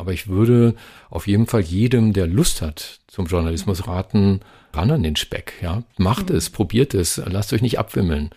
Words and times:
Aber 0.00 0.14
ich 0.14 0.28
würde 0.28 0.74
auf 1.10 1.26
jeden 1.26 1.46
Fall 1.46 1.60
jedem, 1.60 2.14
der 2.14 2.26
Lust 2.26 2.62
hat 2.62 3.00
zum 3.06 3.26
Journalismus 3.26 3.86
raten, 3.86 4.40
ran 4.72 4.90
an 4.90 5.02
den 5.02 5.14
Speck. 5.14 5.52
Ja, 5.60 5.82
macht 5.98 6.30
mhm. 6.30 6.36
es, 6.36 6.48
probiert 6.48 6.94
es, 6.94 7.20
lasst 7.26 7.52
euch 7.52 7.60
nicht 7.60 7.78
abwimmeln. 7.78 8.30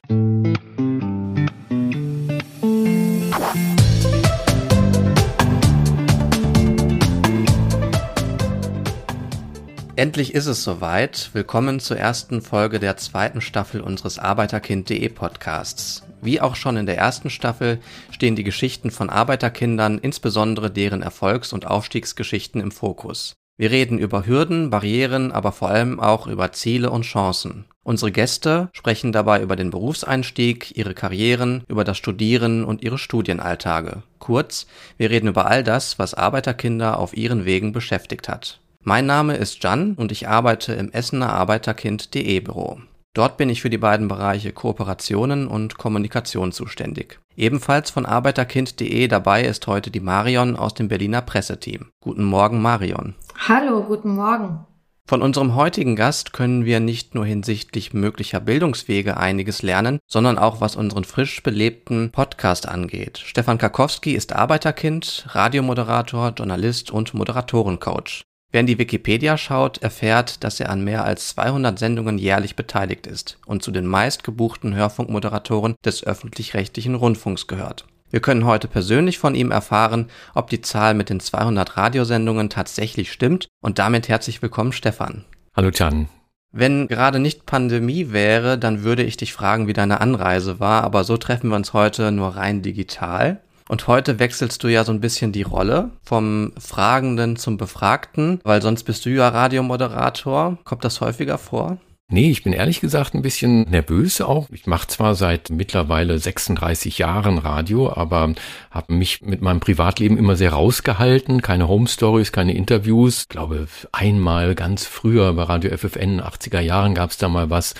Endlich 9.95 10.33
ist 10.33 10.47
es 10.47 10.63
soweit. 10.63 11.29
Willkommen 11.33 11.79
zur 11.79 11.97
ersten 11.97 12.41
Folge 12.41 12.79
der 12.79 12.97
zweiten 12.97 13.41
Staffel 13.41 13.79
unseres 13.79 14.17
Arbeiterkind.de 14.17 15.07
Podcasts. 15.09 16.01
Wie 16.19 16.41
auch 16.41 16.55
schon 16.55 16.77
in 16.77 16.87
der 16.87 16.97
ersten 16.97 17.29
Staffel 17.29 17.79
stehen 18.09 18.35
die 18.35 18.43
Geschichten 18.43 18.89
von 18.89 19.11
Arbeiterkindern, 19.11 19.99
insbesondere 19.99 20.71
deren 20.71 21.03
Erfolgs- 21.03 21.53
und 21.53 21.67
Aufstiegsgeschichten 21.67 22.59
im 22.59 22.71
Fokus. 22.71 23.33
Wir 23.55 23.69
reden 23.69 23.99
über 23.99 24.25
Hürden, 24.25 24.71
Barrieren, 24.71 25.31
aber 25.31 25.51
vor 25.51 25.69
allem 25.69 25.99
auch 25.99 26.25
über 26.25 26.51
Ziele 26.51 26.89
und 26.89 27.03
Chancen. 27.03 27.65
Unsere 27.83 28.11
Gäste 28.11 28.69
sprechen 28.73 29.11
dabei 29.11 29.43
über 29.43 29.55
den 29.55 29.69
Berufseinstieg, 29.69 30.75
ihre 30.75 30.95
Karrieren, 30.95 31.63
über 31.67 31.83
das 31.83 31.99
Studieren 31.99 32.65
und 32.65 32.81
ihre 32.81 32.97
Studienalltage. 32.97 34.01
Kurz, 34.17 34.65
wir 34.97 35.11
reden 35.11 35.27
über 35.27 35.45
all 35.45 35.63
das, 35.63 35.99
was 35.99 36.15
Arbeiterkinder 36.15 36.97
auf 36.97 37.15
ihren 37.15 37.45
Wegen 37.45 37.73
beschäftigt 37.73 38.27
hat. 38.27 38.59
Mein 38.85 39.05
Name 39.05 39.37
ist 39.37 39.63
Jan 39.63 39.93
und 39.93 40.11
ich 40.11 40.27
arbeite 40.27 40.73
im 40.73 40.91
Essener 40.91 41.31
Arbeiterkind.de 41.31 42.41
Büro. 42.41 42.81
Dort 43.13 43.37
bin 43.37 43.47
ich 43.47 43.61
für 43.61 43.69
die 43.69 43.77
beiden 43.77 44.09
Bereiche 44.09 44.51
Kooperationen 44.51 45.47
und 45.47 45.77
Kommunikation 45.77 46.51
zuständig. 46.51 47.19
Ebenfalls 47.37 47.91
von 47.91 48.05
Arbeiterkind.de 48.05 49.07
dabei 49.07 49.45
ist 49.45 49.67
heute 49.67 49.89
die 49.89 50.01
Marion 50.01 50.57
aus 50.57 50.73
dem 50.73 50.89
Berliner 50.89 51.21
Presseteam. 51.21 51.91
Guten 52.01 52.25
Morgen, 52.25 52.61
Marion. 52.61 53.15
Hallo, 53.47 53.83
guten 53.83 54.15
Morgen. 54.15 54.65
Von 55.07 55.21
unserem 55.21 55.55
heutigen 55.55 55.95
Gast 55.95 56.33
können 56.33 56.65
wir 56.65 56.81
nicht 56.81 57.15
nur 57.15 57.25
hinsichtlich 57.25 57.93
möglicher 57.93 58.41
Bildungswege 58.41 59.15
einiges 59.15 59.61
lernen, 59.61 59.99
sondern 60.07 60.37
auch 60.37 60.59
was 60.59 60.75
unseren 60.75 61.05
frisch 61.05 61.41
belebten 61.41 62.11
Podcast 62.11 62.67
angeht. 62.67 63.17
Stefan 63.17 63.57
Karkowski 63.57 64.11
ist 64.11 64.33
Arbeiterkind, 64.33 65.27
Radiomoderator, 65.29 66.33
Journalist 66.35 66.91
und 66.91 67.13
Moderatorencoach. 67.13 68.25
Wer 68.53 68.59
in 68.59 68.67
die 68.67 68.77
Wikipedia 68.77 69.35
schaut, 69.35 69.79
erfährt, 69.79 70.43
dass 70.43 70.59
er 70.59 70.69
an 70.69 70.83
mehr 70.83 71.05
als 71.05 71.29
200 71.29 71.79
Sendungen 71.79 72.19
jährlich 72.19 72.55
beteiligt 72.55 73.07
ist 73.07 73.39
und 73.47 73.63
zu 73.63 73.71
den 73.71 73.87
meistgebuchten 73.87 74.75
Hörfunkmoderatoren 74.75 75.73
des 75.83 76.03
öffentlich-rechtlichen 76.03 76.93
Rundfunks 76.93 77.47
gehört. 77.47 77.87
Wir 78.11 78.19
können 78.19 78.45
heute 78.45 78.67
persönlich 78.67 79.17
von 79.17 79.33
ihm 79.33 79.49
erfahren, 79.49 80.05
ob 80.35 80.51
die 80.51 80.61
Zahl 80.61 80.93
mit 80.93 81.09
den 81.09 81.19
200 81.19 81.77
Radiosendungen 81.77 82.51
tatsächlich 82.51 83.11
stimmt 83.11 83.47
und 83.59 83.79
damit 83.79 84.07
herzlich 84.07 84.39
willkommen 84.43 84.71
Stefan. 84.71 85.25
Hallo 85.55 85.71
Can. 85.71 86.07
Wenn 86.51 86.87
gerade 86.87 87.17
nicht 87.17 87.47
Pandemie 87.47 88.11
wäre, 88.11 88.59
dann 88.59 88.83
würde 88.83 89.01
ich 89.01 89.17
dich 89.17 89.33
fragen, 89.33 89.65
wie 89.65 89.73
deine 89.73 89.99
Anreise 89.99 90.59
war, 90.59 90.83
aber 90.83 91.05
so 91.05 91.17
treffen 91.17 91.49
wir 91.49 91.55
uns 91.55 91.73
heute 91.73 92.11
nur 92.11 92.35
rein 92.35 92.61
digital. 92.61 93.41
Und 93.73 93.87
heute 93.87 94.19
wechselst 94.19 94.63
du 94.63 94.67
ja 94.67 94.83
so 94.83 94.91
ein 94.91 95.01
bisschen 95.01 95.31
die 95.31 95.41
Rolle 95.41 95.89
vom 96.03 96.53
Fragenden 96.59 97.37
zum 97.37 97.57
Befragten, 97.57 98.39
weil 98.43 98.61
sonst 98.61 98.83
bist 98.83 99.03
du 99.03 99.09
ja 99.09 99.27
Radiomoderator. 99.27 100.59
Kommt 100.63 100.85
das 100.85 101.01
häufiger 101.01 101.39
vor? 101.39 101.79
Nee, 102.07 102.29
ich 102.29 102.43
bin 102.43 102.53
ehrlich 102.53 102.81
gesagt 102.81 103.15
ein 103.15 103.23
bisschen 103.23 103.63
nervös 103.63 104.21
auch. 104.21 104.47
Ich 104.51 104.67
mache 104.67 104.89
zwar 104.89 105.15
seit 105.15 105.49
mittlerweile 105.49 106.19
36 106.19 106.99
Jahren 106.99 107.39
Radio, 107.39 107.91
aber 107.91 108.35
habe 108.69 108.93
mich 108.93 109.23
mit 109.23 109.41
meinem 109.41 109.59
Privatleben 109.59 110.19
immer 110.19 110.35
sehr 110.35 110.53
rausgehalten. 110.53 111.41
Keine 111.41 111.67
Home 111.67 111.87
Stories, 111.87 112.31
keine 112.31 112.53
Interviews. 112.53 113.21
Ich 113.21 113.29
glaube, 113.29 113.67
einmal 113.91 114.53
ganz 114.53 114.85
früher 114.85 115.33
bei 115.33 115.41
Radio 115.41 115.75
FFN, 115.75 116.21
80er 116.21 116.59
Jahren 116.59 116.93
gab 116.93 117.09
es 117.09 117.17
da 117.17 117.27
mal 117.27 117.49
was 117.49 117.73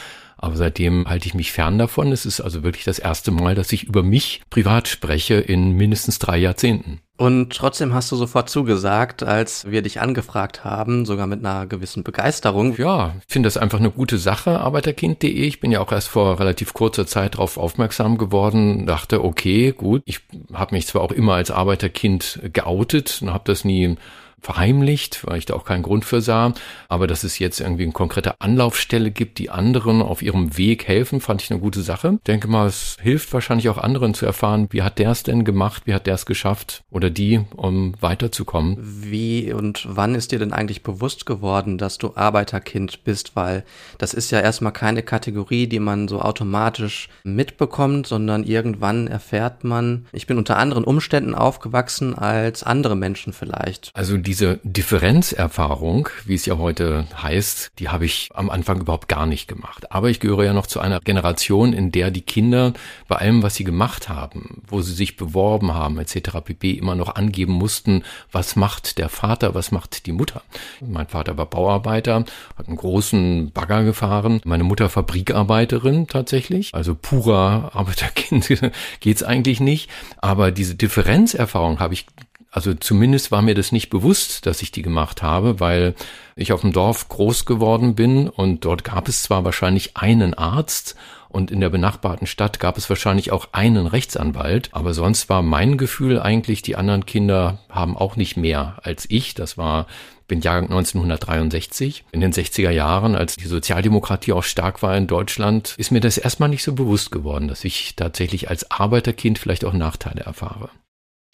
aber 0.43 0.57
seitdem 0.57 1.07
halte 1.07 1.27
ich 1.27 1.33
mich 1.33 1.53
fern 1.53 1.77
davon. 1.77 2.11
Es 2.11 2.25
ist 2.25 2.41
also 2.41 2.63
wirklich 2.63 2.83
das 2.83 2.99
erste 2.99 3.31
Mal, 3.31 3.55
dass 3.55 3.71
ich 3.71 3.85
über 3.85 4.03
mich 4.03 4.41
privat 4.49 4.89
spreche 4.89 5.35
in 5.35 5.71
mindestens 5.71 6.19
drei 6.19 6.37
Jahrzehnten. 6.37 6.99
Und 7.15 7.55
trotzdem 7.55 7.93
hast 7.93 8.11
du 8.11 8.17
sofort 8.17 8.49
zugesagt, 8.49 9.23
als 9.23 9.69
wir 9.69 9.81
dich 9.81 10.01
angefragt 10.01 10.65
haben, 10.65 11.05
sogar 11.05 11.27
mit 11.27 11.45
einer 11.45 11.65
gewissen 11.67 12.03
Begeisterung. 12.03 12.75
Ja, 12.77 13.13
ich 13.25 13.31
finde 13.31 13.47
das 13.47 13.55
einfach 13.55 13.79
eine 13.79 13.91
gute 13.91 14.17
Sache, 14.17 14.59
arbeiterkind.de. 14.59 15.29
Ich 15.29 15.61
bin 15.61 15.71
ja 15.71 15.79
auch 15.79 15.91
erst 15.91 16.09
vor 16.09 16.39
relativ 16.39 16.73
kurzer 16.73 17.07
Zeit 17.07 17.35
darauf 17.35 17.57
aufmerksam 17.57 18.17
geworden, 18.17 18.85
dachte, 18.85 19.23
okay, 19.23 19.71
gut, 19.71 20.01
ich 20.05 20.21
habe 20.51 20.75
mich 20.75 20.87
zwar 20.87 21.03
auch 21.03 21.11
immer 21.11 21.35
als 21.35 21.51
Arbeiterkind 21.51 22.41
geoutet 22.51 23.19
und 23.21 23.31
habe 23.31 23.43
das 23.45 23.63
nie 23.63 23.95
verheimlicht, 24.43 25.25
weil 25.25 25.37
ich 25.37 25.45
da 25.45 25.55
auch 25.55 25.65
keinen 25.65 25.83
Grund 25.83 26.05
für 26.05 26.21
sah. 26.21 26.53
Aber 26.89 27.07
dass 27.07 27.23
es 27.23 27.39
jetzt 27.39 27.59
irgendwie 27.59 27.83
eine 27.83 27.93
konkrete 27.93 28.39
Anlaufstelle 28.41 29.09
gibt, 29.09 29.39
die 29.39 29.49
anderen 29.49 30.01
auf 30.01 30.21
ihrem 30.21 30.57
Weg 30.57 30.87
helfen, 30.87 31.21
fand 31.21 31.41
ich 31.41 31.49
eine 31.49 31.59
gute 31.59 31.81
Sache. 31.81 32.15
Ich 32.17 32.23
denke 32.23 32.47
mal, 32.47 32.67
es 32.67 32.97
hilft 33.01 33.33
wahrscheinlich 33.33 33.69
auch 33.69 33.77
anderen 33.77 34.13
zu 34.13 34.25
erfahren, 34.25 34.67
wie 34.71 34.83
hat 34.83 34.99
der 34.99 35.11
es 35.11 35.23
denn 35.23 35.45
gemacht, 35.45 35.83
wie 35.85 35.93
hat 35.93 36.07
der 36.07 36.15
es 36.15 36.25
geschafft 36.25 36.83
oder 36.91 37.09
die, 37.09 37.41
um 37.55 37.93
weiterzukommen. 38.01 38.77
Wie 38.79 39.53
und 39.53 39.87
wann 39.89 40.15
ist 40.15 40.31
dir 40.31 40.39
denn 40.39 40.53
eigentlich 40.53 40.83
bewusst 40.83 41.25
geworden, 41.25 41.77
dass 41.77 41.97
du 41.97 42.13
Arbeiterkind 42.15 43.03
bist? 43.03 43.35
Weil 43.35 43.63
das 43.97 44.13
ist 44.13 44.31
ja 44.31 44.41
erstmal 44.41 44.73
keine 44.73 45.03
Kategorie, 45.03 45.67
die 45.67 45.79
man 45.79 46.07
so 46.07 46.21
automatisch 46.21 47.07
mitbekommt, 47.23 48.07
sondern 48.07 48.43
irgendwann 48.43 49.07
erfährt 49.07 49.63
man, 49.63 50.05
ich 50.11 50.27
bin 50.27 50.37
unter 50.37 50.57
anderen 50.57 50.83
Umständen 50.83 51.33
aufgewachsen 51.33 52.13
als 52.15 52.63
andere 52.63 52.95
Menschen 52.95 53.31
vielleicht. 53.31 53.91
Also 53.93 54.17
die 54.17 54.32
diese 54.33 54.59
Differenzerfahrung, 54.63 56.09
wie 56.25 56.33
es 56.33 56.47
ja 56.47 56.57
heute 56.57 57.05
heißt, 57.21 57.73
die 57.77 57.89
habe 57.89 58.05
ich 58.05 58.31
am 58.33 58.49
Anfang 58.49 58.81
überhaupt 58.81 59.07
gar 59.07 59.27
nicht 59.27 59.47
gemacht. 59.47 59.91
Aber 59.91 60.09
ich 60.09 60.19
gehöre 60.19 60.43
ja 60.43 60.53
noch 60.53 60.65
zu 60.65 60.79
einer 60.79 60.99
Generation, 61.01 61.71
in 61.71 61.91
der 61.91 62.09
die 62.09 62.23
Kinder 62.23 62.73
bei 63.07 63.17
allem, 63.17 63.43
was 63.43 63.53
sie 63.53 63.63
gemacht 63.63 64.09
haben, 64.09 64.63
wo 64.65 64.81
sie 64.81 64.93
sich 64.93 65.17
beworben 65.17 65.75
haben, 65.75 65.99
etc. 65.99 66.39
pp. 66.43 66.71
immer 66.71 66.95
noch 66.95 67.13
angeben 67.13 67.53
mussten, 67.53 68.01
was 68.31 68.55
macht 68.55 68.97
der 68.97 69.09
Vater, 69.09 69.53
was 69.53 69.71
macht 69.71 70.07
die 70.07 70.13
Mutter. 70.13 70.41
Mein 70.81 71.07
Vater 71.07 71.37
war 71.37 71.45
Bauarbeiter, 71.45 72.25
hat 72.57 72.67
einen 72.67 72.77
großen 72.77 73.51
Bagger 73.51 73.83
gefahren. 73.83 74.41
Meine 74.45 74.63
Mutter 74.63 74.89
Fabrikarbeiterin 74.89 76.07
tatsächlich. 76.07 76.73
Also 76.73 76.95
purer 76.95 77.69
Arbeiterkind 77.75 78.49
geht's 78.99 79.21
eigentlich 79.21 79.59
nicht. 79.59 79.91
Aber 80.21 80.49
diese 80.49 80.73
Differenzerfahrung 80.73 81.79
habe 81.79 81.93
ich 81.93 82.07
also 82.53 82.75
zumindest 82.75 83.31
war 83.31 83.41
mir 83.41 83.55
das 83.55 83.71
nicht 83.71 83.89
bewusst, 83.89 84.45
dass 84.45 84.61
ich 84.61 84.71
die 84.71 84.83
gemacht 84.83 85.23
habe, 85.23 85.59
weil 85.59 85.95
ich 86.35 86.53
auf 86.53 86.61
dem 86.61 86.71
Dorf 86.71 87.09
groß 87.09 87.45
geworden 87.45 87.95
bin 87.95 88.29
und 88.29 88.63
dort 88.63 88.83
gab 88.83 89.07
es 89.07 89.23
zwar 89.23 89.43
wahrscheinlich 89.43 89.97
einen 89.97 90.35
Arzt 90.35 90.95
und 91.29 91.49
in 91.49 91.61
der 91.61 91.71
benachbarten 91.71 92.27
Stadt 92.27 92.59
gab 92.59 92.77
es 92.77 92.87
wahrscheinlich 92.91 93.31
auch 93.31 93.49
einen 93.53 93.87
Rechtsanwalt, 93.87 94.69
aber 94.71 94.93
sonst 94.93 95.29
war 95.29 95.41
mein 95.41 95.79
Gefühl 95.79 96.19
eigentlich, 96.19 96.61
die 96.61 96.75
anderen 96.75 97.07
Kinder 97.07 97.57
haben 97.69 97.97
auch 97.97 98.17
nicht 98.17 98.37
mehr 98.37 98.77
als 98.83 99.05
ich. 99.09 99.33
Das 99.33 99.57
war 99.57 99.87
bin 100.27 100.41
Jahrgang 100.41 100.69
1963. 100.69 102.05
In 102.11 102.21
den 102.21 102.31
60er 102.31 102.69
Jahren, 102.69 103.15
als 103.15 103.35
die 103.35 103.47
Sozialdemokratie 103.47 104.33
auch 104.33 104.43
stark 104.43 104.83
war 104.83 104.95
in 104.95 105.07
Deutschland, 105.07 105.73
ist 105.77 105.91
mir 105.91 106.01
das 106.01 106.19
erstmal 106.19 106.49
nicht 106.49 106.63
so 106.63 106.73
bewusst 106.73 107.11
geworden, 107.11 107.47
dass 107.47 107.63
ich 107.65 107.95
tatsächlich 107.95 108.49
als 108.49 108.69
Arbeiterkind 108.69 109.39
vielleicht 109.39 109.65
auch 109.65 109.73
Nachteile 109.73 110.21
erfahre. 110.21 110.69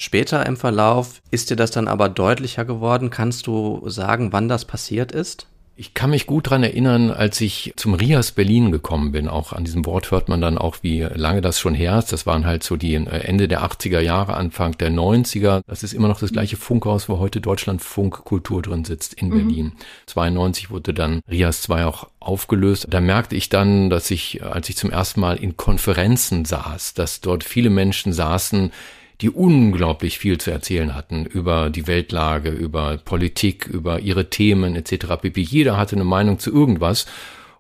Später 0.02 0.46
im 0.46 0.56
Verlauf 0.56 1.22
ist 1.30 1.50
dir 1.50 1.58
das 1.58 1.72
dann 1.72 1.90
aber 1.90 2.08
deutlicher 2.08 2.64
geworden. 2.64 3.10
Kannst 3.10 3.48
du 3.48 3.84
sagen, 3.90 4.32
wann 4.32 4.48
das 4.48 4.64
passiert 4.64 5.12
ist? 5.12 5.46
Ich 5.76 5.94
kann 5.94 6.10
mich 6.10 6.26
gut 6.26 6.50
dran 6.50 6.64
erinnern, 6.64 7.10
als 7.10 7.40
ich 7.40 7.74
zum 7.78 7.94
Rias 7.94 8.32
Berlin 8.32 8.72
gekommen 8.72 9.12
bin. 9.12 9.30
Auch 9.30 9.54
an 9.54 9.64
diesem 9.64 9.86
Wort 9.86 10.12
hört 10.12 10.28
man 10.28 10.42
dann 10.42 10.58
auch, 10.58 10.78
wie 10.82 11.02
lange 11.04 11.40
das 11.40 11.60
schon 11.60 11.74
her 11.74 11.98
ist. 12.00 12.12
Das 12.12 12.26
waren 12.26 12.46
halt 12.46 12.64
so 12.64 12.76
die 12.76 12.96
äh, 12.96 13.06
Ende 13.06 13.48
der 13.50 13.64
80er 13.64 14.00
Jahre, 14.00 14.36
Anfang 14.36 14.78
der 14.78 14.90
90er. 14.90 15.62
Das 15.68 15.84
ist 15.84 15.94
immer 15.94 16.10
noch 16.10 16.20
das 16.20 16.34
gleiche 16.34 16.58
Funkhaus, 16.58 17.08
wo 17.08 17.20
heute 17.20 17.40
Deutschlandfunk 17.40 18.26
Kultur 18.26 18.62
drin 18.62 18.84
sitzt 18.84 19.14
in 19.14 19.30
mhm. 19.30 19.32
Berlin. 19.32 19.72
92 20.08 20.70
wurde 20.70 20.94
dann 20.94 21.22
Rias 21.30 21.62
2 21.62 21.86
auch 21.86 22.10
aufgelöst. 22.20 22.88
Da 22.90 23.00
merkte 23.00 23.38
ich 23.38 23.48
dann, 23.48 23.90
dass 23.90 24.12
ich, 24.12 24.44
als 24.44 24.70
ich 24.70 24.76
zum 24.76 24.92
ersten 24.92 25.22
Mal 25.22 25.38
in 25.38 25.56
Konferenzen 25.56 26.44
saß, 26.44 26.94
dass 26.94 27.22
dort 27.22 27.46
viele 27.46 27.70
Menschen 27.70 28.12
saßen, 28.12 28.72
die 29.22 29.30
unglaublich 29.30 30.18
viel 30.18 30.38
zu 30.38 30.52
erzählen 30.52 30.96
hatten 30.96 31.26
über 31.26 31.70
die 31.70 31.88
Weltlage, 31.88 32.50
über 32.50 32.98
Politik, 32.98 33.68
über 33.68 34.00
ihre 34.00 34.30
Themen 34.30 34.76
etc. 34.76 35.18
pp. 35.22 35.42
Jeder 35.42 35.78
hatte 35.78 35.96
eine 35.96 36.06
Meinung 36.06 36.40
zu 36.40 36.54
irgendwas 36.54 37.06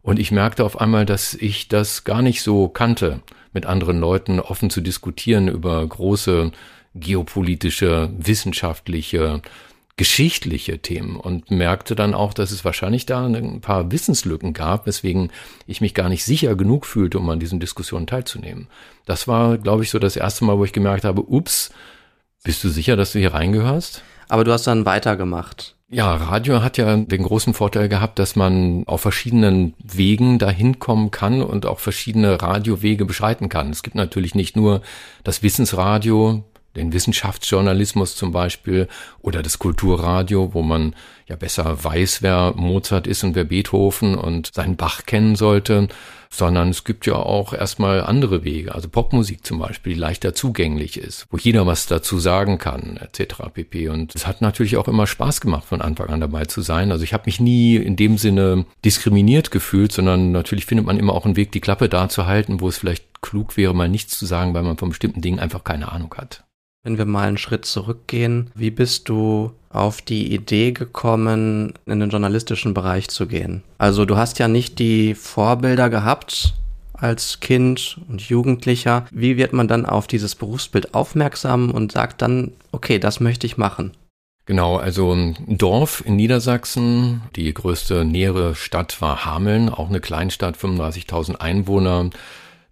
und 0.02 0.20
ich 0.20 0.32
merkte 0.32 0.64
auf 0.64 0.80
einmal, 0.80 1.06
dass 1.06 1.34
ich 1.34 1.68
das 1.68 2.06
gar 2.06 2.22
nicht 2.22 2.42
so 2.42 2.70
kannte, 2.70 3.22
mit 3.52 3.66
anderen 3.66 4.00
Leuten 4.00 4.40
offen 4.40 4.70
zu 4.70 4.80
diskutieren 4.80 5.48
über 5.48 5.86
große 5.86 6.52
geopolitische, 6.96 8.10
wissenschaftliche, 8.18 9.42
geschichtliche 10.00 10.80
Themen 10.80 11.18
und 11.18 11.52
merkte 11.52 11.94
dann 11.94 12.16
auch, 12.16 12.34
dass 12.34 12.50
es 12.50 12.66
wahrscheinlich 12.66 13.06
da 13.06 13.26
ein 13.26 13.62
paar 13.62 13.92
Wissenslücken 13.92 14.54
gab, 14.54 14.88
weswegen 14.88 15.32
ich 15.68 15.82
mich 15.82 15.94
gar 15.94 16.10
nicht 16.10 16.24
sicher 16.24 16.56
genug 16.56 16.86
fühlte, 16.86 17.20
um 17.20 17.30
an 17.30 17.40
diesen 17.40 17.60
Diskussionen 17.60 18.08
teilzunehmen. 18.08 18.68
Das 19.06 19.28
war, 19.28 19.58
glaube 19.58 19.84
ich, 19.84 19.92
so 19.92 20.00
das 20.00 20.16
erste 20.16 20.46
Mal, 20.46 20.58
wo 20.58 20.66
ich 20.66 20.74
gemerkt 20.74 21.04
habe, 21.04 21.22
ups, 21.22 21.72
bist 22.44 22.64
du 22.64 22.70
sicher, 22.70 22.96
dass 22.96 23.12
du 23.12 23.20
hier 23.20 23.34
reingehörst? 23.34 24.02
aber 24.30 24.44
du 24.44 24.54
hast 24.54 24.68
dann 24.68 24.86
weitergemacht. 24.86 25.76
Ja, 25.92 26.14
Radio 26.14 26.62
hat 26.62 26.78
ja 26.78 26.96
den 26.96 27.24
großen 27.24 27.56
Vorteil 27.56 27.90
gehabt, 27.90 28.20
dass 28.20 28.36
man 28.36 28.84
auf 28.86 29.02
verschiedenen 29.02 29.74
Wegen 29.80 30.38
dahin 30.38 30.78
kommen 30.78 31.10
kann 31.10 31.42
und 31.42 31.66
auch 31.66 31.80
verschiedene 31.80 32.40
Radiowege 32.40 33.06
beschreiten 33.06 33.50
kann. 33.50 33.72
Es 33.72 33.82
gibt 33.82 33.96
natürlich 33.96 34.36
nicht 34.36 34.56
nur 34.56 34.82
das 35.24 35.42
Wissensradio, 35.42 36.44
den 36.76 36.94
Wissenschaftsjournalismus 36.94 38.16
zum 38.16 38.32
Beispiel 38.32 38.88
oder 39.22 39.42
das 39.42 39.60
Kulturradio, 39.60 40.54
wo 40.54 40.62
man 40.62 40.96
ja 41.28 41.36
besser 41.36 41.84
weiß, 41.84 42.22
wer 42.22 42.54
Mozart 42.56 43.08
ist 43.08 43.24
und 43.24 43.36
wer 43.36 43.44
Beethoven 43.44 44.16
und 44.16 44.52
seinen 44.54 44.76
Bach 44.76 45.06
kennen 45.06 45.36
sollte, 45.36 45.88
sondern 46.32 46.70
es 46.70 46.84
gibt 46.84 47.06
ja 47.06 47.16
auch 47.16 47.54
erstmal 47.54 48.02
andere 48.02 48.44
Wege, 48.44 48.76
also 48.76 48.88
Popmusik 48.88 49.46
zum 49.46 49.60
Beispiel, 49.60 49.94
die 49.94 50.00
leichter 50.00 50.34
zugänglich 50.36 50.98
ist, 50.98 51.26
wo 51.32 51.38
jeder 51.38 51.66
was 51.66 51.88
dazu 51.88 52.20
sagen 52.20 52.60
kann, 52.60 52.98
etc. 52.98 53.36
pp. 53.54 53.90
Und 53.90 54.16
es 54.16 54.28
hat 54.28 54.42
natürlich 54.42 54.78
auch 54.78 54.88
immer 54.88 55.08
Spaß 55.08 55.42
gemacht, 55.42 55.66
von 55.66 55.82
Anfang 55.82 56.10
an 56.10 56.22
dabei 56.22 56.46
zu 56.46 56.62
sein. 56.62 56.92
Also 56.92 57.04
ich 57.04 57.14
habe 57.14 57.24
mich 57.26 57.40
nie 57.40 57.78
in 57.78 57.96
dem 57.96 58.18
Sinne 58.18 58.66
diskriminiert 58.86 59.50
gefühlt, 59.50 59.92
sondern 59.92 60.32
natürlich 60.32 60.66
findet 60.66 60.86
man 60.86 61.00
immer 61.00 61.14
auch 61.14 61.26
einen 61.26 61.36
Weg, 61.36 61.52
die 61.52 61.62
Klappe 61.62 61.90
da 61.90 62.10
zu 62.10 62.28
halten, 62.28 62.62
wo 62.62 62.70
es 62.70 62.78
vielleicht 62.78 63.22
klug 63.22 63.58
wäre, 63.58 63.74
mal 63.74 63.90
nichts 63.90 64.18
zu 64.18 64.26
sagen, 64.26 64.54
weil 64.54 64.64
man 64.64 64.78
von 64.78 64.90
bestimmten 64.90 65.22
Dingen 65.22 65.40
einfach 65.40 65.64
keine 65.64 65.92
Ahnung 65.92 66.14
hat. 66.16 66.44
Wenn 66.84 66.98
wir 66.98 67.06
mal 67.06 67.28
einen 67.28 67.38
Schritt 67.38 67.66
zurückgehen, 67.66 68.52
wie 68.56 68.72
bist 68.72 69.10
du 69.10 69.52
auf 69.70 70.02
die 70.02 70.34
Idee 70.34 70.72
gekommen, 70.72 71.74
in 71.86 72.00
den 72.00 72.10
journalistischen 72.10 72.74
Bereich 72.74 73.10
zu 73.10 73.28
gehen? 73.28 73.64
Also 73.78 74.06
du 74.06 74.16
hast 74.16 74.40
ja 74.40 74.48
nicht 74.48 74.80
die 74.80 75.14
Vorbilder 75.14 75.90
gehabt 75.90 76.54
als 76.94 77.42
Kind 77.42 78.00
und 78.08 78.22
Jugendlicher. 78.22 79.06
Wie 79.12 79.36
wird 79.36 79.52
man 79.52 79.68
dann 79.68 79.86
auf 79.86 80.08
dieses 80.08 80.36
Berufsbild 80.36 80.94
aufmerksam 80.94 81.72
und 81.72 81.92
sagt 81.92 82.22
dann, 82.22 82.54
okay, 82.72 82.98
das 82.98 83.20
möchte 83.20 83.46
ich 83.46 83.58
machen? 83.58 83.92
Genau, 84.46 84.78
also 84.78 85.14
ein 85.14 85.36
Dorf 85.48 86.02
in 86.06 86.16
Niedersachsen, 86.16 87.22
die 87.36 87.54
größte 87.54 88.06
nähere 88.06 88.56
Stadt 88.56 89.02
war 89.02 89.26
Hameln, 89.26 89.70
auch 89.70 89.90
eine 89.90 90.00
Kleinstadt, 90.00 90.58
35.000 90.58 91.36
Einwohner 91.36 92.10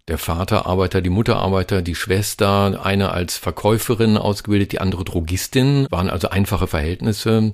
der 0.08 0.18
Vater 0.18 0.66
Arbeiter, 0.66 1.00
die 1.00 1.10
Mutter 1.10 1.36
Arbeiter, 1.36 1.82
die 1.82 1.94
Schwester, 1.94 2.84
eine 2.84 3.12
als 3.12 3.36
Verkäuferin 3.36 4.16
ausgebildet, 4.16 4.72
die 4.72 4.80
andere 4.80 5.04
Drogistin, 5.04 5.86
waren 5.90 6.10
also 6.10 6.30
einfache 6.30 6.66
Verhältnisse. 6.66 7.52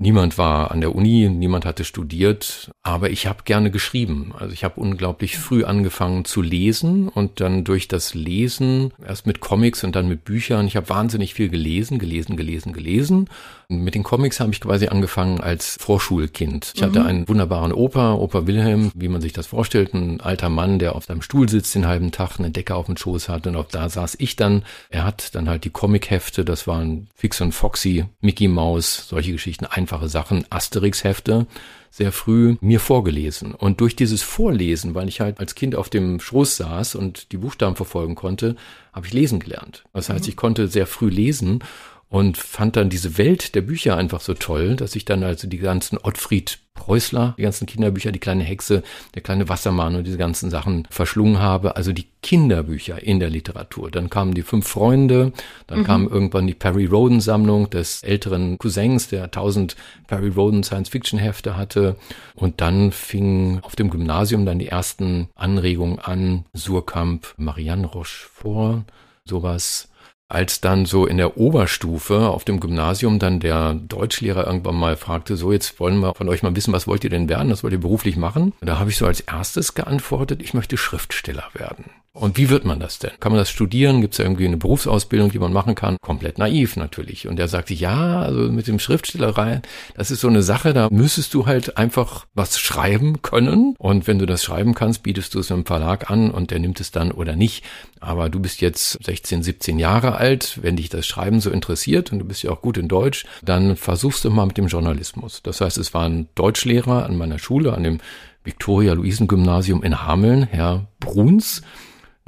Niemand 0.00 0.38
war 0.38 0.70
an 0.70 0.80
der 0.80 0.94
Uni, 0.94 1.28
niemand 1.28 1.66
hatte 1.66 1.82
studiert, 1.82 2.70
aber 2.84 3.10
ich 3.10 3.26
habe 3.26 3.42
gerne 3.44 3.72
geschrieben. 3.72 4.32
Also 4.38 4.52
ich 4.52 4.62
habe 4.62 4.80
unglaublich 4.80 5.36
früh 5.38 5.64
angefangen 5.64 6.24
zu 6.24 6.40
lesen 6.40 7.08
und 7.08 7.40
dann 7.40 7.64
durch 7.64 7.88
das 7.88 8.14
Lesen, 8.14 8.92
erst 9.04 9.26
mit 9.26 9.40
Comics 9.40 9.82
und 9.82 9.96
dann 9.96 10.06
mit 10.06 10.22
Büchern, 10.24 10.68
ich 10.68 10.76
habe 10.76 10.88
wahnsinnig 10.88 11.34
viel 11.34 11.48
gelesen, 11.48 11.98
gelesen, 11.98 12.36
gelesen, 12.36 12.72
gelesen. 12.72 13.28
Mit 13.70 13.94
den 13.94 14.02
Comics 14.02 14.40
habe 14.40 14.50
ich 14.50 14.62
quasi 14.62 14.86
angefangen 14.86 15.42
als 15.42 15.76
Vorschulkind. 15.78 16.72
Ich 16.74 16.80
mhm. 16.80 16.86
hatte 16.86 17.04
einen 17.04 17.28
wunderbaren 17.28 17.74
Opa, 17.74 18.14
Opa 18.14 18.46
Wilhelm, 18.46 18.90
wie 18.94 19.08
man 19.08 19.20
sich 19.20 19.34
das 19.34 19.48
vorstellt, 19.48 19.92
ein 19.92 20.22
alter 20.22 20.48
Mann, 20.48 20.78
der 20.78 20.94
auf 20.94 21.04
seinem 21.04 21.20
Stuhl 21.20 21.50
sitzt 21.50 21.74
den 21.74 21.86
halben 21.86 22.10
Tag, 22.10 22.38
eine 22.38 22.50
Decke 22.50 22.74
auf 22.74 22.86
dem 22.86 22.96
Schoß 22.96 23.28
hat 23.28 23.46
und 23.46 23.56
auch 23.56 23.68
da 23.68 23.90
saß 23.90 24.16
ich 24.20 24.36
dann. 24.36 24.62
Er 24.88 25.04
hat 25.04 25.34
dann 25.34 25.50
halt 25.50 25.64
die 25.64 25.70
Comichefte, 25.70 26.46
das 26.46 26.66
waren 26.66 27.08
Fix 27.14 27.42
und 27.42 27.52
Foxy, 27.52 28.06
Mickey 28.22 28.48
Mouse, 28.48 29.06
solche 29.06 29.32
Geschichten, 29.32 29.66
einfache 29.66 30.08
Sachen, 30.08 30.46
Asterix-Hefte 30.48 31.46
sehr 31.90 32.12
früh 32.12 32.56
mir 32.60 32.80
vorgelesen. 32.80 33.54
Und 33.54 33.80
durch 33.80 33.96
dieses 33.96 34.22
Vorlesen, 34.22 34.94
weil 34.94 35.08
ich 35.08 35.20
halt 35.20 35.40
als 35.40 35.54
Kind 35.54 35.74
auf 35.74 35.88
dem 35.88 36.20
Schoß 36.20 36.56
saß 36.58 36.94
und 36.94 37.32
die 37.32 37.38
Buchstaben 37.38 37.76
verfolgen 37.76 38.14
konnte, 38.14 38.56
habe 38.92 39.06
ich 39.06 39.12
lesen 39.12 39.40
gelernt. 39.40 39.84
Das 39.92 40.08
heißt, 40.08 40.24
mhm. 40.24 40.28
ich 40.28 40.36
konnte 40.36 40.68
sehr 40.68 40.86
früh 40.86 41.08
lesen 41.08 41.60
und 42.08 42.38
fand 42.38 42.76
dann 42.76 42.88
diese 42.88 43.18
Welt 43.18 43.54
der 43.54 43.60
Bücher 43.60 43.96
einfach 43.96 44.20
so 44.20 44.34
toll, 44.34 44.76
dass 44.76 44.96
ich 44.96 45.04
dann 45.04 45.22
also 45.22 45.46
die 45.46 45.58
ganzen 45.58 45.98
Ottfried 45.98 46.58
Preußler, 46.78 47.34
die 47.36 47.42
ganzen 47.42 47.66
Kinderbücher, 47.66 48.12
die 48.12 48.20
kleine 48.20 48.44
Hexe, 48.44 48.82
der 49.14 49.22
kleine 49.22 49.48
Wassermann 49.48 49.96
und 49.96 50.06
diese 50.06 50.16
ganzen 50.16 50.48
Sachen 50.48 50.86
verschlungen 50.90 51.40
habe, 51.40 51.74
also 51.76 51.92
die 51.92 52.06
Kinderbücher 52.22 53.02
in 53.02 53.18
der 53.18 53.30
Literatur. 53.30 53.90
Dann 53.90 54.10
kamen 54.10 54.32
die 54.32 54.42
fünf 54.42 54.68
Freunde, 54.68 55.32
dann 55.66 55.80
mhm. 55.80 55.84
kam 55.84 56.08
irgendwann 56.08 56.46
die 56.46 56.54
Perry 56.54 56.86
Roden 56.86 57.20
Sammlung 57.20 57.68
des 57.68 58.04
älteren 58.04 58.58
Cousins, 58.58 59.08
der 59.08 59.30
tausend 59.30 59.74
Perry 60.06 60.28
Roden 60.28 60.62
Science 60.62 60.88
Fiction 60.88 61.18
Hefte 61.18 61.56
hatte 61.56 61.96
und 62.34 62.60
dann 62.60 62.92
fing 62.92 63.58
auf 63.62 63.74
dem 63.74 63.90
Gymnasium 63.90 64.46
dann 64.46 64.60
die 64.60 64.68
ersten 64.68 65.28
Anregungen 65.34 65.98
an, 65.98 66.44
Surkamp, 66.54 67.34
Marianne 67.36 67.88
Rochefort, 67.88 68.84
sowas 69.24 69.88
als 70.28 70.60
dann 70.60 70.84
so 70.84 71.06
in 71.06 71.16
der 71.16 71.38
Oberstufe 71.38 72.28
auf 72.28 72.44
dem 72.44 72.60
Gymnasium 72.60 73.18
dann 73.18 73.40
der 73.40 73.74
Deutschlehrer 73.74 74.46
irgendwann 74.46 74.76
mal 74.76 74.96
fragte, 74.96 75.36
so 75.36 75.52
jetzt 75.52 75.80
wollen 75.80 76.00
wir 76.00 76.14
von 76.14 76.28
euch 76.28 76.42
mal 76.42 76.54
wissen, 76.54 76.72
was 76.74 76.86
wollt 76.86 77.02
ihr 77.04 77.10
denn 77.10 77.30
werden, 77.30 77.50
was 77.50 77.64
wollt 77.64 77.72
ihr 77.72 77.80
beruflich 77.80 78.16
machen? 78.16 78.52
Da 78.60 78.78
habe 78.78 78.90
ich 78.90 78.98
so 78.98 79.06
als 79.06 79.20
erstes 79.20 79.74
geantwortet, 79.74 80.42
ich 80.42 80.52
möchte 80.52 80.76
Schriftsteller 80.76 81.44
werden. 81.54 81.86
Und 82.18 82.36
wie 82.36 82.50
wird 82.50 82.64
man 82.64 82.80
das 82.80 82.98
denn? 82.98 83.12
Kann 83.20 83.30
man 83.30 83.38
das 83.38 83.48
studieren? 83.48 84.00
Gibt 84.00 84.14
es 84.14 84.18
irgendwie 84.18 84.46
eine 84.46 84.56
Berufsausbildung, 84.56 85.30
die 85.30 85.38
man 85.38 85.52
machen 85.52 85.76
kann? 85.76 85.98
Komplett 86.00 86.38
naiv 86.38 86.76
natürlich. 86.76 87.28
Und 87.28 87.38
er 87.38 87.46
sagte, 87.46 87.74
ja, 87.74 88.20
also 88.20 88.50
mit 88.50 88.66
dem 88.66 88.80
Schriftstellerei, 88.80 89.62
das 89.94 90.10
ist 90.10 90.20
so 90.20 90.28
eine 90.28 90.42
Sache, 90.42 90.72
da 90.72 90.88
müsstest 90.90 91.32
du 91.32 91.46
halt 91.46 91.76
einfach 91.76 92.26
was 92.34 92.58
schreiben 92.58 93.22
können. 93.22 93.76
Und 93.78 94.08
wenn 94.08 94.18
du 94.18 94.26
das 94.26 94.42
schreiben 94.42 94.74
kannst, 94.74 95.04
bietest 95.04 95.34
du 95.34 95.38
es 95.38 95.52
einem 95.52 95.64
Verlag 95.64 96.10
an 96.10 96.32
und 96.32 96.50
der 96.50 96.58
nimmt 96.58 96.80
es 96.80 96.90
dann 96.90 97.12
oder 97.12 97.36
nicht. 97.36 97.64
Aber 98.00 98.28
du 98.28 98.40
bist 98.40 98.60
jetzt 98.60 98.98
16, 99.04 99.44
17 99.44 99.78
Jahre 99.78 100.16
alt. 100.16 100.58
Wenn 100.60 100.74
dich 100.74 100.88
das 100.88 101.06
Schreiben 101.06 101.40
so 101.40 101.50
interessiert 101.50 102.10
und 102.10 102.18
du 102.18 102.24
bist 102.24 102.42
ja 102.42 102.50
auch 102.50 102.62
gut 102.62 102.78
in 102.78 102.88
Deutsch, 102.88 103.26
dann 103.44 103.76
versuchst 103.76 104.24
du 104.24 104.30
mal 104.30 104.46
mit 104.46 104.58
dem 104.58 104.66
Journalismus. 104.66 105.40
Das 105.44 105.60
heißt, 105.60 105.78
es 105.78 105.94
war 105.94 106.08
ein 106.08 106.28
Deutschlehrer 106.34 107.06
an 107.06 107.16
meiner 107.16 107.38
Schule, 107.38 107.74
an 107.74 107.84
dem 107.84 108.00
Victoria-Luisen-Gymnasium 108.42 109.84
in 109.84 110.04
Hameln, 110.04 110.42
Herr 110.42 110.88
Bruns 110.98 111.62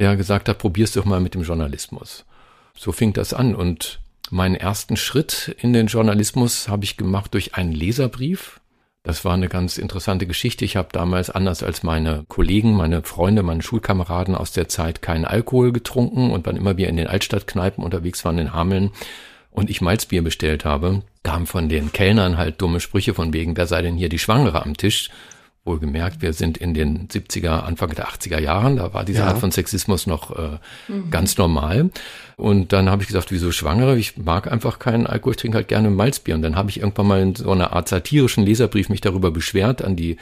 der 0.00 0.16
gesagt 0.16 0.48
hat, 0.48 0.58
probier's 0.58 0.92
doch 0.92 1.04
mal 1.04 1.20
mit 1.20 1.34
dem 1.34 1.42
Journalismus. 1.42 2.24
So 2.76 2.90
fing 2.90 3.12
das 3.12 3.34
an 3.34 3.54
und 3.54 4.00
meinen 4.30 4.54
ersten 4.54 4.96
Schritt 4.96 5.54
in 5.60 5.72
den 5.72 5.86
Journalismus 5.86 6.68
habe 6.68 6.84
ich 6.84 6.96
gemacht 6.96 7.34
durch 7.34 7.54
einen 7.54 7.72
Leserbrief. 7.72 8.60
Das 9.02 9.24
war 9.24 9.34
eine 9.34 9.48
ganz 9.48 9.78
interessante 9.78 10.26
Geschichte. 10.26 10.64
Ich 10.64 10.76
habe 10.76 10.88
damals 10.92 11.30
anders 11.30 11.62
als 11.62 11.82
meine 11.82 12.24
Kollegen, 12.28 12.74
meine 12.74 13.02
Freunde, 13.02 13.42
meine 13.42 13.62
Schulkameraden 13.62 14.34
aus 14.34 14.52
der 14.52 14.68
Zeit 14.68 15.02
keinen 15.02 15.24
Alkohol 15.24 15.72
getrunken 15.72 16.30
und 16.30 16.46
wann 16.46 16.56
immer 16.56 16.76
wir 16.76 16.88
in 16.88 16.96
den 16.96 17.06
Altstadtkneipen 17.06 17.84
unterwegs 17.84 18.24
waren 18.24 18.38
in 18.38 18.52
Hameln 18.52 18.90
und 19.50 19.68
ich 19.68 19.80
Malzbier 19.80 20.22
bestellt 20.22 20.64
habe, 20.64 21.02
kamen 21.22 21.46
von 21.46 21.68
den 21.68 21.92
Kellnern 21.92 22.38
halt 22.38 22.60
dumme 22.60 22.80
Sprüche 22.80 23.14
von 23.14 23.32
wegen, 23.32 23.56
wer 23.56 23.66
sei 23.66 23.82
denn 23.82 23.96
hier 23.96 24.08
die 24.08 24.18
Schwangere 24.18 24.62
am 24.62 24.76
Tisch? 24.76 25.10
Wohlgemerkt, 25.64 26.22
wir 26.22 26.32
sind 26.32 26.56
in 26.56 26.72
den 26.72 27.08
70er, 27.08 27.60
Anfang 27.60 27.90
der 27.90 28.08
80er 28.08 28.38
Jahren, 28.38 28.76
da 28.76 28.94
war 28.94 29.04
diese 29.04 29.20
ja. 29.20 29.26
Art 29.26 29.38
von 29.38 29.50
Sexismus 29.50 30.06
noch 30.06 30.36
äh, 30.36 30.58
mhm. 30.88 31.10
ganz 31.10 31.36
normal. 31.36 31.90
Und 32.36 32.72
dann 32.72 32.88
habe 32.88 33.02
ich 33.02 33.08
gesagt, 33.08 33.30
wieso 33.30 33.52
Schwangere? 33.52 33.98
Ich 33.98 34.16
mag 34.16 34.50
einfach 34.50 34.78
keinen 34.78 35.06
Alkohol, 35.06 35.32
ich 35.32 35.36
trinke 35.36 35.58
halt 35.58 35.68
gerne 35.68 35.90
Malzbier. 35.90 36.34
Und 36.34 36.42
dann 36.42 36.56
habe 36.56 36.70
ich 36.70 36.80
irgendwann 36.80 37.06
mal 37.06 37.20
in 37.20 37.34
so 37.34 37.52
einer 37.52 37.74
Art 37.74 37.88
satirischen 37.88 38.44
Leserbrief 38.46 38.88
mich 38.88 39.02
darüber 39.02 39.30
beschwert 39.30 39.82
an 39.82 39.96
die 39.96 40.16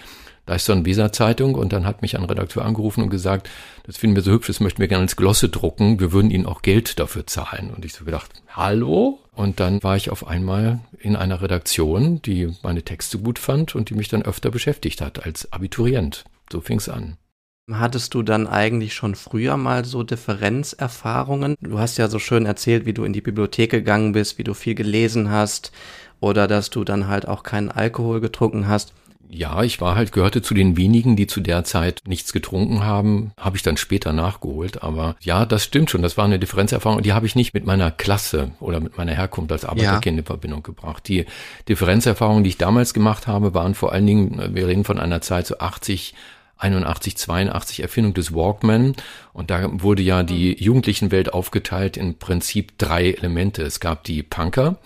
da 0.49 0.55
ist 0.55 0.65
so 0.65 0.73
eine 0.73 0.87
Weser-Zeitung 0.87 1.55
und 1.55 1.75
dann 1.75 1.85
hat 1.85 2.01
mich 2.01 2.17
ein 2.17 2.25
Redakteur 2.25 2.65
angerufen 2.65 3.03
und 3.03 3.11
gesagt, 3.11 3.51
das 3.85 3.99
finden 3.99 4.17
wir 4.17 4.23
so 4.23 4.31
hübsch, 4.31 4.47
das 4.47 4.61
möchten 4.61 4.81
wir 4.81 4.89
gerne 4.89 5.03
als 5.03 5.15
Glosse 5.15 5.51
drucken, 5.51 6.01
wir 6.01 6.11
würden 6.11 6.31
Ihnen 6.31 6.47
auch 6.47 6.63
Geld 6.63 6.99
dafür 6.99 7.27
zahlen. 7.27 7.71
Und 7.71 7.85
ich 7.85 7.93
so 7.93 8.07
gedacht, 8.07 8.31
hallo? 8.49 9.19
Und 9.35 9.61
dann 9.61 9.83
war 9.83 9.97
ich 9.97 10.09
auf 10.09 10.27
einmal 10.27 10.81
in 10.99 11.17
einer 11.17 11.43
Redaktion, 11.43 12.23
die 12.23 12.49
meine 12.63 12.83
Texte 12.83 13.19
gut 13.19 13.39
fand 13.39 13.75
und 13.75 13.91
die 13.91 13.95
mich 13.95 14.09
dann 14.09 14.23
öfter 14.23 14.51
beschäftigt 14.51 15.03
hat 15.03 15.23
als 15.27 15.53
Abiturient. 15.53 16.25
So 16.51 16.63
fing's 16.63 16.89
an. 16.89 17.19
Hattest 17.71 18.15
du 18.15 18.23
dann 18.23 18.47
eigentlich 18.47 18.95
schon 18.95 19.17
früher 19.17 19.59
mal 19.59 19.85
so 19.85 20.03
Differenzerfahrungen? 20.03 21.57
Du 21.61 21.79
hast 21.79 21.99
ja 21.99 22.09
so 22.09 22.19
schön 22.19 22.47
erzählt, 22.47 22.87
wie 22.87 22.95
du 22.95 23.05
in 23.05 23.13
die 23.13 23.21
Bibliothek 23.21 23.71
gegangen 23.71 24.13
bist, 24.13 24.39
wie 24.39 24.45
du 24.45 24.55
viel 24.55 24.75
gelesen 24.75 25.29
hast 25.31 25.73
oder 26.21 26.49
dass 26.49 26.71
du 26.71 26.85
dann 26.85 27.07
halt 27.07 27.29
auch 27.29 27.43
keinen 27.43 27.71
Alkohol 27.71 28.23
getrunken 28.23 28.67
hast. 28.67 28.95
Ja, 29.31 29.63
ich 29.63 29.81
war 29.81 29.95
halt, 29.95 30.13
gehörte 30.13 30.41
zu 30.41 30.55
den 30.55 30.77
wenigen, 30.77 31.15
die 31.15 31.27
zu 31.27 31.41
der 31.41 31.63
Zeit 31.65 32.03
nichts 32.07 32.33
getrunken 32.33 32.83
haben. 32.83 33.33
Habe 33.39 33.57
ich 33.57 33.63
dann 33.63 33.77
später 33.77 34.13
nachgeholt. 34.13 34.83
Aber 34.83 35.17
ja, 35.21 35.45
das 35.45 35.65
stimmt 35.65 35.91
schon. 35.91 36.03
Das 36.03 36.17
war 36.17 36.25
eine 36.25 36.39
Differenzerfahrung. 36.39 37.03
Die 37.03 37.13
habe 37.13 37.27
ich 37.27 37.35
nicht 37.35 37.53
mit 37.53 37.67
meiner 37.67 37.91
Klasse 37.91 38.53
oder 38.59 38.81
mit 38.81 38.97
meiner 38.97 39.13
Herkunft 39.13 39.53
als 39.53 39.67
Arbeiterkind 39.67 40.17
ja. 40.17 40.21
in 40.21 40.27
Verbindung 40.27 40.63
gebracht. 40.63 41.07
Die 41.09 41.27
Differenzerfahrungen, 41.69 42.43
die 42.43 42.51
ich 42.51 42.59
damals 42.59 42.95
gemacht 42.95 43.27
habe, 43.27 43.53
waren 43.53 43.75
vor 43.75 43.93
allen 43.93 44.07
Dingen, 44.07 44.55
wir 44.55 44.67
reden 44.67 44.85
von 44.85 44.99
einer 44.99 45.21
Zeit 45.21 45.47
so 45.47 45.59
80, 45.59 46.15
81, 46.57 47.17
82 47.19 47.81
Erfindung 47.81 48.15
des 48.15 48.35
Walkman. 48.35 48.95
Und 49.35 49.51
da 49.51 49.69
wurde 49.83 50.03
ja 50.03 50.23
die 50.23 50.63
Jugendlichenwelt 50.63 51.35
aufgeteilt 51.35 51.99
in 51.99 52.19
Prinzip 52.19 52.79
drei 52.79 53.11
Elemente. 53.11 53.63
Es 53.63 53.79
gab 53.79 54.05
die 54.05 54.23
Punker, 54.23 54.79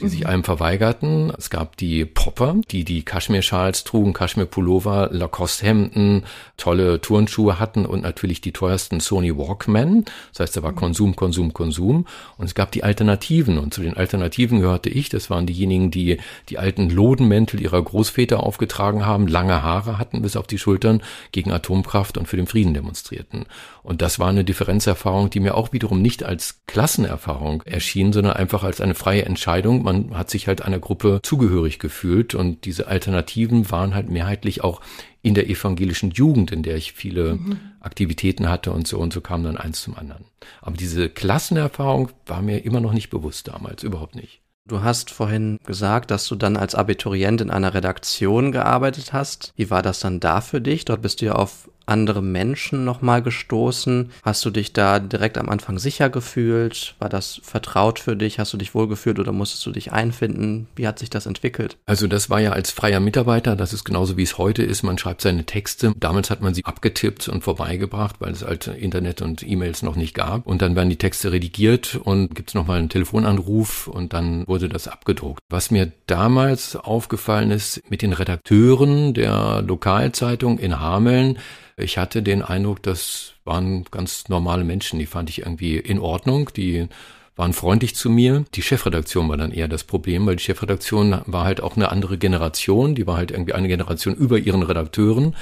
die 0.00 0.06
mhm. 0.06 0.10
sich 0.10 0.26
allem 0.26 0.44
verweigerten. 0.44 1.32
Es 1.36 1.50
gab 1.50 1.76
die 1.76 2.04
Popper, 2.04 2.56
die 2.70 2.84
die 2.84 3.02
Kaschmir-Schals 3.02 3.84
trugen, 3.84 4.12
Kaschmir-Pullover, 4.12 5.10
Lacoste-Hemden, 5.12 6.24
tolle 6.56 7.00
Turnschuhe 7.00 7.58
hatten 7.58 7.86
und 7.86 8.02
natürlich 8.02 8.40
die 8.40 8.52
teuersten 8.52 9.00
Sony 9.00 9.36
Walkman. 9.36 10.04
Das 10.32 10.40
heißt, 10.40 10.56
da 10.56 10.62
war 10.62 10.72
mhm. 10.72 10.76
Konsum, 10.76 11.16
Konsum, 11.16 11.52
Konsum. 11.52 12.06
Und 12.36 12.46
es 12.46 12.54
gab 12.54 12.72
die 12.72 12.84
Alternativen. 12.84 13.58
Und 13.58 13.74
zu 13.74 13.82
den 13.82 13.96
Alternativen 13.96 14.60
gehörte 14.60 14.88
ich. 14.88 15.08
Das 15.08 15.30
waren 15.30 15.46
diejenigen, 15.46 15.90
die 15.90 16.18
die 16.48 16.58
alten 16.58 16.90
Lodenmäntel 16.90 17.60
ihrer 17.60 17.82
Großväter 17.82 18.42
aufgetragen 18.42 19.04
haben, 19.04 19.26
lange 19.26 19.62
Haare 19.62 19.98
hatten 19.98 20.22
bis 20.22 20.36
auf 20.36 20.46
die 20.46 20.58
Schultern, 20.58 21.02
gegen 21.32 21.52
Atomkraft 21.52 22.18
und 22.18 22.26
für 22.26 22.36
den 22.36 22.46
Frieden 22.46 22.74
demonstrierten. 22.74 23.46
Und 23.82 24.02
das 24.02 24.18
war 24.18 24.28
eine 24.28 24.44
Differenzerfahrung, 24.44 25.30
die 25.30 25.40
mir 25.40 25.54
auch 25.54 25.72
wiederum 25.72 26.02
nicht 26.02 26.22
als 26.22 26.60
Klassenerfahrung 26.66 27.62
erschien, 27.62 28.12
sondern 28.12 28.34
einfach 28.34 28.62
als 28.62 28.80
eine 28.80 28.94
freie 28.94 29.24
Entscheidung. 29.24 29.82
Man 29.92 30.16
hat 30.16 30.28
sich 30.28 30.48
halt 30.48 30.62
einer 30.62 30.78
Gruppe 30.78 31.20
zugehörig 31.22 31.78
gefühlt 31.78 32.34
und 32.34 32.64
diese 32.66 32.88
Alternativen 32.88 33.70
waren 33.70 33.94
halt 33.94 34.10
mehrheitlich 34.10 34.62
auch 34.62 34.80
in 35.22 35.34
der 35.34 35.48
evangelischen 35.48 36.10
Jugend, 36.10 36.52
in 36.52 36.62
der 36.62 36.76
ich 36.76 36.92
viele 36.92 37.34
mhm. 37.34 37.58
Aktivitäten 37.80 38.48
hatte 38.48 38.72
und 38.72 38.86
so 38.86 38.98
und 38.98 39.12
so 39.12 39.20
kam 39.20 39.44
dann 39.44 39.56
eins 39.56 39.82
zum 39.82 39.96
anderen. 39.96 40.24
Aber 40.60 40.76
diese 40.76 41.08
Klassenerfahrung 41.08 42.10
war 42.26 42.42
mir 42.42 42.64
immer 42.64 42.80
noch 42.80 42.92
nicht 42.92 43.08
bewusst 43.08 43.48
damals, 43.48 43.82
überhaupt 43.82 44.14
nicht. 44.14 44.42
Du 44.66 44.82
hast 44.82 45.10
vorhin 45.10 45.58
gesagt, 45.64 46.10
dass 46.10 46.26
du 46.26 46.36
dann 46.36 46.58
als 46.58 46.74
Abiturient 46.74 47.40
in 47.40 47.50
einer 47.50 47.72
Redaktion 47.72 48.52
gearbeitet 48.52 49.14
hast. 49.14 49.54
Wie 49.56 49.70
war 49.70 49.80
das 49.80 50.00
dann 50.00 50.20
da 50.20 50.42
für 50.42 50.60
dich? 50.60 50.84
Dort 50.84 51.00
bist 51.00 51.22
du 51.22 51.26
ja 51.26 51.32
auf 51.32 51.70
andere 51.88 52.22
Menschen 52.22 52.84
nochmal 52.84 53.22
gestoßen? 53.22 54.10
Hast 54.22 54.44
du 54.44 54.50
dich 54.50 54.72
da 54.72 54.98
direkt 54.98 55.38
am 55.38 55.48
Anfang 55.48 55.78
sicher 55.78 56.10
gefühlt? 56.10 56.94
War 56.98 57.08
das 57.08 57.40
vertraut 57.42 57.98
für 57.98 58.16
dich? 58.16 58.38
Hast 58.38 58.52
du 58.52 58.56
dich 58.56 58.74
wohlgefühlt 58.74 59.18
oder 59.18 59.32
musstest 59.32 59.64
du 59.66 59.72
dich 59.72 59.92
einfinden? 59.92 60.68
Wie 60.76 60.86
hat 60.86 60.98
sich 60.98 61.10
das 61.10 61.26
entwickelt? 61.26 61.76
Also 61.86 62.06
das 62.06 62.30
war 62.30 62.40
ja 62.40 62.52
als 62.52 62.70
freier 62.70 63.00
Mitarbeiter, 63.00 63.56
das 63.56 63.72
ist 63.72 63.84
genauso 63.84 64.16
wie 64.16 64.22
es 64.22 64.38
heute 64.38 64.62
ist. 64.62 64.82
Man 64.82 64.98
schreibt 64.98 65.22
seine 65.22 65.44
Texte. 65.44 65.92
Damals 65.98 66.30
hat 66.30 66.42
man 66.42 66.54
sie 66.54 66.64
abgetippt 66.64 67.28
und 67.28 67.42
vorbeigebracht, 67.42 68.16
weil 68.20 68.32
es 68.32 68.44
halt 68.44 68.66
Internet 68.66 69.22
und 69.22 69.42
E-Mails 69.42 69.82
noch 69.82 69.96
nicht 69.96 70.14
gab. 70.14 70.46
Und 70.46 70.62
dann 70.62 70.76
werden 70.76 70.90
die 70.90 70.96
Texte 70.96 71.32
redigiert 71.32 71.98
und 72.02 72.34
gibt 72.34 72.50
es 72.50 72.54
nochmal 72.54 72.78
einen 72.78 72.88
Telefonanruf 72.88 73.86
und 73.86 74.12
dann 74.12 74.46
wurde 74.46 74.68
das 74.68 74.88
abgedruckt. 74.88 75.40
Was 75.48 75.70
mir 75.70 75.92
damals 76.06 76.76
aufgefallen 76.76 77.50
ist 77.50 77.82
mit 77.90 78.02
den 78.02 78.12
Redakteuren 78.12 79.14
der 79.14 79.62
Lokalzeitung 79.62 80.58
in 80.58 80.80
Hameln, 80.80 81.38
ich 81.78 81.98
hatte 81.98 82.22
den 82.22 82.42
Eindruck, 82.42 82.82
das 82.82 83.34
waren 83.44 83.84
ganz 83.90 84.28
normale 84.28 84.64
Menschen, 84.64 84.98
die 84.98 85.06
fand 85.06 85.30
ich 85.30 85.40
irgendwie 85.40 85.78
in 85.78 85.98
Ordnung, 85.98 86.50
die 86.54 86.88
waren 87.38 87.52
freundlich 87.52 87.94
zu 87.94 88.10
mir. 88.10 88.44
Die 88.54 88.62
Chefredaktion 88.62 89.28
war 89.28 89.36
dann 89.36 89.52
eher 89.52 89.68
das 89.68 89.84
Problem, 89.84 90.26
weil 90.26 90.36
die 90.36 90.42
Chefredaktion 90.42 91.22
war 91.26 91.44
halt 91.44 91.62
auch 91.62 91.76
eine 91.76 91.90
andere 91.90 92.18
Generation, 92.18 92.94
die 92.94 93.06
war 93.06 93.16
halt 93.16 93.30
irgendwie 93.30 93.54
eine 93.54 93.68
Generation 93.68 94.14
über 94.14 94.38
ihren 94.38 94.62
Redakteuren 94.62 95.34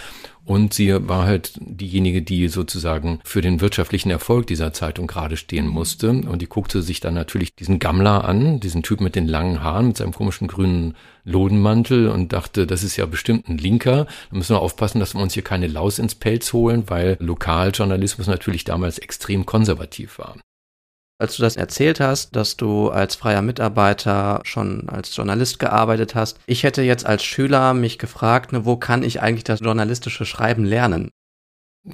und 0.46 0.72
sie 0.72 0.94
war 1.08 1.26
halt 1.26 1.54
diejenige, 1.56 2.22
die 2.22 2.46
sozusagen 2.46 3.18
für 3.24 3.40
den 3.40 3.60
wirtschaftlichen 3.60 4.10
Erfolg 4.10 4.46
dieser 4.46 4.72
Zeitung 4.72 5.08
gerade 5.08 5.36
stehen 5.36 5.66
musste. 5.66 6.10
Und 6.10 6.40
die 6.40 6.46
guckte 6.46 6.82
sich 6.82 7.00
dann 7.00 7.14
natürlich 7.14 7.52
diesen 7.56 7.80
Gammler 7.80 8.24
an, 8.24 8.60
diesen 8.60 8.84
Typ 8.84 9.00
mit 9.00 9.16
den 9.16 9.26
langen 9.26 9.60
Haaren, 9.60 9.88
mit 9.88 9.96
seinem 9.96 10.12
komischen 10.12 10.46
grünen 10.46 10.94
Lodenmantel 11.24 12.08
und 12.08 12.32
dachte, 12.32 12.64
das 12.64 12.84
ist 12.84 12.96
ja 12.96 13.06
bestimmt 13.06 13.48
ein 13.48 13.58
Linker. 13.58 14.06
Da 14.30 14.36
müssen 14.36 14.54
wir 14.54 14.60
aufpassen, 14.60 15.00
dass 15.00 15.14
wir 15.14 15.20
uns 15.20 15.34
hier 15.34 15.42
keine 15.42 15.66
Laus 15.66 15.98
ins 15.98 16.14
Pelz 16.14 16.52
holen, 16.52 16.84
weil 16.86 17.16
Lokaljournalismus 17.18 18.28
natürlich 18.28 18.62
damals 18.62 18.98
extrem 18.98 19.46
konservativ 19.46 20.20
war. 20.20 20.36
Als 21.18 21.36
du 21.36 21.42
das 21.42 21.56
erzählt 21.56 21.98
hast, 21.98 22.36
dass 22.36 22.58
du 22.58 22.90
als 22.90 23.14
freier 23.14 23.40
Mitarbeiter 23.40 24.40
schon 24.44 24.88
als 24.90 25.16
Journalist 25.16 25.58
gearbeitet 25.58 26.14
hast, 26.14 26.38
ich 26.46 26.62
hätte 26.62 26.82
jetzt 26.82 27.06
als 27.06 27.24
Schüler 27.24 27.72
mich 27.72 27.98
gefragt, 27.98 28.52
ne, 28.52 28.66
wo 28.66 28.76
kann 28.76 29.02
ich 29.02 29.22
eigentlich 29.22 29.44
das 29.44 29.60
journalistische 29.60 30.26
Schreiben 30.26 30.64
lernen? 30.64 31.10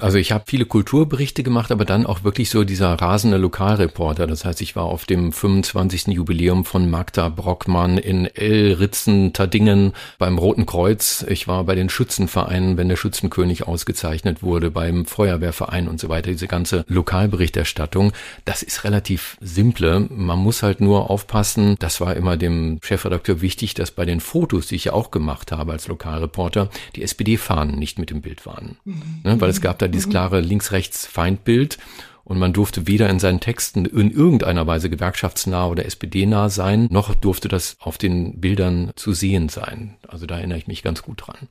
Also 0.00 0.16
ich 0.16 0.32
habe 0.32 0.44
viele 0.46 0.64
Kulturberichte 0.64 1.42
gemacht, 1.42 1.70
aber 1.70 1.84
dann 1.84 2.06
auch 2.06 2.24
wirklich 2.24 2.48
so 2.48 2.64
dieser 2.64 2.94
rasende 2.94 3.36
Lokalreporter. 3.36 4.26
Das 4.26 4.44
heißt, 4.44 4.62
ich 4.62 4.74
war 4.74 4.84
auf 4.84 5.04
dem 5.04 5.32
25. 5.32 6.08
Jubiläum 6.08 6.64
von 6.64 6.88
Magda 6.88 7.28
Brockmann 7.28 7.98
in 7.98 8.24
Elritzen, 8.26 9.32
Tadingen 9.32 9.92
beim 10.18 10.38
Roten 10.38 10.64
Kreuz. 10.64 11.24
Ich 11.28 11.46
war 11.46 11.64
bei 11.64 11.74
den 11.74 11.90
Schützenvereinen, 11.90 12.78
wenn 12.78 12.88
der 12.88 12.96
Schützenkönig 12.96 13.66
ausgezeichnet 13.66 14.42
wurde, 14.42 14.70
beim 14.70 15.04
Feuerwehrverein 15.04 15.88
und 15.88 16.00
so 16.00 16.08
weiter. 16.08 16.30
Diese 16.30 16.48
ganze 16.48 16.84
Lokalberichterstattung, 16.88 18.12
das 18.46 18.62
ist 18.62 18.84
relativ 18.84 19.36
simple. 19.40 20.06
Man 20.08 20.38
muss 20.38 20.62
halt 20.62 20.80
nur 20.80 21.10
aufpassen. 21.10 21.76
Das 21.80 22.00
war 22.00 22.16
immer 22.16 22.38
dem 22.38 22.78
Chefredakteur 22.82 23.42
wichtig, 23.42 23.74
dass 23.74 23.90
bei 23.90 24.06
den 24.06 24.20
Fotos, 24.20 24.68
die 24.68 24.76
ich 24.76 24.84
ja 24.84 24.94
auch 24.94 25.10
gemacht 25.10 25.52
habe 25.52 25.72
als 25.72 25.86
Lokalreporter, 25.88 26.70
die 26.96 27.02
SPD-Fahnen 27.02 27.78
nicht 27.78 27.98
mit 27.98 28.10
im 28.10 28.22
Bild 28.22 28.46
waren. 28.46 28.76
Mhm. 28.84 29.02
Ne, 29.24 29.40
weil 29.40 29.50
es 29.50 29.60
gab 29.60 29.81
da 29.82 29.88
dieses 29.88 30.06
mhm. 30.06 30.10
klare 30.10 30.40
Links-Rechts-Feindbild. 30.40 31.78
Und 32.24 32.38
man 32.38 32.52
durfte 32.52 32.86
weder 32.86 33.10
in 33.10 33.18
seinen 33.18 33.40
Texten 33.40 33.84
in 33.84 34.10
irgendeiner 34.10 34.66
Weise 34.66 34.88
gewerkschaftsnah 34.88 35.66
oder 35.66 35.84
SPD-nah 35.84 36.48
sein, 36.50 36.86
noch 36.90 37.14
durfte 37.16 37.48
das 37.48 37.76
auf 37.80 37.98
den 37.98 38.40
Bildern 38.40 38.92
zu 38.94 39.12
sehen 39.12 39.48
sein. 39.48 39.96
Also 40.06 40.26
da 40.26 40.38
erinnere 40.38 40.58
ich 40.58 40.68
mich 40.68 40.84
ganz 40.84 41.02
gut 41.02 41.26
dran. 41.26 41.48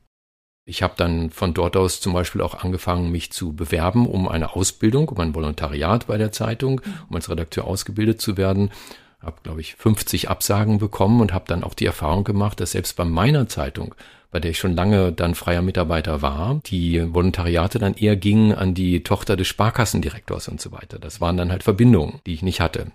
Ich 0.64 0.84
habe 0.84 0.94
dann 0.96 1.30
von 1.32 1.54
dort 1.54 1.76
aus 1.76 2.00
zum 2.00 2.14
Beispiel 2.14 2.42
auch 2.42 2.64
angefangen, 2.64 3.12
mich 3.12 3.32
zu 3.32 3.54
bewerben 3.54 4.08
um 4.08 4.28
eine 4.30 4.56
Ausbildung, 4.56 5.10
um 5.10 5.20
ein 5.20 5.36
Volontariat 5.36 6.08
bei 6.08 6.18
der 6.18 6.32
Zeitung, 6.32 6.82
um 7.10 7.16
als 7.16 7.30
Redakteur 7.30 7.66
ausgebildet 7.66 8.22
zu 8.22 8.38
werden. 8.38 8.72
Habe, 9.22 9.38
glaube 9.44 9.62
ich, 9.62 9.76
50 9.76 10.30
Absagen 10.30 10.80
bekommen 10.80 11.22
und 11.22 11.34
habe 11.34 11.46
dann 11.48 11.64
auch 11.64 11.74
die 11.74 11.86
Erfahrung 11.86 12.24
gemacht, 12.24 12.60
dass 12.60 12.72
selbst 12.72 12.96
bei 12.96 13.06
meiner 13.06 13.48
Zeitung 13.48 13.96
bei 14.32 14.40
der 14.40 14.52
ich 14.52 14.60
schon 14.60 14.76
lange 14.76 15.12
dann 15.12 15.36
freier 15.36 15.62
Mitarbeiter 15.62 16.22
war, 16.22 16.62
die 16.66 17.14
Volontariate 17.14 17.80
dann 17.80 17.94
eher 17.94 18.16
gingen 18.16 18.54
an 18.54 18.74
die 18.74 19.04
Tochter 19.04 19.36
des 19.36 19.48
Sparkassendirektors 19.48 20.48
und 20.48 20.62
so 20.62 20.72
weiter. 20.72 20.98
Das 20.98 21.22
waren 21.22 21.38
dann 21.38 21.52
halt 21.52 21.64
Verbindungen, 21.64 22.22
die 22.26 22.34
ich 22.34 22.42
nicht 22.42 22.62
hatte. 22.62 22.92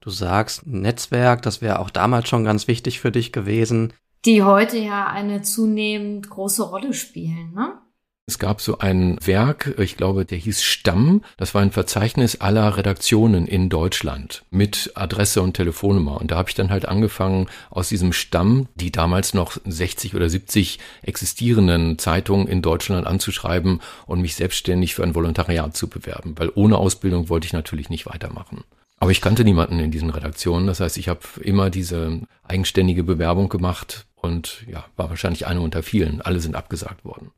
Du 0.00 0.10
sagst 0.10 0.66
Netzwerk, 0.66 1.42
das 1.42 1.60
wäre 1.60 1.78
auch 1.78 1.90
damals 1.90 2.28
schon 2.28 2.44
ganz 2.44 2.66
wichtig 2.66 3.00
für 3.00 3.12
dich 3.12 3.30
gewesen. 3.30 3.92
Die 4.24 4.42
heute 4.42 4.78
ja 4.78 5.06
eine 5.06 5.42
zunehmend 5.42 6.28
große 6.30 6.62
Rolle 6.62 6.94
spielen, 6.94 7.52
ne? 7.54 7.78
Es 8.26 8.38
gab 8.38 8.62
so 8.62 8.78
ein 8.78 9.18
Werk, 9.22 9.74
ich 9.78 9.98
glaube, 9.98 10.24
der 10.24 10.38
hieß 10.38 10.62
Stamm. 10.62 11.22
Das 11.36 11.54
war 11.54 11.60
ein 11.60 11.72
Verzeichnis 11.72 12.40
aller 12.40 12.78
Redaktionen 12.78 13.46
in 13.46 13.68
Deutschland 13.68 14.44
mit 14.50 14.92
Adresse 14.94 15.42
und 15.42 15.52
Telefonnummer. 15.52 16.18
Und 16.22 16.30
da 16.30 16.36
habe 16.36 16.48
ich 16.48 16.54
dann 16.54 16.70
halt 16.70 16.86
angefangen, 16.86 17.48
aus 17.68 17.90
diesem 17.90 18.14
Stamm 18.14 18.66
die 18.76 18.90
damals 18.90 19.34
noch 19.34 19.58
60 19.66 20.14
oder 20.14 20.30
70 20.30 20.78
existierenden 21.02 21.98
Zeitungen 21.98 22.48
in 22.48 22.62
Deutschland 22.62 23.06
anzuschreiben 23.06 23.82
und 24.06 24.22
mich 24.22 24.36
selbstständig 24.36 24.94
für 24.94 25.02
ein 25.02 25.14
Volontariat 25.14 25.76
zu 25.76 25.88
bewerben. 25.88 26.34
Weil 26.38 26.50
ohne 26.54 26.78
Ausbildung 26.78 27.28
wollte 27.28 27.46
ich 27.46 27.52
natürlich 27.52 27.90
nicht 27.90 28.06
weitermachen. 28.06 28.64
Aber 29.00 29.10
ich 29.10 29.20
kannte 29.20 29.44
niemanden 29.44 29.80
in 29.80 29.90
diesen 29.90 30.08
Redaktionen. 30.08 30.66
Das 30.66 30.80
heißt, 30.80 30.96
ich 30.96 31.10
habe 31.10 31.20
immer 31.42 31.68
diese 31.68 32.22
eigenständige 32.42 33.04
Bewerbung 33.04 33.50
gemacht 33.50 34.06
und 34.16 34.64
ja, 34.66 34.86
war 34.96 35.10
wahrscheinlich 35.10 35.46
eine 35.46 35.60
unter 35.60 35.82
vielen. 35.82 36.22
Alle 36.22 36.40
sind 36.40 36.56
abgesagt 36.56 37.04
worden. 37.04 37.30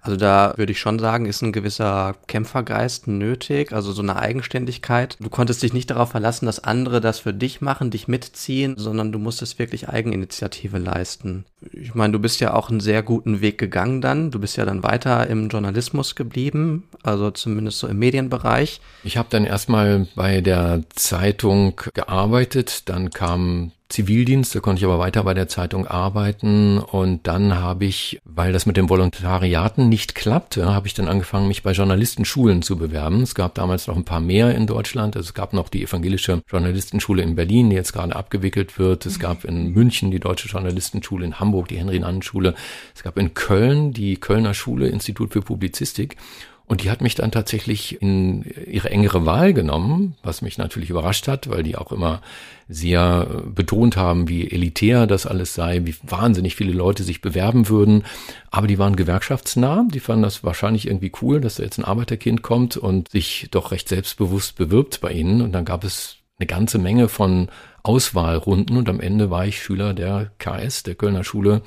Also 0.00 0.16
da 0.16 0.54
würde 0.56 0.72
ich 0.72 0.80
schon 0.80 0.98
sagen, 0.98 1.26
ist 1.26 1.42
ein 1.42 1.52
gewisser 1.52 2.14
Kämpfergeist 2.26 3.08
nötig, 3.08 3.72
also 3.72 3.92
so 3.92 4.02
eine 4.02 4.16
Eigenständigkeit. 4.16 5.16
Du 5.20 5.28
konntest 5.28 5.62
dich 5.62 5.72
nicht 5.72 5.90
darauf 5.90 6.10
verlassen, 6.10 6.46
dass 6.46 6.62
andere 6.62 7.00
das 7.00 7.18
für 7.18 7.34
dich 7.34 7.60
machen, 7.60 7.90
dich 7.90 8.08
mitziehen, 8.08 8.74
sondern 8.76 9.12
du 9.12 9.18
musstest 9.18 9.58
wirklich 9.58 9.88
Eigeninitiative 9.88 10.78
leisten. 10.78 11.44
Ich 11.72 11.94
meine, 11.94 12.12
du 12.12 12.18
bist 12.18 12.40
ja 12.40 12.54
auch 12.54 12.70
einen 12.70 12.80
sehr 12.80 13.02
guten 13.02 13.40
Weg 13.40 13.58
gegangen 13.58 14.00
dann. 14.00 14.30
Du 14.30 14.38
bist 14.38 14.56
ja 14.56 14.64
dann 14.64 14.82
weiter 14.82 15.26
im 15.26 15.48
Journalismus 15.48 16.14
geblieben, 16.14 16.84
also 17.02 17.30
zumindest 17.30 17.80
so 17.80 17.88
im 17.88 17.98
Medienbereich. 17.98 18.80
Ich 19.02 19.16
habe 19.16 19.28
dann 19.30 19.44
erstmal 19.44 20.06
bei 20.14 20.40
der 20.40 20.82
Zeitung 20.90 21.80
gearbeitet, 21.94 22.88
dann 22.88 23.10
kam 23.10 23.72
Zivildienst, 23.88 24.54
da 24.54 24.60
konnte 24.60 24.80
ich 24.80 24.84
aber 24.84 24.98
weiter 24.98 25.24
bei 25.24 25.32
der 25.32 25.48
Zeitung 25.48 25.86
arbeiten 25.86 26.78
und 26.78 27.26
dann 27.26 27.54
habe 27.54 27.86
ich, 27.86 28.20
weil 28.24 28.52
das 28.52 28.66
mit 28.66 28.76
den 28.76 28.90
Volontariaten 28.90 29.88
nicht 29.88 30.14
klappte, 30.14 30.66
habe 30.66 30.86
ich 30.86 30.92
dann 30.92 31.08
angefangen, 31.08 31.48
mich 31.48 31.62
bei 31.62 31.72
Journalistenschulen 31.72 32.60
zu 32.60 32.76
bewerben. 32.76 33.22
Es 33.22 33.34
gab 33.34 33.54
damals 33.54 33.86
noch 33.86 33.96
ein 33.96 34.04
paar 34.04 34.20
mehr 34.20 34.54
in 34.54 34.66
Deutschland. 34.66 35.16
Es 35.16 35.32
gab 35.32 35.54
noch 35.54 35.70
die 35.70 35.82
evangelische 35.84 36.42
Journalistenschule 36.50 37.22
in 37.22 37.34
Berlin, 37.34 37.70
die 37.70 37.76
jetzt 37.76 37.94
gerade 37.94 38.14
abgewickelt 38.14 38.78
wird. 38.78 39.06
Es 39.06 39.18
gab 39.18 39.44
in 39.44 39.72
München 39.72 40.10
die 40.10 40.20
deutsche 40.20 40.48
Journalistenschule, 40.48 41.24
in 41.24 41.40
Hamburg 41.40 41.68
die 41.68 41.78
Henry-Nannen-Schule. 41.78 42.54
Es 42.94 43.02
gab 43.02 43.16
in 43.16 43.32
Köln 43.32 43.94
die 43.94 44.16
Kölner 44.16 44.52
Schule, 44.52 44.88
Institut 44.88 45.32
für 45.32 45.40
Publizistik. 45.40 46.16
Und 46.68 46.84
die 46.84 46.90
hat 46.90 47.00
mich 47.00 47.14
dann 47.14 47.32
tatsächlich 47.32 48.00
in 48.02 48.44
ihre 48.70 48.90
engere 48.90 49.24
Wahl 49.24 49.54
genommen, 49.54 50.16
was 50.22 50.42
mich 50.42 50.58
natürlich 50.58 50.90
überrascht 50.90 51.26
hat, 51.26 51.48
weil 51.48 51.62
die 51.62 51.76
auch 51.76 51.92
immer 51.92 52.20
sehr 52.68 53.42
betont 53.54 53.96
haben, 53.96 54.28
wie 54.28 54.50
elitär 54.50 55.06
das 55.06 55.24
alles 55.24 55.54
sei, 55.54 55.80
wie 55.84 55.94
wahnsinnig 56.02 56.56
viele 56.56 56.72
Leute 56.72 57.04
sich 57.04 57.22
bewerben 57.22 57.70
würden. 57.70 58.04
Aber 58.50 58.66
die 58.66 58.78
waren 58.78 58.96
gewerkschaftsnah, 58.96 59.86
die 59.90 60.00
fanden 60.00 60.24
das 60.24 60.44
wahrscheinlich 60.44 60.86
irgendwie 60.86 61.12
cool, 61.22 61.40
dass 61.40 61.54
da 61.54 61.62
jetzt 61.62 61.78
ein 61.78 61.84
Arbeiterkind 61.84 62.42
kommt 62.42 62.76
und 62.76 63.10
sich 63.10 63.48
doch 63.50 63.72
recht 63.72 63.88
selbstbewusst 63.88 64.56
bewirbt 64.56 65.00
bei 65.00 65.12
ihnen. 65.12 65.40
Und 65.40 65.52
dann 65.52 65.64
gab 65.64 65.84
es 65.84 66.16
eine 66.38 66.46
ganze 66.46 66.78
Menge 66.78 67.08
von 67.08 67.48
Auswahlrunden 67.82 68.76
und 68.76 68.90
am 68.90 69.00
Ende 69.00 69.30
war 69.30 69.46
ich 69.46 69.62
Schüler 69.62 69.94
der 69.94 70.32
KS, 70.38 70.82
der 70.82 70.96
Kölner 70.96 71.24
Schule 71.24 71.62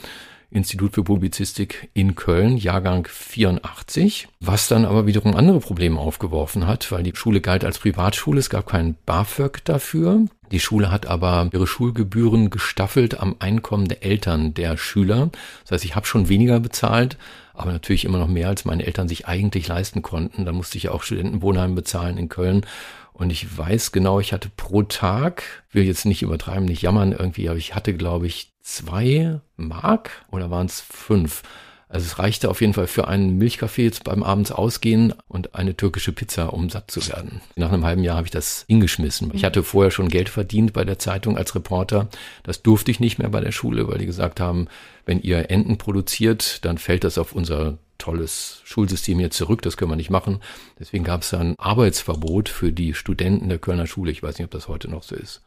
Institut 0.51 0.93
für 0.93 1.03
Publizistik 1.03 1.89
in 1.93 2.15
Köln, 2.15 2.57
Jahrgang 2.57 3.07
84, 3.09 4.27
was 4.41 4.67
dann 4.67 4.85
aber 4.85 5.07
wiederum 5.07 5.35
andere 5.35 5.61
Probleme 5.61 5.97
aufgeworfen 5.97 6.67
hat, 6.67 6.91
weil 6.91 7.03
die 7.03 7.15
Schule 7.15 7.39
galt 7.39 7.63
als 7.63 7.79
Privatschule, 7.79 8.39
es 8.39 8.49
gab 8.49 8.67
kein 8.67 8.95
BAföG 9.05 9.63
dafür. 9.63 10.25
Die 10.51 10.59
Schule 10.59 10.91
hat 10.91 11.05
aber 11.05 11.49
ihre 11.53 11.67
Schulgebühren 11.67 12.49
gestaffelt 12.49 13.19
am 13.21 13.37
Einkommen 13.39 13.87
der 13.87 14.03
Eltern 14.03 14.53
der 14.53 14.75
Schüler. 14.75 15.29
Das 15.63 15.71
heißt, 15.71 15.85
ich 15.85 15.95
habe 15.95 16.05
schon 16.05 16.27
weniger 16.27 16.59
bezahlt, 16.59 17.17
aber 17.53 17.71
natürlich 17.71 18.03
immer 18.03 18.19
noch 18.19 18.27
mehr, 18.27 18.49
als 18.49 18.65
meine 18.65 18.85
Eltern 18.85 19.07
sich 19.07 19.27
eigentlich 19.27 19.69
leisten 19.69 20.01
konnten. 20.01 20.43
Da 20.43 20.51
musste 20.51 20.77
ich 20.77 20.83
ja 20.83 20.91
auch 20.91 21.03
Studentenwohnheim 21.03 21.75
bezahlen 21.75 22.17
in 22.17 22.27
Köln. 22.27 22.65
Und 23.13 23.29
ich 23.29 23.57
weiß 23.57 23.93
genau, 23.93 24.19
ich 24.19 24.33
hatte 24.33 24.49
pro 24.57 24.83
Tag, 24.83 25.43
will 25.71 25.83
jetzt 25.83 26.05
nicht 26.05 26.23
übertreiben, 26.23 26.65
nicht 26.65 26.81
jammern 26.81 27.13
irgendwie, 27.13 27.47
aber 27.47 27.57
ich 27.57 27.75
hatte, 27.75 27.93
glaube 27.93 28.27
ich, 28.27 28.50
zwei 28.61 29.39
Mark 29.57 30.25
oder 30.31 30.49
waren 30.51 30.67
es 30.67 30.81
fünf? 30.81 31.43
Also 31.91 32.05
es 32.05 32.19
reichte 32.19 32.49
auf 32.49 32.61
jeden 32.61 32.73
Fall 32.73 32.87
für 32.87 33.09
einen 33.09 33.37
Milchkaffee 33.37 33.83
jetzt 33.83 34.05
beim 34.05 34.23
Abends 34.23 34.53
ausgehen 34.53 35.13
und 35.27 35.55
eine 35.55 35.75
türkische 35.75 36.13
Pizza, 36.13 36.53
um 36.53 36.69
satt 36.69 36.89
zu 36.89 37.05
werden. 37.09 37.41
Nach 37.57 37.71
einem 37.71 37.83
halben 37.83 38.03
Jahr 38.03 38.15
habe 38.15 38.27
ich 38.27 38.31
das 38.31 38.63
hingeschmissen. 38.69 39.29
Ich 39.33 39.43
hatte 39.43 39.61
vorher 39.61 39.91
schon 39.91 40.07
Geld 40.07 40.29
verdient 40.29 40.71
bei 40.71 40.85
der 40.85 40.99
Zeitung 40.99 41.37
als 41.37 41.53
Reporter. 41.53 42.07
Das 42.43 42.63
durfte 42.63 42.91
ich 42.91 43.01
nicht 43.01 43.19
mehr 43.19 43.27
bei 43.27 43.41
der 43.41 43.51
Schule, 43.51 43.89
weil 43.89 43.97
die 43.97 44.05
gesagt 44.05 44.39
haben, 44.39 44.67
wenn 45.05 45.21
ihr 45.21 45.51
Enten 45.51 45.77
produziert, 45.77 46.63
dann 46.63 46.77
fällt 46.77 47.03
das 47.03 47.17
auf 47.17 47.33
unser 47.33 47.77
tolles 47.97 48.61
Schulsystem 48.63 49.19
hier 49.19 49.29
zurück, 49.29 49.61
das 49.61 49.75
können 49.75 49.91
wir 49.91 49.95
nicht 49.97 50.09
machen. 50.09 50.39
Deswegen 50.79 51.03
gab 51.03 51.21
es 51.21 51.33
ein 51.33 51.55
Arbeitsverbot 51.59 52.47
für 52.47 52.71
die 52.71 52.93
Studenten 52.93 53.49
der 53.49 53.59
Kölner 53.59 53.85
Schule. 53.85 54.11
Ich 54.11 54.23
weiß 54.23 54.37
nicht, 54.37 54.45
ob 54.45 54.51
das 54.51 54.69
heute 54.69 54.89
noch 54.89 55.03
so 55.03 55.15
ist 55.15 55.41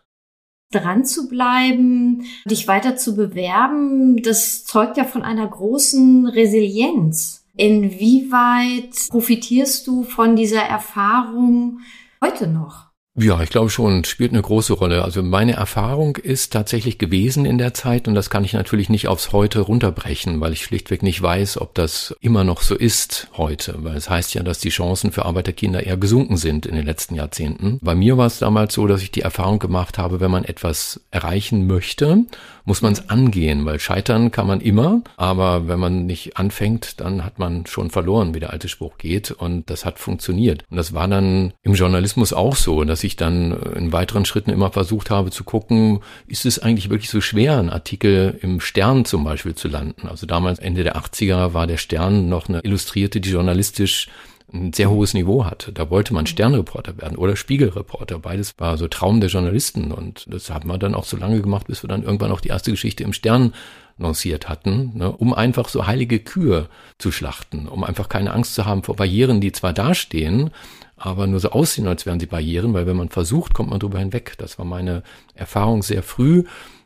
dran 0.74 1.04
zu 1.04 1.28
bleiben, 1.28 2.24
dich 2.44 2.68
weiter 2.68 2.96
zu 2.96 3.16
bewerben, 3.16 4.22
das 4.22 4.64
zeugt 4.64 4.96
ja 4.96 5.04
von 5.04 5.22
einer 5.22 5.46
großen 5.46 6.26
Resilienz. 6.26 7.44
Inwieweit 7.56 9.08
profitierst 9.10 9.86
du 9.86 10.02
von 10.02 10.34
dieser 10.34 10.62
Erfahrung 10.62 11.80
heute 12.20 12.48
noch? 12.48 12.83
Ja, 13.16 13.40
ich 13.40 13.50
glaube 13.50 13.70
schon, 13.70 14.02
spielt 14.02 14.32
eine 14.32 14.42
große 14.42 14.72
Rolle. 14.72 15.04
Also 15.04 15.22
meine 15.22 15.52
Erfahrung 15.52 16.16
ist 16.16 16.52
tatsächlich 16.52 16.98
gewesen 16.98 17.46
in 17.46 17.58
der 17.58 17.72
Zeit 17.72 18.08
und 18.08 18.16
das 18.16 18.28
kann 18.28 18.42
ich 18.42 18.54
natürlich 18.54 18.88
nicht 18.88 19.06
aufs 19.06 19.30
Heute 19.30 19.60
runterbrechen, 19.60 20.40
weil 20.40 20.52
ich 20.52 20.64
schlichtweg 20.64 21.04
nicht 21.04 21.22
weiß, 21.22 21.60
ob 21.60 21.74
das 21.74 22.16
immer 22.20 22.42
noch 22.42 22.60
so 22.60 22.74
ist 22.74 23.28
heute, 23.36 23.76
weil 23.84 23.94
es 23.96 24.10
heißt 24.10 24.34
ja, 24.34 24.42
dass 24.42 24.58
die 24.58 24.70
Chancen 24.70 25.12
für 25.12 25.26
Arbeiterkinder 25.26 25.86
eher 25.86 25.96
gesunken 25.96 26.36
sind 26.36 26.66
in 26.66 26.74
den 26.74 26.84
letzten 26.84 27.14
Jahrzehnten. 27.14 27.78
Bei 27.82 27.94
mir 27.94 28.18
war 28.18 28.26
es 28.26 28.40
damals 28.40 28.74
so, 28.74 28.88
dass 28.88 29.00
ich 29.00 29.12
die 29.12 29.22
Erfahrung 29.22 29.60
gemacht 29.60 29.96
habe, 29.96 30.18
wenn 30.18 30.32
man 30.32 30.42
etwas 30.42 31.00
erreichen 31.12 31.68
möchte, 31.68 32.24
muss 32.64 32.82
man 32.82 32.94
es 32.94 33.10
angehen, 33.10 33.64
weil 33.64 33.78
scheitern 33.78 34.30
kann 34.32 34.46
man 34.46 34.60
immer, 34.60 35.02
aber 35.16 35.68
wenn 35.68 35.78
man 35.78 36.06
nicht 36.06 36.36
anfängt, 36.36 37.00
dann 37.00 37.24
hat 37.24 37.38
man 37.38 37.66
schon 37.66 37.90
verloren, 37.90 38.34
wie 38.34 38.40
der 38.40 38.52
alte 38.52 38.68
Spruch 38.68 38.98
geht 38.98 39.30
und 39.30 39.70
das 39.70 39.84
hat 39.84 40.00
funktioniert. 40.00 40.64
Und 40.70 40.78
das 40.78 40.94
war 40.94 41.06
dann 41.06 41.52
im 41.62 41.74
Journalismus 41.74 42.32
auch 42.32 42.56
so, 42.56 42.82
dass 42.84 43.03
ich 43.04 43.16
dann 43.16 43.52
in 43.76 43.92
weiteren 43.92 44.24
Schritten 44.24 44.50
immer 44.50 44.70
versucht 44.72 45.10
habe 45.10 45.30
zu 45.30 45.44
gucken, 45.44 46.00
ist 46.26 46.46
es 46.46 46.58
eigentlich 46.58 46.90
wirklich 46.90 47.10
so 47.10 47.20
schwer, 47.20 47.58
einen 47.58 47.70
Artikel 47.70 48.38
im 48.42 48.60
Stern 48.60 49.04
zum 49.04 49.24
Beispiel 49.24 49.54
zu 49.54 49.68
landen. 49.68 50.08
Also 50.08 50.26
damals 50.26 50.58
Ende 50.58 50.84
der 50.84 50.96
80er 50.96 51.54
war 51.54 51.66
der 51.66 51.76
Stern 51.76 52.28
noch 52.28 52.48
eine 52.48 52.60
Illustrierte, 52.60 53.20
die 53.20 53.30
journalistisch 53.30 54.08
ein 54.52 54.72
sehr 54.72 54.90
hohes 54.90 55.14
Niveau 55.14 55.44
hatte. 55.44 55.72
Da 55.72 55.90
wollte 55.90 56.14
man 56.14 56.26
Sternreporter 56.26 56.98
werden 56.98 57.16
oder 57.16 57.36
Spiegelreporter. 57.36 58.18
Beides 58.18 58.54
war 58.58 58.76
so 58.76 58.88
Traum 58.88 59.20
der 59.20 59.30
Journalisten 59.30 59.90
und 59.90 60.26
das 60.28 60.50
haben 60.50 60.68
wir 60.68 60.78
dann 60.78 60.94
auch 60.94 61.04
so 61.04 61.16
lange 61.16 61.40
gemacht, 61.40 61.66
bis 61.66 61.82
wir 61.82 61.88
dann 61.88 62.02
irgendwann 62.02 62.30
auch 62.30 62.40
die 62.40 62.48
erste 62.48 62.70
Geschichte 62.70 63.02
im 63.04 63.12
Stern 63.12 63.52
lanciert 63.98 64.48
hatten, 64.48 64.92
ne, 64.94 65.12
um 65.12 65.34
einfach 65.34 65.68
so 65.68 65.86
heilige 65.86 66.18
Kühe 66.18 66.68
zu 66.98 67.12
schlachten, 67.12 67.68
um 67.68 67.84
einfach 67.84 68.08
keine 68.08 68.32
Angst 68.32 68.54
zu 68.54 68.64
haben 68.64 68.82
vor 68.82 68.96
Barrieren, 68.96 69.40
die 69.40 69.52
zwar 69.52 69.72
dastehen, 69.72 70.50
aber 70.96 71.26
nur 71.26 71.40
so 71.40 71.50
aussehen, 71.50 71.86
als 71.86 72.06
wären 72.06 72.20
sie 72.20 72.26
Barrieren, 72.26 72.74
weil 72.74 72.86
wenn 72.86 72.96
man 72.96 73.08
versucht, 73.08 73.54
kommt 73.54 73.70
man 73.70 73.80
drüber 73.80 73.98
hinweg. 73.98 74.34
Das 74.38 74.58
war 74.58 74.64
meine 74.64 75.02
Erfahrung 75.34 75.82
sehr 75.82 76.02
früh 76.02 76.44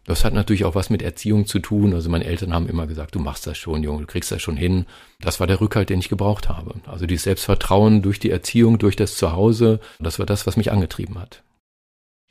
das 0.09 0.25
hat 0.25 0.33
natürlich 0.33 0.65
auch 0.65 0.75
was 0.75 0.89
mit 0.89 1.03
Erziehung 1.03 1.45
zu 1.45 1.59
tun. 1.59 1.93
Also 1.93 2.09
meine 2.09 2.25
Eltern 2.25 2.55
haben 2.55 2.67
immer 2.67 2.87
gesagt, 2.87 3.15
du 3.15 3.19
machst 3.19 3.47
das 3.47 3.59
schon, 3.59 3.83
Junge, 3.83 4.01
du 4.01 4.07
kriegst 4.07 4.33
das 4.33 4.41
schon 4.41 4.57
hin. 4.57 4.87
Das 5.21 5.39
war 5.39 5.47
der 5.47 5.61
Rückhalt, 5.61 5.91
den 5.91 5.99
ich 5.99 6.09
gebraucht 6.09 6.49
habe. 6.49 6.77
Also 6.87 7.05
dieses 7.05 7.25
Selbstvertrauen 7.25 8.01
durch 8.01 8.19
die 8.19 8.31
Erziehung, 8.31 8.79
durch 8.79 8.97
das 8.97 9.17
Zuhause, 9.17 9.81
das 10.01 10.19
war 10.19 10.25
das, 10.25 10.47
was 10.47 10.57
mich 10.57 10.73
angetrieben 10.73 11.21
hat. 11.21 11.43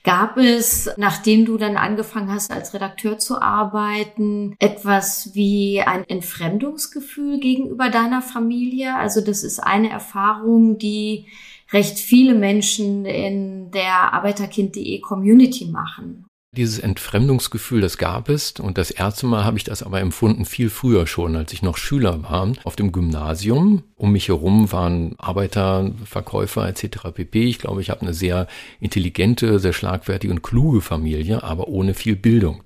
Gab 0.07 0.37
es, 0.37 0.89
nachdem 0.95 1.43
du 1.43 1.57
dann 1.57 1.75
angefangen 1.75 2.31
hast, 2.31 2.49
als 2.49 2.73
Redakteur 2.73 3.17
zu 3.17 3.41
arbeiten, 3.41 4.55
etwas 4.57 5.31
wie 5.33 5.81
ein 5.81 6.05
Entfremdungsgefühl 6.07 7.41
gegenüber 7.41 7.89
deiner 7.89 8.21
Familie? 8.21 8.95
Also 8.95 9.19
das 9.19 9.43
ist 9.43 9.59
eine 9.59 9.89
Erfahrung, 9.89 10.77
die 10.77 11.25
recht 11.73 11.99
viele 11.99 12.35
Menschen 12.35 13.05
in 13.05 13.69
der 13.71 14.13
Arbeiterkind.de 14.13 15.01
Community 15.01 15.65
machen. 15.65 16.26
Dieses 16.55 16.79
Entfremdungsgefühl, 16.79 17.81
das 17.81 17.97
gab 17.97 18.29
es. 18.29 18.53
Und 18.53 18.77
das 18.77 18.89
erste 18.89 19.25
Mal 19.25 19.43
habe 19.43 19.57
ich 19.57 19.65
das 19.65 19.83
aber 19.83 19.99
empfunden 19.99 20.45
viel 20.45 20.69
früher 20.69 21.05
schon, 21.05 21.35
als 21.35 21.51
ich 21.51 21.61
noch 21.61 21.77
Schüler 21.77 22.23
war, 22.23 22.53
auf 22.63 22.77
dem 22.77 22.93
Gymnasium. 22.93 23.83
Um 23.95 24.13
mich 24.13 24.29
herum 24.29 24.71
waren 24.71 25.15
Arbeiter, 25.17 25.91
Verkäufer 26.05 26.67
etc. 26.67 27.09
pp. 27.13 27.43
Ich 27.43 27.59
glaube, 27.59 27.81
ich 27.81 27.89
habe 27.89 28.01
eine 28.01 28.13
sehr 28.13 28.47
intelligente, 28.79 29.59
sehr 29.59 29.73
schlagfertige 29.73 30.31
und 30.31 30.41
kluge 30.41 30.81
Familie, 30.81 31.43
aber 31.43 31.67
ohne 31.67 31.93
viel 31.93 32.15
Bildung. 32.15 32.63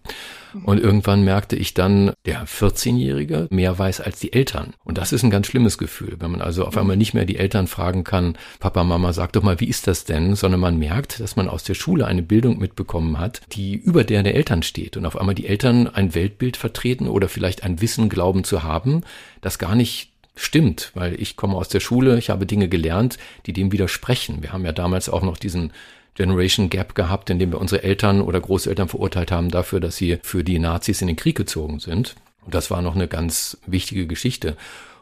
Und 0.64 0.80
irgendwann 0.80 1.24
merkte 1.24 1.56
ich 1.56 1.74
dann, 1.74 2.14
der 2.26 2.46
14-Jährige 2.46 3.48
mehr 3.52 3.78
weiß 3.78 4.02
als 4.02 4.20
die 4.20 4.34
Eltern. 4.34 4.74
Und 4.84 4.98
das 4.98 5.12
ist 5.12 5.24
ein 5.24 5.30
ganz 5.30 5.48
schlimmes 5.48 5.78
Gefühl, 5.78 6.18
wenn 6.20 6.32
man 6.32 6.42
also 6.42 6.66
auf 6.66 6.78
einmal 6.78 6.98
nicht 6.98 7.14
mehr 7.14 7.26
die 7.26 7.38
Eltern 7.38 7.68
fragen 7.68 8.04
kann, 8.04 8.38
Papa, 8.60 8.84
Mama, 8.84 9.14
sag 9.14 9.34
doch 9.34 9.44
mal, 9.44 9.60
wie 9.60 9.68
ist 9.68 9.88
das 9.88 10.06
denn? 10.06 10.36
Sondern 10.36 10.60
man 10.60 10.78
merkt, 10.78 11.20
dass 11.20 11.36
man 11.36 11.50
aus 11.50 11.64
der 11.64 11.74
Schule 11.74 12.06
eine 12.06 12.22
Bildung 12.24 12.60
mitbekommen 12.60 13.20
hat, 13.20 13.42
die 13.52 13.76
über 13.76 14.04
der 14.04 14.22
der 14.24 14.36
Eltern 14.36 14.64
steht. 14.64 14.98
Und 14.98 15.06
auf 15.06 15.18
einmal 15.18 15.36
die 15.36 15.48
Eltern 15.48 15.88
ein 15.88 16.14
Weltbild 16.16 16.58
vertreten 16.58 17.08
oder 17.08 17.30
vielleicht 17.30 17.64
ein 17.64 17.82
Wissen 17.82 18.10
glauben 18.10 18.44
zu 18.44 18.64
haben, 18.64 19.02
das 19.42 19.58
gar 19.58 19.76
nicht 19.76 20.12
stimmt, 20.36 20.92
weil 20.94 21.20
ich 21.20 21.36
komme 21.36 21.56
aus 21.56 21.70
der 21.70 21.80
Schule, 21.80 22.18
ich 22.18 22.30
habe 22.30 22.46
Dinge 22.46 22.70
gelernt, 22.70 23.18
die 23.46 23.54
dem 23.54 23.72
widersprechen. 23.72 24.42
Wir 24.42 24.54
haben 24.54 24.66
ja 24.66 24.72
damals 24.72 25.10
auch 25.10 25.22
noch 25.22 25.38
diesen 25.38 25.72
Generation 26.15 26.69
Gap 26.69 26.95
gehabt, 26.95 27.30
in 27.30 27.39
dem 27.39 27.52
wir 27.52 27.62
unsere 27.62 27.84
Eltern 27.84 28.21
oder 28.21 28.39
Großeltern 28.39 28.89
verurteilt 28.89 29.32
haben 29.32 29.50
dafür, 29.50 29.80
dass 29.80 29.95
sie 29.95 30.19
für 30.24 30.43
die 30.43 30.60
Nazis 30.60 31.02
in 31.02 31.08
den 31.08 31.15
Krieg 31.15 31.38
gezogen 31.38 31.80
sind. 31.80 32.15
Und 32.45 32.54
das 32.54 32.71
war 32.71 32.82
noch 32.82 32.95
eine 32.95 33.08
ganz 33.08 33.58
wichtige 33.65 34.08
Geschichte. 34.08 34.58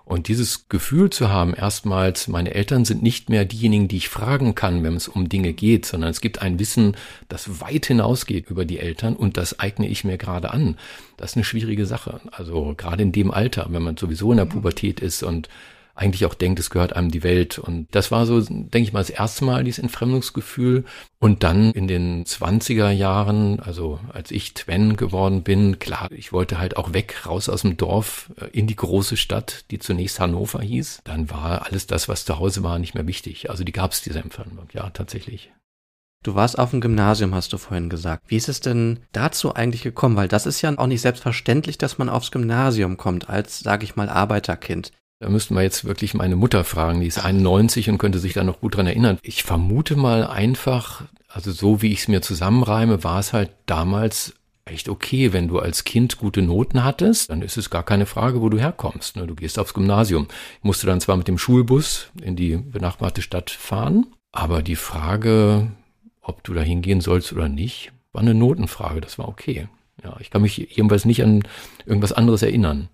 Und 0.10 0.28
dieses 0.28 0.68
Gefühl 0.70 1.12
zu 1.12 1.30
haben, 1.30 1.54
erstmals, 1.54 2.28
meine 2.28 2.56
Eltern 2.56 2.84
sind 2.84 3.04
nicht 3.04 3.30
mehr 3.30 3.46
diejenigen, 3.46 3.88
die 3.88 3.98
ich 3.98 4.10
fragen 4.10 4.56
kann, 4.56 4.84
wenn 4.84 4.96
es 4.96 5.08
um 5.08 5.30
Dinge 5.30 5.54
geht, 5.54 5.86
sondern 5.86 6.10
es 6.10 6.20
gibt 6.20 6.42
ein 6.42 6.58
Wissen, 6.58 6.98
das 7.28 7.62
weit 7.62 7.86
hinausgeht 7.86 8.50
über 8.50 8.66
die 8.66 8.80
Eltern 8.80 9.16
und 9.16 9.38
das 9.38 9.60
eigne 9.60 9.88
ich 9.88 10.04
mir 10.04 10.18
gerade 10.18 10.52
an. 10.52 10.78
Das 11.18 11.32
ist 11.32 11.38
eine 11.38 11.44
schwierige 11.44 11.86
Sache. 11.86 12.22
Also 12.32 12.74
gerade 12.76 13.04
in 13.04 13.12
dem 13.12 13.30
Alter, 13.30 13.68
wenn 13.70 13.84
man 13.84 13.98
sowieso 13.98 14.32
in 14.32 14.38
der 14.38 14.46
Pubertät 14.46 15.00
ist 15.00 15.22
und 15.22 15.48
eigentlich 16.00 16.26
auch 16.26 16.34
denkt, 16.34 16.60
es 16.60 16.70
gehört 16.70 16.94
einem 16.94 17.12
die 17.12 17.24
Welt. 17.24 17.60
Und 17.60 17.88
das 17.92 18.10
war 18.10 18.26
so, 18.26 18.40
denke 18.42 18.80
ich 18.80 18.94
mal, 18.94 19.00
das 19.00 19.10
erste 19.10 19.44
Mal 19.44 19.64
dieses 19.64 19.84
Entfremdungsgefühl. 19.84 20.86
Und 21.20 21.44
dann 21.44 21.72
in 21.74 21.88
den 21.88 22.24
20er 22.26 22.90
Jahren, 22.90 23.60
also 23.60 24.00
als 24.14 24.32
ich 24.32 24.54
Twen 24.54 24.96
geworden 24.96 25.44
bin, 25.44 25.78
klar, 25.78 26.10
ich 26.12 26.32
wollte 26.32 26.58
halt 26.58 26.78
auch 26.78 26.94
weg, 26.94 27.26
raus 27.26 27.50
aus 27.50 27.62
dem 27.62 27.76
Dorf 27.76 28.32
äh, 28.40 28.46
in 28.58 28.68
die 28.68 28.78
große 28.78 29.18
Stadt, 29.18 29.66
die 29.72 29.80
zunächst 29.80 30.20
Hannover 30.22 30.62
hieß. 30.62 31.02
Dann 31.04 31.30
war 31.30 31.66
alles 31.66 31.86
das, 31.86 32.08
was 32.08 32.24
zu 32.24 32.40
Hause 32.40 32.64
war, 32.64 32.80
nicht 32.80 32.96
mehr 32.96 33.08
wichtig. 33.08 33.50
Also 33.50 33.66
die 33.66 33.74
gab 33.74 33.92
es, 33.92 34.02
diese 34.02 34.20
Entfremdung, 34.20 34.70
ja, 34.74 34.90
tatsächlich. 34.92 35.52
Du 36.22 36.36
warst 36.36 36.60
auf 36.60 36.72
dem 36.72 36.82
Gymnasium, 36.82 37.34
hast 37.34 37.54
du 37.54 37.58
vorhin 37.58 37.90
gesagt. 37.90 38.24
Wie 38.28 38.36
ist 38.36 38.50
es 38.50 38.60
denn 38.60 39.00
dazu 39.14 39.56
eigentlich 39.56 39.84
gekommen? 39.84 40.18
Weil 40.18 40.28
das 40.28 40.46
ist 40.46 40.62
ja 40.62 40.78
auch 40.78 40.88
nicht 40.88 41.00
selbstverständlich, 41.02 41.78
dass 41.78 41.98
man 41.98 42.10
aufs 42.10 42.32
Gymnasium 42.32 42.98
kommt 42.98 43.30
als, 43.30 43.60
sage 43.60 43.86
ich 43.86 43.96
mal, 43.96 44.10
Arbeiterkind. 44.10 44.92
Da 45.20 45.28
müssten 45.28 45.54
wir 45.54 45.64
jetzt 45.64 45.84
wirklich 45.84 46.14
meine 46.14 46.38
Mutter 46.38 46.64
fragen, 46.64 47.02
die 47.02 47.08
ist 47.08 47.20
91 47.20 47.90
und 47.90 47.98
könnte 47.98 48.20
sich 48.20 48.34
da 48.34 48.46
noch 48.46 48.62
gut 48.62 48.78
dran 48.78 48.88
erinnern. 48.88 49.20
Ich 49.22 49.44
vermute 49.44 49.98
mal 49.98 50.26
einfach, 50.26 51.04
also 51.28 51.52
so 51.52 51.82
wie 51.82 51.92
ich 51.92 52.00
es 52.00 52.08
mir 52.08 52.22
zusammenreime, 52.22 53.04
war 53.04 53.20
es 53.20 53.34
halt 53.34 53.52
damals 53.66 54.34
echt 54.64 54.88
okay, 54.88 55.34
wenn 55.34 55.50
du 55.50 55.60
als 55.60 55.84
Kind 55.84 56.20
gute 56.20 56.42
Noten 56.42 56.86
hattest, 56.86 57.30
dann 57.30 57.42
ist 57.42 57.58
es 57.58 57.70
gar 57.70 57.84
keine 57.84 58.06
Frage, 58.06 58.42
wo 58.42 58.48
du 58.48 58.60
herkommst. 58.60 59.18
Ne? 59.18 59.28
Du 59.28 59.36
gehst 59.36 59.60
aufs 59.60 59.74
Gymnasium. 59.74 60.28
Ich 60.60 60.64
musste 60.64 60.88
dann 60.88 61.02
zwar 61.02 61.18
mit 61.18 61.28
dem 61.28 61.38
Schulbus 61.38 62.08
in 62.22 62.38
die 62.38 62.56
benachbarte 62.56 63.22
Stadt 63.22 63.50
fahren, 63.50 64.08
aber 64.32 64.62
die 64.62 64.78
Frage, 64.78 65.68
ob 66.22 66.44
du 66.44 66.54
da 66.54 66.62
hingehen 66.62 67.02
sollst 67.02 67.34
oder 67.34 67.50
nicht, 67.50 67.92
war 68.14 68.22
eine 68.22 68.36
Notenfrage. 68.36 69.02
Das 69.02 69.18
war 69.18 69.28
okay. 69.28 69.68
Ja, 70.02 70.16
ich 70.22 70.30
kann 70.30 70.44
mich 70.44 70.58
jedenfalls 70.58 71.04
nicht 71.04 71.24
an 71.24 71.44
irgendwas 71.86 72.14
anderes 72.14 72.42
erinnern. 72.42 72.88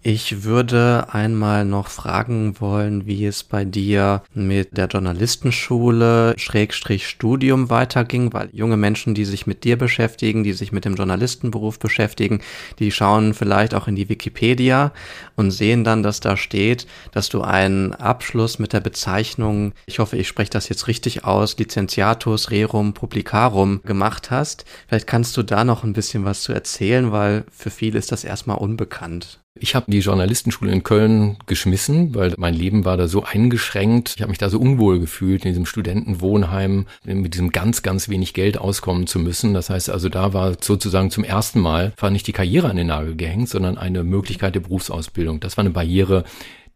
Ich 0.00 0.44
würde 0.44 1.08
einmal 1.10 1.64
noch 1.64 1.88
fragen 1.88 2.60
wollen, 2.60 3.06
wie 3.06 3.26
es 3.26 3.42
bei 3.42 3.64
dir 3.64 4.22
mit 4.32 4.76
der 4.76 4.86
Journalistenschule 4.86 6.34
Schrägstrich 6.38 7.08
Studium 7.08 7.68
weiterging, 7.68 8.32
weil 8.32 8.48
junge 8.52 8.76
Menschen, 8.76 9.14
die 9.14 9.24
sich 9.24 9.48
mit 9.48 9.64
dir 9.64 9.76
beschäftigen, 9.76 10.44
die 10.44 10.52
sich 10.52 10.70
mit 10.70 10.84
dem 10.84 10.94
Journalistenberuf 10.94 11.80
beschäftigen, 11.80 12.40
die 12.78 12.92
schauen 12.92 13.34
vielleicht 13.34 13.74
auch 13.74 13.88
in 13.88 13.96
die 13.96 14.08
Wikipedia 14.08 14.92
und 15.34 15.50
sehen 15.50 15.82
dann, 15.82 16.04
dass 16.04 16.20
da 16.20 16.36
steht, 16.36 16.86
dass 17.10 17.28
du 17.28 17.42
einen 17.42 17.92
Abschluss 17.92 18.60
mit 18.60 18.72
der 18.72 18.80
Bezeichnung, 18.80 19.72
ich 19.86 19.98
hoffe, 19.98 20.16
ich 20.16 20.28
spreche 20.28 20.50
das 20.50 20.68
jetzt 20.68 20.86
richtig 20.86 21.24
aus, 21.24 21.58
Licentiatus 21.58 22.52
Rerum 22.52 22.94
Publicarum 22.94 23.82
gemacht 23.82 24.30
hast. 24.30 24.64
Vielleicht 24.86 25.08
kannst 25.08 25.36
du 25.36 25.42
da 25.42 25.64
noch 25.64 25.82
ein 25.82 25.92
bisschen 25.92 26.24
was 26.24 26.42
zu 26.42 26.52
erzählen, 26.52 27.10
weil 27.10 27.44
für 27.50 27.70
viele 27.70 27.98
ist 27.98 28.12
das 28.12 28.22
erstmal 28.22 28.58
unbekannt. 28.58 29.40
Ich 29.60 29.74
habe 29.74 29.90
die 29.90 29.98
Journalistenschule 29.98 30.70
in 30.70 30.82
Köln 30.82 31.36
geschmissen, 31.46 32.14
weil 32.14 32.34
mein 32.36 32.54
Leben 32.54 32.84
war 32.84 32.96
da 32.96 33.08
so 33.08 33.24
eingeschränkt. 33.24 34.14
Ich 34.16 34.22
habe 34.22 34.30
mich 34.30 34.38
da 34.38 34.48
so 34.50 34.58
unwohl 34.58 35.00
gefühlt, 35.00 35.44
in 35.44 35.50
diesem 35.50 35.66
Studentenwohnheim 35.66 36.86
mit 37.04 37.34
diesem 37.34 37.50
ganz, 37.50 37.82
ganz 37.82 38.08
wenig 38.08 38.34
Geld 38.34 38.58
auskommen 38.58 39.06
zu 39.06 39.18
müssen. 39.18 39.54
Das 39.54 39.70
heißt 39.70 39.90
also, 39.90 40.08
da 40.08 40.32
war 40.32 40.56
sozusagen 40.60 41.10
zum 41.10 41.24
ersten 41.24 41.60
Mal, 41.60 41.92
war 41.98 42.10
nicht 42.10 42.26
die 42.26 42.32
Karriere 42.32 42.70
an 42.70 42.76
den 42.76 42.88
Nagel 42.88 43.16
gehängt, 43.16 43.48
sondern 43.48 43.78
eine 43.78 44.04
Möglichkeit 44.04 44.54
der 44.54 44.60
Berufsausbildung. 44.60 45.40
Das 45.40 45.56
war 45.56 45.62
eine 45.62 45.70
Barriere, 45.70 46.24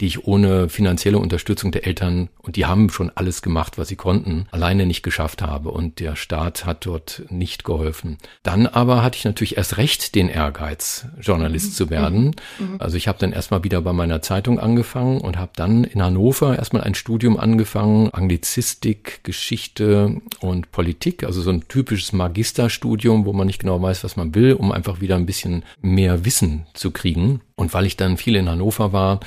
die 0.03 0.09
ich 0.09 0.27
ohne 0.27 0.69
finanzielle 0.69 1.19
Unterstützung 1.19 1.71
der 1.71 1.87
Eltern, 1.87 2.29
und 2.39 2.57
die 2.57 2.67
haben 2.67 2.91
schon 2.91 3.13
alles 3.15 3.41
gemacht, 3.41 3.79
was 3.79 3.87
sie 3.87 3.95
konnten, 3.95 4.47
alleine 4.51 4.85
nicht 4.85 5.05
geschafft 5.05 5.43
habe. 5.43 5.71
Und 5.71 6.01
der 6.01 6.17
Staat 6.17 6.67
hat 6.67 6.85
dort 6.87 7.23
nicht 7.29 7.63
geholfen. 7.63 8.19
Dann 8.43 8.67
aber 8.67 9.05
hatte 9.05 9.17
ich 9.17 9.25
natürlich 9.25 9.57
erst 9.57 9.77
recht 9.77 10.17
den 10.17 10.29
Ehrgeiz, 10.29 11.07
Journalist 11.21 11.69
mhm. 11.69 11.75
zu 11.75 11.91
werden. 11.91 12.35
Mhm. 12.59 12.77
Also 12.81 12.97
ich 12.97 13.07
habe 13.07 13.19
dann 13.21 13.33
erstmal 13.33 13.63
wieder 13.63 13.81
bei 13.81 13.93
meiner 13.93 14.23
Zeitung 14.23 14.59
angefangen 14.59 15.21
und 15.21 15.39
habe 15.39 15.53
dann 15.55 15.85
in 15.85 16.03
Hannover 16.03 16.59
erstmal 16.59 16.83
ein 16.83 16.97
Studium 16.97 17.37
angefangen, 17.37 18.11
Anglizistik, 18.11 19.23
Geschichte 19.23 20.21
und 20.41 20.73
Politik, 20.73 21.23
also 21.23 21.43
so 21.43 21.51
ein 21.51 21.69
typisches 21.69 22.13
Magisterstudium, 22.13 23.25
wo 23.25 23.33
man 23.33 23.47
nicht 23.47 23.61
genau 23.61 23.81
weiß, 23.81 24.03
was 24.03 24.17
man 24.17 24.35
will, 24.35 24.55
um 24.55 24.73
einfach 24.73 25.01
wieder 25.01 25.15
ein 25.15 25.27
bisschen 25.27 25.65
mehr 25.81 26.25
Wissen 26.25 26.67
zu 26.75 26.91
kriegen. 26.91 27.41
Und 27.55 27.73
weil 27.73 27.87
ich 27.87 27.97
dann 27.97 28.17
viel 28.17 28.35
in 28.35 28.49
Hannover 28.49 28.93
war, 28.93 29.21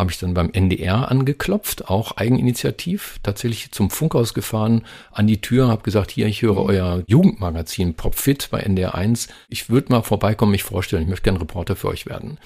habe 0.00 0.10
ich 0.10 0.18
dann 0.18 0.34
beim 0.34 0.50
NDR 0.50 1.10
angeklopft, 1.10 1.88
auch 1.88 2.16
eigeninitiativ, 2.16 3.20
tatsächlich 3.22 3.70
zum 3.70 3.90
Funkhaus 3.90 4.34
gefahren, 4.34 4.84
an 5.12 5.26
die 5.26 5.40
Tür, 5.40 5.68
habe 5.68 5.82
gesagt, 5.82 6.10
hier, 6.10 6.26
ich 6.26 6.42
höre 6.42 6.54
mhm. 6.54 6.70
euer 6.70 7.02
Jugendmagazin 7.06 7.94
Popfit 7.94 8.48
bei 8.50 8.60
NDR 8.60 8.94
1. 8.94 9.28
Ich 9.48 9.70
würde 9.70 9.92
mal 9.92 10.02
vorbeikommen, 10.02 10.52
mich 10.52 10.64
vorstellen, 10.64 11.04
ich 11.04 11.08
möchte 11.08 11.24
gerne 11.24 11.40
Reporter 11.40 11.76
für 11.76 11.88
euch 11.88 12.06
werden. 12.06 12.38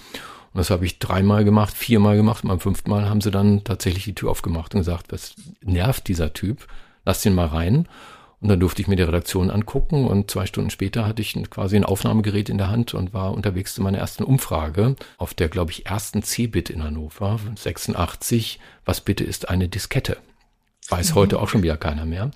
Und 0.55 0.59
das 0.59 0.71
habe 0.71 0.85
ich 0.85 0.99
dreimal 0.99 1.45
gemacht, 1.45 1.75
viermal 1.75 2.17
gemacht. 2.17 2.45
Und 2.45 2.49
beim 2.49 2.61
fünften 2.61 2.91
Mal 2.91 3.09
haben 3.09 3.21
sie 3.21 3.31
dann 3.31 3.65
tatsächlich 3.65 4.05
die 4.05 4.15
Tür 4.15 4.31
aufgemacht 4.31 4.75
und 4.75 4.81
gesagt, 4.81 5.11
was 5.11 5.35
nervt 5.63 6.07
dieser 6.07 6.33
Typ? 6.33 6.67
Lass 7.05 7.23
den 7.23 7.35
mal 7.35 7.47
rein. 7.47 7.89
Und 8.41 8.49
dann 8.49 8.61
durfte 8.61 8.83
ich 8.83 8.89
mir 8.89 8.97
die 8.97 9.03
Redaktion 9.03 9.51
angucken 9.51 10.07
und 10.07 10.31
zwei 10.31 10.47
Stunden 10.47 10.71
später 10.71 11.07
hatte 11.07 11.23
ich 11.23 11.35
quasi 11.51 11.77
ein 11.77 11.85
Aufnahmegerät 11.85 12.49
in 12.49 12.59
der 12.59 12.69
Hand 12.69 12.95
und 12.95 13.15
war 13.15 13.33
unterwegs 13.33 13.75
zu 13.75 13.83
meiner 13.83 13.99
ersten 13.99 14.25
Umfrage 14.25 14.97
auf 15.17 15.35
der, 15.35 15.49
glaube 15.49 15.71
ich, 15.71 15.87
ersten 15.87 16.23
C-Bit 16.23 16.71
in 16.71 16.83
Hannover, 16.83 17.41
86. 17.57 18.61
Was 18.85 19.01
bitte 19.01 19.25
ist 19.25 19.49
eine 19.49 19.69
Diskette? 19.69 20.19
Weiß 20.91 21.11
mhm. 21.11 21.15
heute 21.15 21.41
auch 21.41 21.49
schon 21.49 21.63
wieder 21.63 21.79
keiner 21.79 22.05
mehr. 22.05 22.31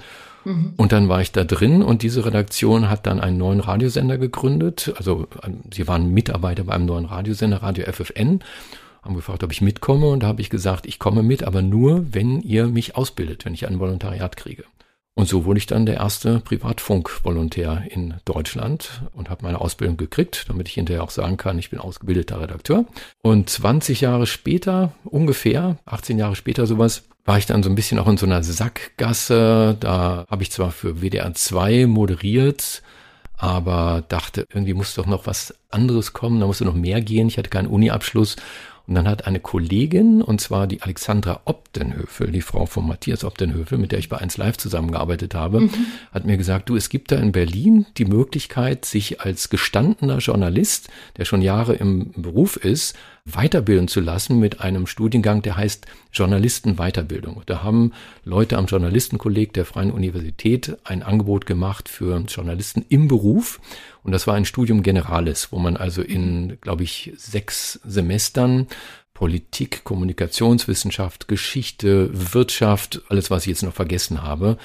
Mhm. 0.44 0.72
Und 0.76 0.92
dann 0.92 1.08
war 1.08 1.20
ich 1.20 1.32
da 1.32 1.44
drin 1.44 1.82
und 1.82 2.02
diese 2.02 2.24
Redaktion 2.24 2.88
hat 2.88 3.06
dann 3.06 3.20
einen 3.20 3.36
neuen 3.36 3.60
Radiosender 3.60 4.16
gegründet. 4.16 4.94
Also 4.96 5.26
ähm, 5.44 5.60
sie 5.72 5.86
waren 5.86 6.12
Mitarbeiter 6.14 6.64
beim 6.64 6.86
neuen 6.86 7.04
Radiosender, 7.04 7.62
Radio 7.62 7.84
FFN 7.92 8.40
haben 9.02 9.14
gefragt, 9.14 9.42
ob 9.44 9.52
ich 9.52 9.60
mitkomme 9.60 10.06
und 10.08 10.22
da 10.22 10.26
habe 10.26 10.40
ich 10.40 10.50
gesagt, 10.50 10.86
ich 10.86 10.98
komme 10.98 11.22
mit, 11.22 11.42
aber 11.42 11.62
nur, 11.62 12.12
wenn 12.12 12.40
ihr 12.40 12.66
mich 12.66 12.96
ausbildet, 12.96 13.44
wenn 13.44 13.54
ich 13.54 13.66
ein 13.66 13.78
Volontariat 13.78 14.36
kriege. 14.36 14.64
Und 15.18 15.26
so 15.26 15.44
wurde 15.44 15.58
ich 15.58 15.66
dann 15.66 15.84
der 15.84 15.96
erste 15.96 16.38
Privatfunk-Volontär 16.38 17.82
in 17.90 18.14
Deutschland 18.24 19.02
und 19.12 19.30
habe 19.30 19.44
meine 19.44 19.60
Ausbildung 19.60 19.96
gekriegt, 19.96 20.44
damit 20.46 20.68
ich 20.68 20.74
hinterher 20.74 21.02
auch 21.02 21.10
sagen 21.10 21.36
kann, 21.36 21.58
ich 21.58 21.70
bin 21.70 21.80
ausgebildeter 21.80 22.40
Redakteur. 22.40 22.84
Und 23.20 23.50
20 23.50 24.00
Jahre 24.00 24.28
später, 24.28 24.92
ungefähr, 25.02 25.76
18 25.86 26.20
Jahre 26.20 26.36
später 26.36 26.68
sowas, 26.68 27.08
war 27.24 27.36
ich 27.36 27.46
dann 27.46 27.64
so 27.64 27.68
ein 27.68 27.74
bisschen 27.74 27.98
auch 27.98 28.06
in 28.06 28.16
so 28.16 28.26
einer 28.26 28.44
Sackgasse. 28.44 29.76
Da 29.80 30.24
habe 30.30 30.44
ich 30.44 30.52
zwar 30.52 30.70
für 30.70 31.02
WDR 31.02 31.34
2 31.34 31.86
moderiert, 31.86 32.84
aber 33.36 34.04
dachte, 34.06 34.44
irgendwie 34.54 34.74
muss 34.74 34.94
doch 34.94 35.06
noch 35.06 35.26
was 35.26 35.52
anderes 35.68 36.12
kommen, 36.12 36.38
da 36.38 36.46
musste 36.46 36.64
noch 36.64 36.74
mehr 36.74 37.00
gehen. 37.00 37.26
Ich 37.26 37.38
hatte 37.38 37.50
keinen 37.50 37.66
Uni-Abschluss 37.66 38.36
und 38.88 38.94
dann 38.94 39.06
hat 39.06 39.26
eine 39.26 39.38
Kollegin, 39.38 40.22
und 40.22 40.40
zwar 40.40 40.66
die 40.66 40.80
Alexandra 40.80 41.42
Obdenhöfel, 41.44 42.32
die 42.32 42.40
Frau 42.40 42.64
von 42.64 42.88
Matthias 42.88 43.22
Obdenhöfel, 43.22 43.76
mit 43.76 43.92
der 43.92 43.98
ich 43.98 44.08
bei 44.08 44.16
1 44.16 44.38
Live 44.38 44.56
zusammengearbeitet 44.56 45.34
habe, 45.34 45.60
mhm. 45.60 45.70
hat 46.10 46.24
mir 46.24 46.38
gesagt, 46.38 46.70
du, 46.70 46.76
es 46.76 46.88
gibt 46.88 47.12
da 47.12 47.16
in 47.16 47.30
Berlin 47.30 47.84
die 47.98 48.06
Möglichkeit, 48.06 48.86
sich 48.86 49.20
als 49.20 49.50
gestandener 49.50 50.18
Journalist, 50.18 50.88
der 51.18 51.26
schon 51.26 51.42
Jahre 51.42 51.74
im 51.74 52.12
Beruf 52.16 52.56
ist, 52.56 52.96
weiterbilden 53.26 53.88
zu 53.88 54.00
lassen 54.00 54.38
mit 54.38 54.60
einem 54.60 54.86
Studiengang, 54.86 55.42
der 55.42 55.58
heißt 55.58 55.86
Journalistenweiterbildung. 56.12 57.42
Da 57.44 57.62
haben 57.62 57.92
Leute 58.24 58.56
am 58.56 58.66
Journalistenkolleg 58.66 59.52
der 59.52 59.66
Freien 59.66 59.90
Universität 59.90 60.78
ein 60.84 61.02
Angebot 61.02 61.44
gemacht 61.44 61.90
für 61.90 62.18
Journalisten 62.26 62.86
im 62.88 63.06
Beruf. 63.06 63.60
Und 64.08 64.12
das 64.12 64.26
war 64.26 64.36
ein 64.36 64.46
Studium 64.46 64.82
Generalis, 64.82 65.52
wo 65.52 65.58
man 65.58 65.76
also 65.76 66.00
in, 66.00 66.56
glaube 66.62 66.82
ich, 66.82 67.12
sechs 67.18 67.78
Semestern 67.84 68.66
Politik, 69.12 69.84
Kommunikationswissenschaft, 69.84 71.28
Geschichte, 71.28 72.08
Wirtschaft, 72.32 73.02
alles, 73.10 73.30
was 73.30 73.42
ich 73.42 73.50
jetzt 73.50 73.64
noch 73.64 73.74
vergessen 73.74 74.22
habe, 74.22 74.56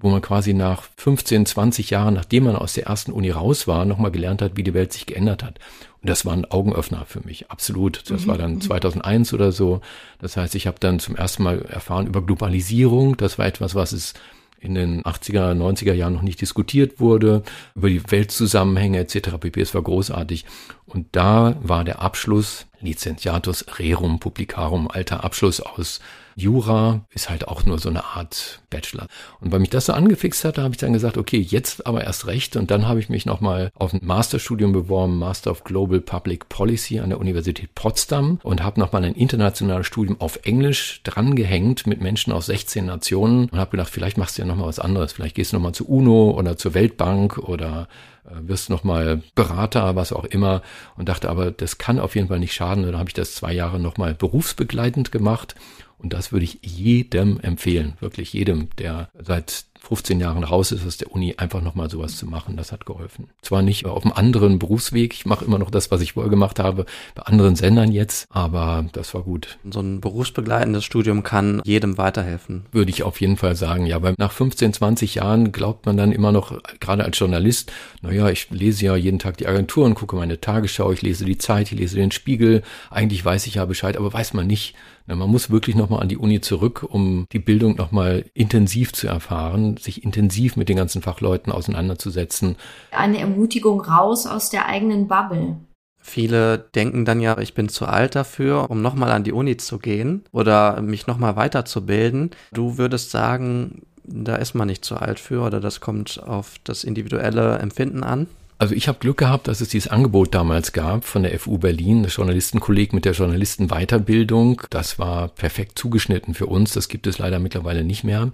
wo 0.00 0.10
man 0.10 0.20
quasi 0.20 0.54
nach 0.54 0.88
15, 0.96 1.46
20 1.46 1.90
Jahren, 1.90 2.14
nachdem 2.14 2.42
man 2.42 2.56
aus 2.56 2.72
der 2.72 2.86
ersten 2.86 3.12
Uni 3.12 3.30
raus 3.30 3.68
war, 3.68 3.84
nochmal 3.84 4.10
gelernt 4.10 4.42
hat, 4.42 4.56
wie 4.56 4.64
die 4.64 4.74
Welt 4.74 4.92
sich 4.92 5.06
geändert 5.06 5.44
hat. 5.44 5.60
Und 6.02 6.10
das 6.10 6.26
war 6.26 6.32
ein 6.32 6.50
Augenöffner 6.50 7.04
für 7.06 7.20
mich, 7.20 7.48
absolut. 7.48 8.10
Das 8.10 8.22
mhm. 8.22 8.26
war 8.26 8.38
dann 8.38 8.60
2001 8.60 9.30
mhm. 9.30 9.38
oder 9.38 9.52
so. 9.52 9.82
Das 10.18 10.36
heißt, 10.36 10.56
ich 10.56 10.66
habe 10.66 10.80
dann 10.80 10.98
zum 10.98 11.14
ersten 11.14 11.44
Mal 11.44 11.62
erfahren 11.62 12.08
über 12.08 12.26
Globalisierung. 12.26 13.16
Das 13.16 13.38
war 13.38 13.46
etwas, 13.46 13.76
was 13.76 13.92
es 13.92 14.14
in 14.60 14.74
den 14.74 15.02
80er, 15.02 15.54
90er 15.54 15.94
Jahren 15.94 16.12
noch 16.12 16.22
nicht 16.22 16.40
diskutiert 16.40 17.00
wurde, 17.00 17.42
über 17.74 17.88
die 17.88 18.02
Weltzusammenhänge 18.10 18.98
etc. 18.98 19.38
pp. 19.40 19.60
Es 19.60 19.74
war 19.74 19.82
großartig. 19.82 20.44
Und 20.86 21.06
da 21.12 21.56
war 21.62 21.84
der 21.84 22.02
Abschluss 22.02 22.66
Licentiatus 22.80 23.78
Rerum 23.78 24.20
Publicarum, 24.20 24.90
alter 24.90 25.24
Abschluss 25.24 25.60
aus 25.60 26.00
Jura 26.36 27.04
ist 27.10 27.28
halt 27.28 27.48
auch 27.48 27.64
nur 27.64 27.78
so 27.78 27.88
eine 27.88 28.04
Art 28.04 28.62
Bachelor. 28.70 29.06
Und 29.40 29.52
weil 29.52 29.60
mich 29.60 29.70
das 29.70 29.86
so 29.86 29.92
angefixt 29.92 30.44
hatte, 30.44 30.62
habe 30.62 30.74
ich 30.74 30.80
dann 30.80 30.92
gesagt, 30.92 31.18
okay, 31.18 31.38
jetzt 31.38 31.86
aber 31.86 32.04
erst 32.04 32.26
recht. 32.26 32.56
Und 32.56 32.70
dann 32.70 32.88
habe 32.88 33.00
ich 33.00 33.08
mich 33.08 33.26
nochmal 33.26 33.70
auf 33.74 33.92
ein 33.92 34.00
Masterstudium 34.02 34.72
beworben, 34.72 35.18
Master 35.18 35.50
of 35.50 35.64
Global 35.64 36.00
Public 36.00 36.48
Policy 36.48 37.00
an 37.00 37.10
der 37.10 37.20
Universität 37.20 37.74
Potsdam 37.74 38.38
und 38.42 38.62
habe 38.62 38.80
nochmal 38.80 39.04
ein 39.04 39.14
internationales 39.14 39.86
Studium 39.86 40.20
auf 40.20 40.40
Englisch 40.44 41.02
drangehängt 41.04 41.86
mit 41.86 42.00
Menschen 42.00 42.32
aus 42.32 42.46
16 42.46 42.86
Nationen 42.86 43.48
und 43.50 43.58
habe 43.58 43.72
gedacht, 43.72 43.90
vielleicht 43.90 44.16
machst 44.16 44.38
du 44.38 44.42
ja 44.42 44.48
nochmal 44.48 44.68
was 44.68 44.78
anderes. 44.78 45.12
Vielleicht 45.12 45.34
gehst 45.34 45.52
du 45.52 45.56
nochmal 45.56 45.72
zur 45.72 45.88
UNO 45.90 46.30
oder 46.30 46.56
zur 46.56 46.74
Weltbank 46.74 47.38
oder 47.38 47.88
wirst 48.32 48.70
nochmal 48.70 49.22
Berater, 49.34 49.96
was 49.96 50.12
auch 50.12 50.24
immer 50.24 50.62
und 50.96 51.08
dachte 51.08 51.28
aber, 51.28 51.50
das 51.50 51.78
kann 51.78 51.98
auf 51.98 52.14
jeden 52.14 52.28
Fall 52.28 52.38
nicht 52.38 52.54
schaden. 52.54 52.84
Und 52.84 52.92
dann 52.92 52.98
habe 52.98 53.10
ich 53.10 53.14
das 53.14 53.34
zwei 53.34 53.52
Jahre 53.52 53.80
nochmal 53.80 54.14
berufsbegleitend 54.14 55.12
gemacht 55.12 55.54
und 55.98 56.12
das 56.12 56.32
würde 56.32 56.44
ich 56.44 56.58
jedem 56.62 57.40
empfehlen, 57.40 57.94
wirklich 58.00 58.32
jedem, 58.32 58.70
der 58.78 59.10
seit 59.18 59.66
15 59.80 60.20
Jahren 60.20 60.44
raus 60.44 60.72
ist 60.72 60.86
aus 60.86 60.98
der 60.98 61.10
Uni, 61.10 61.34
einfach 61.36 61.62
nochmal 61.62 61.90
sowas 61.90 62.16
zu 62.16 62.26
machen. 62.26 62.56
Das 62.56 62.70
hat 62.70 62.86
geholfen. 62.86 63.28
Zwar 63.42 63.62
nicht 63.62 63.86
auf 63.86 64.04
einem 64.04 64.12
anderen 64.12 64.58
Berufsweg, 64.58 65.14
ich 65.14 65.26
mache 65.26 65.44
immer 65.44 65.58
noch 65.58 65.70
das, 65.70 65.90
was 65.90 66.00
ich 66.00 66.12
vorher 66.12 66.30
gemacht 66.30 66.58
habe, 66.58 66.84
bei 67.14 67.22
anderen 67.22 67.56
Sendern 67.56 67.90
jetzt, 67.90 68.26
aber 68.30 68.84
das 68.92 69.14
war 69.14 69.22
gut. 69.22 69.58
So 69.68 69.80
ein 69.80 70.00
berufsbegleitendes 70.00 70.84
Studium 70.84 71.22
kann 71.22 71.62
jedem 71.64 71.98
weiterhelfen. 71.98 72.66
Würde 72.72 72.90
ich 72.90 73.02
auf 73.02 73.20
jeden 73.20 73.36
Fall 73.36 73.56
sagen, 73.56 73.86
ja, 73.86 74.02
weil 74.02 74.14
nach 74.18 74.32
15, 74.32 74.74
20 74.74 75.16
Jahren 75.16 75.50
glaubt 75.50 75.86
man 75.86 75.96
dann 75.96 76.12
immer 76.12 76.30
noch, 76.30 76.56
gerade 76.78 77.04
als 77.04 77.18
Journalist, 77.18 77.72
naja, 78.02 78.28
ich 78.28 78.50
lese 78.50 78.84
ja 78.84 78.96
jeden 78.96 79.18
Tag 79.18 79.38
die 79.38 79.46
Agenturen, 79.46 79.94
gucke 79.94 80.16
meine 80.16 80.40
Tagesschau, 80.40 80.92
ich 80.92 81.02
lese 81.02 81.24
die 81.24 81.38
Zeit, 81.38 81.72
ich 81.72 81.78
lese 81.78 81.96
den 81.96 82.12
Spiegel, 82.12 82.62
eigentlich 82.90 83.24
weiß 83.24 83.46
ich 83.46 83.54
ja 83.54 83.64
Bescheid, 83.64 83.96
aber 83.96 84.12
weiß 84.12 84.34
man 84.34 84.46
nicht, 84.46 84.74
man 85.16 85.30
muss 85.30 85.50
wirklich 85.50 85.76
nochmal 85.76 86.00
an 86.00 86.08
die 86.08 86.16
Uni 86.16 86.40
zurück, 86.40 86.86
um 86.88 87.26
die 87.32 87.38
Bildung 87.38 87.76
nochmal 87.76 88.24
intensiv 88.34 88.92
zu 88.92 89.06
erfahren, 89.06 89.76
sich 89.76 90.04
intensiv 90.04 90.56
mit 90.56 90.68
den 90.68 90.76
ganzen 90.76 91.02
Fachleuten 91.02 91.52
auseinanderzusetzen. 91.52 92.56
Eine 92.90 93.18
Ermutigung 93.18 93.80
raus 93.80 94.26
aus 94.26 94.50
der 94.50 94.66
eigenen 94.66 95.08
Bubble. 95.08 95.56
Viele 96.02 96.58
denken 96.58 97.04
dann 97.04 97.20
ja, 97.20 97.38
ich 97.38 97.54
bin 97.54 97.68
zu 97.68 97.86
alt 97.86 98.14
dafür, 98.14 98.70
um 98.70 98.80
nochmal 98.80 99.12
an 99.12 99.22
die 99.22 99.32
Uni 99.32 99.58
zu 99.58 99.78
gehen 99.78 100.24
oder 100.32 100.80
mich 100.80 101.06
nochmal 101.06 101.36
weiterzubilden. 101.36 102.30
Du 102.52 102.78
würdest 102.78 103.10
sagen, 103.10 103.82
da 104.04 104.36
ist 104.36 104.54
man 104.54 104.66
nicht 104.66 104.84
zu 104.84 104.96
alt 104.96 105.20
für 105.20 105.42
oder 105.42 105.60
das 105.60 105.80
kommt 105.80 106.22
auf 106.22 106.54
das 106.64 106.84
individuelle 106.84 107.58
Empfinden 107.58 108.02
an? 108.02 108.26
Also 108.60 108.74
ich 108.74 108.88
habe 108.88 108.98
Glück 108.98 109.16
gehabt, 109.16 109.48
dass 109.48 109.62
es 109.62 109.70
dieses 109.70 109.90
Angebot 109.90 110.34
damals 110.34 110.72
gab 110.72 111.06
von 111.06 111.22
der 111.22 111.40
FU 111.40 111.56
Berlin, 111.56 112.02
das 112.02 112.16
Journalistenkolleg 112.16 112.92
mit 112.92 113.06
der 113.06 113.14
Journalistenweiterbildung. 113.14 114.60
Das 114.68 114.98
war 114.98 115.28
perfekt 115.28 115.78
zugeschnitten 115.78 116.34
für 116.34 116.44
uns. 116.44 116.74
Das 116.74 116.88
gibt 116.88 117.06
es 117.06 117.16
leider 117.16 117.38
mittlerweile 117.38 117.84
nicht 117.84 118.04
mehr. 118.04 118.32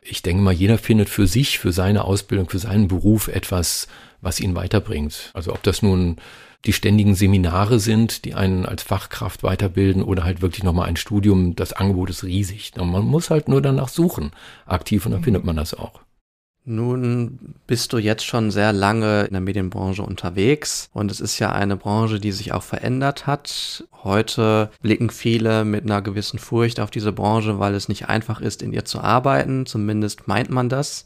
Ich 0.00 0.22
denke 0.22 0.44
mal, 0.44 0.54
jeder 0.54 0.78
findet 0.78 1.08
für 1.08 1.26
sich, 1.26 1.58
für 1.58 1.72
seine 1.72 2.04
Ausbildung, 2.04 2.48
für 2.48 2.60
seinen 2.60 2.86
Beruf 2.86 3.26
etwas, 3.26 3.88
was 4.20 4.38
ihn 4.38 4.54
weiterbringt. 4.54 5.32
Also 5.34 5.52
ob 5.52 5.64
das 5.64 5.82
nun 5.82 6.18
die 6.66 6.72
ständigen 6.72 7.16
Seminare 7.16 7.80
sind, 7.80 8.24
die 8.24 8.34
einen 8.34 8.66
als 8.66 8.84
Fachkraft 8.84 9.42
weiterbilden 9.42 10.04
oder 10.04 10.22
halt 10.22 10.40
wirklich 10.40 10.62
nochmal 10.62 10.88
ein 10.88 10.96
Studium, 10.96 11.56
das 11.56 11.72
Angebot 11.72 12.10
ist 12.10 12.22
riesig. 12.22 12.70
Man 12.76 13.04
muss 13.04 13.28
halt 13.28 13.48
nur 13.48 13.60
danach 13.60 13.88
suchen, 13.88 14.30
aktiv 14.66 15.04
und 15.04 15.10
dann 15.10 15.24
findet 15.24 15.44
man 15.44 15.56
das 15.56 15.74
auch. 15.74 16.03
Nun 16.66 17.56
bist 17.66 17.92
du 17.92 17.98
jetzt 17.98 18.24
schon 18.24 18.50
sehr 18.50 18.72
lange 18.72 19.24
in 19.24 19.32
der 19.32 19.42
Medienbranche 19.42 20.02
unterwegs 20.02 20.88
und 20.94 21.10
es 21.10 21.20
ist 21.20 21.38
ja 21.38 21.52
eine 21.52 21.76
Branche, 21.76 22.20
die 22.20 22.32
sich 22.32 22.52
auch 22.52 22.62
verändert 22.62 23.26
hat. 23.26 23.84
Heute 24.02 24.70
blicken 24.80 25.10
viele 25.10 25.66
mit 25.66 25.84
einer 25.84 26.00
gewissen 26.00 26.38
Furcht 26.38 26.80
auf 26.80 26.90
diese 26.90 27.12
Branche, 27.12 27.58
weil 27.58 27.74
es 27.74 27.90
nicht 27.90 28.08
einfach 28.08 28.40
ist, 28.40 28.62
in 28.62 28.72
ihr 28.72 28.86
zu 28.86 29.00
arbeiten. 29.00 29.66
Zumindest 29.66 30.26
meint 30.26 30.48
man 30.48 30.70
das. 30.70 31.04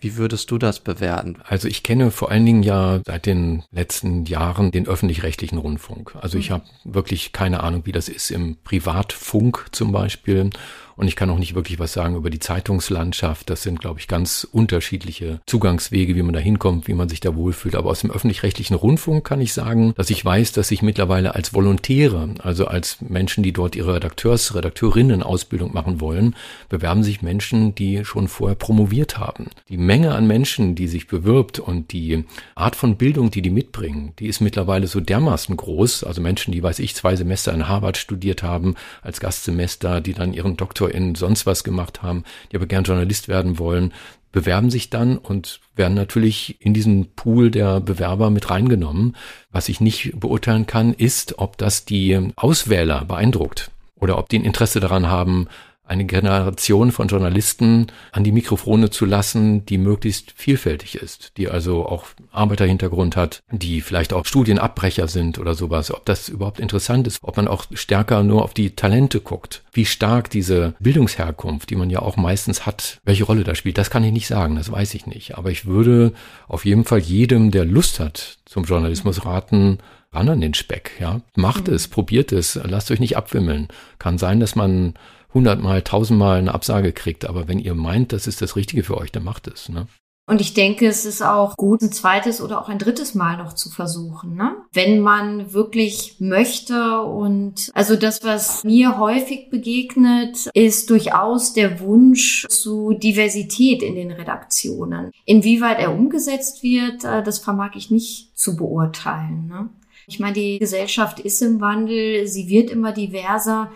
Wie 0.00 0.16
würdest 0.16 0.50
du 0.50 0.58
das 0.58 0.80
bewerten? 0.80 1.36
Also 1.44 1.66
ich 1.68 1.82
kenne 1.82 2.10
vor 2.10 2.30
allen 2.30 2.46
Dingen 2.46 2.62
ja 2.62 3.00
seit 3.04 3.26
den 3.26 3.64
letzten 3.70 4.24
Jahren 4.26 4.70
den 4.70 4.86
öffentlich-rechtlichen 4.86 5.58
Rundfunk. 5.58 6.14
Also 6.20 6.38
ich 6.38 6.50
mhm. 6.50 6.54
habe 6.54 6.64
wirklich 6.84 7.32
keine 7.32 7.62
Ahnung, 7.62 7.82
wie 7.84 7.92
das 7.92 8.08
ist 8.08 8.30
im 8.30 8.56
Privatfunk 8.62 9.66
zum 9.72 9.90
Beispiel 9.90 10.50
und 10.98 11.06
ich 11.06 11.14
kann 11.14 11.30
auch 11.30 11.38
nicht 11.38 11.54
wirklich 11.54 11.78
was 11.78 11.92
sagen 11.92 12.16
über 12.16 12.28
die 12.28 12.40
Zeitungslandschaft. 12.40 13.48
Das 13.48 13.62
sind, 13.62 13.80
glaube 13.80 14.00
ich, 14.00 14.08
ganz 14.08 14.46
unterschiedliche 14.50 15.40
Zugangswege, 15.46 16.16
wie 16.16 16.22
man 16.22 16.32
da 16.32 16.40
hinkommt, 16.40 16.88
wie 16.88 16.94
man 16.94 17.08
sich 17.08 17.20
da 17.20 17.36
wohlfühlt. 17.36 17.76
Aber 17.76 17.90
aus 17.90 18.00
dem 18.00 18.10
öffentlich-rechtlichen 18.10 18.74
Rundfunk 18.74 19.24
kann 19.24 19.40
ich 19.40 19.52
sagen, 19.52 19.94
dass 19.96 20.10
ich 20.10 20.24
weiß, 20.24 20.50
dass 20.50 20.68
sich 20.68 20.82
mittlerweile 20.82 21.36
als 21.36 21.54
Volontäre, 21.54 22.30
also 22.42 22.66
als 22.66 23.00
Menschen, 23.00 23.44
die 23.44 23.52
dort 23.52 23.76
ihre 23.76 23.94
Redakteurs, 23.94 24.56
Redakteurinnen-Ausbildung 24.56 25.72
machen 25.72 26.00
wollen, 26.00 26.34
bewerben 26.68 27.04
sich 27.04 27.22
Menschen, 27.22 27.76
die 27.76 28.04
schon 28.04 28.26
vorher 28.26 28.56
promoviert 28.56 29.18
haben. 29.18 29.50
Die 29.68 29.76
Menge 29.76 30.16
an 30.16 30.26
Menschen, 30.26 30.74
die 30.74 30.88
sich 30.88 31.06
bewirbt 31.06 31.60
und 31.60 31.92
die 31.92 32.24
Art 32.56 32.74
von 32.74 32.96
Bildung, 32.96 33.30
die 33.30 33.42
die 33.42 33.50
mitbringen, 33.50 34.14
die 34.18 34.26
ist 34.26 34.40
mittlerweile 34.40 34.88
so 34.88 34.98
dermaßen 34.98 35.56
groß. 35.56 36.02
Also 36.02 36.20
Menschen, 36.20 36.50
die, 36.50 36.62
weiß 36.62 36.80
ich, 36.80 36.96
zwei 36.96 37.14
Semester 37.14 37.52
in 37.52 37.68
Harvard 37.68 37.98
studiert 37.98 38.42
haben, 38.42 38.74
als 39.00 39.20
Gastsemester, 39.20 40.00
die 40.00 40.14
dann 40.14 40.32
ihren 40.32 40.56
Doktor 40.56 40.87
in 40.90 41.14
sonst 41.14 41.46
was 41.46 41.64
gemacht 41.64 42.02
haben, 42.02 42.24
die 42.50 42.56
aber 42.56 42.66
gern 42.66 42.84
Journalist 42.84 43.28
werden 43.28 43.58
wollen, 43.58 43.92
bewerben 44.32 44.70
sich 44.70 44.90
dann 44.90 45.16
und 45.16 45.60
werden 45.74 45.94
natürlich 45.94 46.56
in 46.60 46.74
diesen 46.74 47.14
Pool 47.14 47.50
der 47.50 47.80
Bewerber 47.80 48.30
mit 48.30 48.50
reingenommen. 48.50 49.16
Was 49.50 49.68
ich 49.68 49.80
nicht 49.80 50.18
beurteilen 50.18 50.66
kann, 50.66 50.92
ist, 50.92 51.38
ob 51.38 51.56
das 51.56 51.84
die 51.84 52.30
Auswähler 52.36 53.04
beeindruckt 53.04 53.70
oder 53.96 54.18
ob 54.18 54.28
die 54.28 54.38
ein 54.38 54.44
Interesse 54.44 54.80
daran 54.80 55.08
haben, 55.08 55.48
eine 55.88 56.04
Generation 56.04 56.92
von 56.92 57.08
Journalisten 57.08 57.86
an 58.12 58.24
die 58.24 58.32
Mikrofone 58.32 58.90
zu 58.90 59.06
lassen, 59.06 59.64
die 59.66 59.78
möglichst 59.78 60.32
vielfältig 60.36 60.96
ist, 60.96 61.32
die 61.36 61.48
also 61.48 61.86
auch 61.86 62.06
Arbeiterhintergrund 62.30 63.16
hat, 63.16 63.42
die 63.50 63.80
vielleicht 63.80 64.12
auch 64.12 64.26
Studienabbrecher 64.26 65.08
sind 65.08 65.38
oder 65.38 65.54
sowas, 65.54 65.92
ob 65.92 66.04
das 66.04 66.28
überhaupt 66.28 66.60
interessant 66.60 67.06
ist, 67.06 67.18
ob 67.22 67.36
man 67.36 67.48
auch 67.48 67.64
stärker 67.72 68.22
nur 68.22 68.42
auf 68.42 68.54
die 68.54 68.76
Talente 68.76 69.20
guckt, 69.20 69.62
wie 69.72 69.86
stark 69.86 70.30
diese 70.30 70.74
Bildungsherkunft, 70.78 71.70
die 71.70 71.76
man 71.76 71.90
ja 71.90 72.00
auch 72.00 72.16
meistens 72.16 72.66
hat, 72.66 73.00
welche 73.04 73.24
Rolle 73.24 73.44
da 73.44 73.54
spielt, 73.54 73.78
das 73.78 73.90
kann 73.90 74.04
ich 74.04 74.12
nicht 74.12 74.28
sagen, 74.28 74.56
das 74.56 74.70
weiß 74.70 74.94
ich 74.94 75.06
nicht, 75.06 75.38
aber 75.38 75.50
ich 75.50 75.66
würde 75.66 76.12
auf 76.48 76.64
jeden 76.64 76.84
Fall 76.84 77.00
jedem, 77.00 77.50
der 77.50 77.64
Lust 77.64 77.98
hat 77.98 78.38
zum 78.44 78.64
Journalismus 78.64 79.24
raten, 79.24 79.78
ran 80.12 80.28
an 80.28 80.40
den 80.40 80.54
Speck, 80.54 80.92
ja, 81.00 81.20
macht 81.36 81.68
mhm. 81.68 81.74
es, 81.74 81.88
probiert 81.88 82.32
es, 82.32 82.58
lasst 82.62 82.90
euch 82.90 83.00
nicht 83.00 83.16
abwimmeln. 83.16 83.68
Kann 83.98 84.18
sein, 84.18 84.40
dass 84.40 84.54
man 84.54 84.94
hundertmal, 85.34 85.82
tausendmal 85.82 86.38
eine 86.38 86.54
Absage 86.54 86.92
kriegt. 86.92 87.24
Aber 87.24 87.48
wenn 87.48 87.58
ihr 87.58 87.74
meint, 87.74 88.12
das 88.12 88.26
ist 88.26 88.42
das 88.42 88.56
Richtige 88.56 88.82
für 88.82 88.96
euch, 88.96 89.12
dann 89.12 89.24
macht 89.24 89.46
es. 89.46 89.68
Ne? 89.68 89.86
Und 90.28 90.42
ich 90.42 90.52
denke, 90.52 90.86
es 90.86 91.06
ist 91.06 91.22
auch 91.22 91.56
gut, 91.56 91.80
ein 91.80 91.90
zweites 91.90 92.42
oder 92.42 92.60
auch 92.60 92.68
ein 92.68 92.78
drittes 92.78 93.14
Mal 93.14 93.38
noch 93.38 93.54
zu 93.54 93.70
versuchen, 93.70 94.34
ne? 94.34 94.56
wenn 94.74 95.00
man 95.00 95.54
wirklich 95.54 96.16
möchte. 96.18 97.00
Und 97.00 97.70
also 97.72 97.96
das, 97.96 98.22
was 98.22 98.62
mir 98.62 98.98
häufig 98.98 99.48
begegnet, 99.48 100.50
ist 100.52 100.90
durchaus 100.90 101.54
der 101.54 101.80
Wunsch 101.80 102.46
zu 102.50 102.92
Diversität 102.92 103.82
in 103.82 103.94
den 103.94 104.10
Redaktionen. 104.10 105.12
Inwieweit 105.24 105.78
er 105.78 105.94
umgesetzt 105.94 106.62
wird, 106.62 107.04
äh, 107.04 107.22
das 107.22 107.38
vermag 107.38 107.70
ich 107.74 107.90
nicht 107.90 108.38
zu 108.38 108.54
beurteilen. 108.54 109.46
Ne? 109.48 109.70
Ich 110.06 110.20
meine, 110.20 110.34
die 110.34 110.58
Gesellschaft 110.58 111.20
ist 111.20 111.40
im 111.40 111.62
Wandel, 111.62 112.26
sie 112.26 112.50
wird 112.50 112.68
immer 112.68 112.92
diverser 112.92 113.70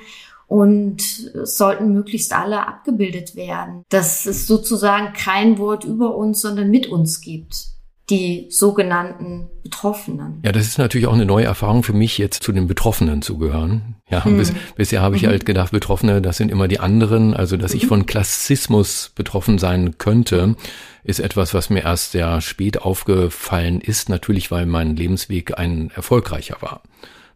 und 0.53 1.01
es 1.01 1.57
sollten 1.57 1.95
möglichst 1.95 2.35
alle 2.35 2.67
abgebildet 2.67 3.37
werden. 3.37 3.85
Dass 3.89 4.27
es 4.27 4.47
sozusagen 4.47 5.15
kein 5.15 5.57
Wort 5.57 5.85
über 5.85 6.15
uns, 6.15 6.43
sondern 6.43 6.69
mit 6.69 6.89
uns 6.89 7.23
gibt 7.23 7.69
die 8.11 8.49
sogenannten 8.51 9.49
Betroffenen. 9.63 10.43
Ja, 10.45 10.53
das 10.53 10.67
ist 10.67 10.77
natürlich 10.77 11.07
auch 11.07 11.15
eine 11.15 11.25
neue 11.25 11.47
Erfahrung 11.47 11.83
für 11.83 11.95
mich, 11.95 12.19
jetzt 12.19 12.43
zu 12.43 12.53
den 12.53 12.67
Betroffenen 12.67 13.23
zu 13.23 13.39
gehören. 13.39 13.97
Ja, 14.11 14.27
hm. 14.27 14.37
bis, 14.37 14.53
bisher 14.77 15.01
habe 15.01 15.17
ich 15.17 15.23
mhm. 15.23 15.29
halt 15.29 15.47
gedacht, 15.47 15.73
Betroffene, 15.73 16.21
das 16.21 16.37
sind 16.37 16.51
immer 16.51 16.69
die 16.69 16.81
anderen. 16.81 17.33
Also, 17.33 17.57
dass 17.57 17.73
mhm. 17.73 17.79
ich 17.79 17.87
von 17.87 18.05
Klassismus 18.05 19.13
betroffen 19.15 19.59
sein 19.59 19.97
könnte, 19.97 20.57
ist 21.03 21.21
etwas, 21.21 21.55
was 21.55 21.71
mir 21.71 21.85
erst 21.85 22.13
sehr 22.13 22.43
spät 22.43 22.83
aufgefallen 22.83 23.81
ist. 23.81 24.11
Natürlich, 24.11 24.51
weil 24.51 24.67
mein 24.67 24.97
Lebensweg 24.97 25.57
ein 25.59 25.91
erfolgreicher 25.95 26.59
war. 26.61 26.83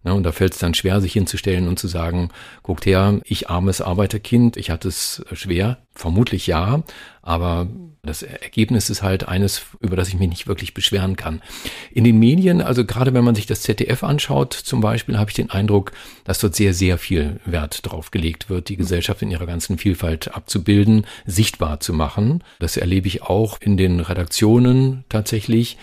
Ne, 0.04 0.14
und 0.14 0.22
da 0.22 0.32
fällt 0.32 0.52
es 0.52 0.59
dann 0.59 0.74
schwer, 0.74 1.00
sich 1.00 1.12
hinzustellen 1.12 1.68
und 1.68 1.78
zu 1.78 1.88
sagen, 1.88 2.30
guckt 2.62 2.87
her, 2.87 3.20
ich 3.24 3.50
armes 3.50 3.80
Arbeiterkind, 3.80 4.56
ich 4.56 4.70
hatte 4.70 4.88
es 4.88 5.24
schwer, 5.32 5.78
vermutlich 5.94 6.46
ja, 6.46 6.82
aber 7.22 7.68
das 8.06 8.22
Ergebnis 8.22 8.88
ist 8.88 9.02
halt 9.02 9.26
eines, 9.26 9.62
über 9.80 9.96
das 9.96 10.09
ich 10.09 10.14
mich 10.14 10.28
nicht 10.28 10.46
wirklich 10.46 10.74
beschweren 10.74 11.16
kann. 11.16 11.42
In 11.90 12.04
den 12.04 12.18
Medien, 12.18 12.62
also 12.62 12.85
gerade 12.85 13.12
wenn 13.14 13.24
man 13.24 13.35
sich 13.35 13.46
das 13.46 13.62
ZDF 13.62 14.04
anschaut, 14.04 14.54
zum 14.54 14.80
Beispiel, 14.80 15.18
habe 15.18 15.30
ich 15.30 15.35
den 15.35 15.50
Eindruck, 15.50 15.92
dass 16.24 16.38
dort 16.38 16.54
sehr, 16.54 16.72
sehr 16.72 16.98
viel 16.98 17.40
Wert 17.44 17.80
drauf 17.82 18.11
gelegt 18.11 18.48
wird, 18.48 18.68
die 18.68 18.76
Gesellschaft 18.76 19.22
in 19.22 19.30
ihrer 19.30 19.46
ganzen 19.46 19.76
Vielfalt 19.76 20.35
abzubilden, 20.35 21.04
sichtbar 21.26 21.80
zu 21.80 21.92
machen. 21.92 22.44
Das 22.61 22.76
erlebe 22.76 23.09
ich 23.09 23.22
auch 23.22 23.61
in 23.61 23.76
den 23.76 24.00
Redaktionen 24.00 25.04
tatsächlich. 25.09 25.76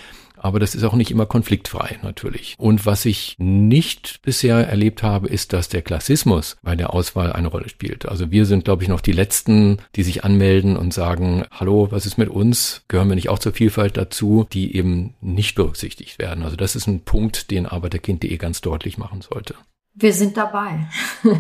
Aber 0.43 0.60
das 0.60 0.75
ist 0.75 0.84
auch 0.84 0.93
nicht 0.93 1.10
immer 1.10 1.25
konfliktfrei 1.25 1.99
natürlich. 2.03 2.56
Und 2.58 2.86
was 2.86 3.06
ich 3.06 3.38
nicht 3.39 4.21
bisher 4.23 4.67
erlebt 4.67 5.01
habe, 5.01 5.29
ist, 5.29 5.53
dass 5.53 5.69
der 5.69 5.82
Klassismus 5.82 6.58
bei 6.62 6.75
der 6.75 6.93
Auswahl 6.93 7.32
eine 7.32 7.47
Rolle 7.47 7.69
spielt. 7.69 8.10
Also 8.10 8.29
wir 8.29 8.45
sind, 8.45 8.65
glaube 8.65 8.84
ich, 8.84 8.89
noch 8.89 8.99
die 8.99 9.13
Letzten, 9.13 9.77
die 9.95 10.03
sich 10.03 10.25
anmelden 10.25 10.75
und 10.75 10.93
sagen, 10.93 11.45
hallo, 11.49 11.88
was 11.91 12.06
ist 12.06 12.17
mit 12.17 12.27
uns? 12.27 12.84
Gehören 12.89 13.08
wir 13.08 13.15
nicht 13.15 13.29
auch 13.29 13.39
zur 13.39 13.53
Vielfalt 13.53 13.95
dazu, 13.95 14.45
die 14.51 14.75
eben 14.75 15.13
nicht 15.21 15.56
berücksichtigt 15.56 16.19
werden? 16.19 16.43
Also 16.43 16.58
das 16.58 16.75
ist 16.75 16.88
ein 16.88 17.06
Punkt, 17.06 17.49
den 17.49 17.65
Arbeiterkind.de 17.65 18.36
ganz 18.36 18.60
deutlich 18.60 18.97
machen 18.97 19.21
sollte. 19.21 19.56
Wir 19.95 20.13
sind 20.13 20.38
dabei. 20.38 20.88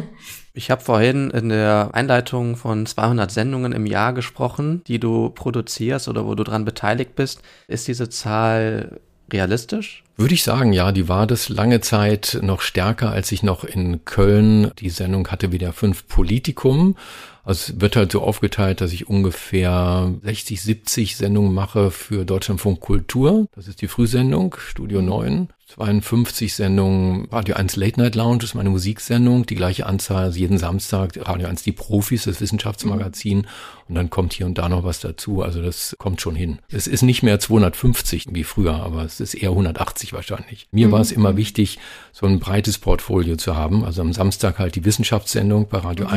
Ich 0.55 0.69
habe 0.69 0.83
vorhin 0.83 1.31
in 1.31 1.49
der 1.49 1.89
Einleitung 1.93 2.55
von 2.57 2.85
200 2.85 3.31
Sendungen 3.31 3.71
im 3.71 3.87
Jahr 3.87 4.13
gesprochen, 4.13 4.83
die 4.85 4.99
du 4.99 5.31
produzierst 5.31 6.07
oder 6.07 6.27
wo 6.27 6.35
du 6.35 6.43
dran 6.43 6.63
beteiligt 6.63 7.15
bist. 7.15 7.41
Ist 7.67 7.87
diese 7.87 8.07
Zahl 8.07 9.01
realistisch? 9.31 10.03
Würde 10.15 10.35
ich 10.35 10.43
sagen, 10.43 10.71
ja, 10.71 10.91
die 10.91 11.09
war 11.09 11.25
das 11.25 11.49
lange 11.49 11.81
Zeit 11.81 12.37
noch 12.43 12.61
stärker, 12.61 13.09
als 13.09 13.31
ich 13.31 13.41
noch 13.41 13.63
in 13.63 14.05
Köln 14.05 14.69
die 14.77 14.91
Sendung 14.91 15.27
hatte 15.29 15.51
wie 15.51 15.57
der 15.57 15.73
Fünf 15.73 16.07
Politikum. 16.07 16.97
Also 17.43 17.73
es 17.73 17.81
wird 17.81 17.97
halt 17.97 18.11
so 18.11 18.21
aufgeteilt, 18.21 18.79
dass 18.79 18.93
ich 18.93 19.09
ungefähr 19.09 20.13
60, 20.23 20.61
70 20.61 21.17
Sendungen 21.17 21.53
mache 21.53 21.91
für 21.91 22.23
Deutschlandfunk 22.23 22.79
Kultur. 22.79 23.47
Das 23.53 23.67
ist 23.67 23.81
die 23.81 23.87
Frühsendung, 23.87 24.55
Studio 24.57 25.01
9. 25.01 25.49
52 25.67 26.53
Sendungen, 26.53 27.27
Radio 27.31 27.55
1 27.55 27.77
Late 27.77 27.99
Night 27.99 28.13
Lounge 28.13 28.43
ist 28.43 28.53
meine 28.53 28.69
Musiksendung, 28.69 29.45
die 29.47 29.55
gleiche 29.55 29.87
Anzahl, 29.87 30.25
also 30.25 30.37
jeden 30.37 30.59
Samstag 30.59 31.17
Radio 31.17 31.47
1 31.47 31.63
die 31.63 31.71
Profis, 31.71 32.25
das 32.25 32.41
Wissenschaftsmagazin 32.41 33.39
mhm. 33.39 33.45
und 33.87 33.95
dann 33.95 34.09
kommt 34.11 34.33
hier 34.33 34.45
und 34.45 34.57
da 34.57 34.69
noch 34.69 34.83
was 34.83 34.99
dazu, 34.99 35.41
also 35.41 35.63
das 35.63 35.95
kommt 35.97 36.21
schon 36.21 36.35
hin. 36.35 36.59
Es 36.69 36.85
ist 36.85 37.01
nicht 37.01 37.23
mehr 37.23 37.39
250 37.39 38.27
wie 38.31 38.43
früher, 38.43 38.75
aber 38.75 39.03
es 39.03 39.19
ist 39.19 39.33
eher 39.33 39.49
180 39.49 40.13
wahrscheinlich. 40.13 40.67
Mir 40.71 40.89
mhm. 40.89 40.91
war 40.91 41.01
es 41.01 41.11
immer 41.11 41.37
wichtig, 41.37 41.79
so 42.11 42.27
ein 42.27 42.39
breites 42.39 42.77
Portfolio 42.77 43.35
zu 43.35 43.55
haben, 43.55 43.83
also 43.83 44.01
am 44.01 44.13
Samstag 44.13 44.59
halt 44.59 44.75
die 44.75 44.85
Wissenschaftssendung 44.85 45.69
bei 45.69 45.79
Radio 45.79 46.05
mhm. 46.05 46.11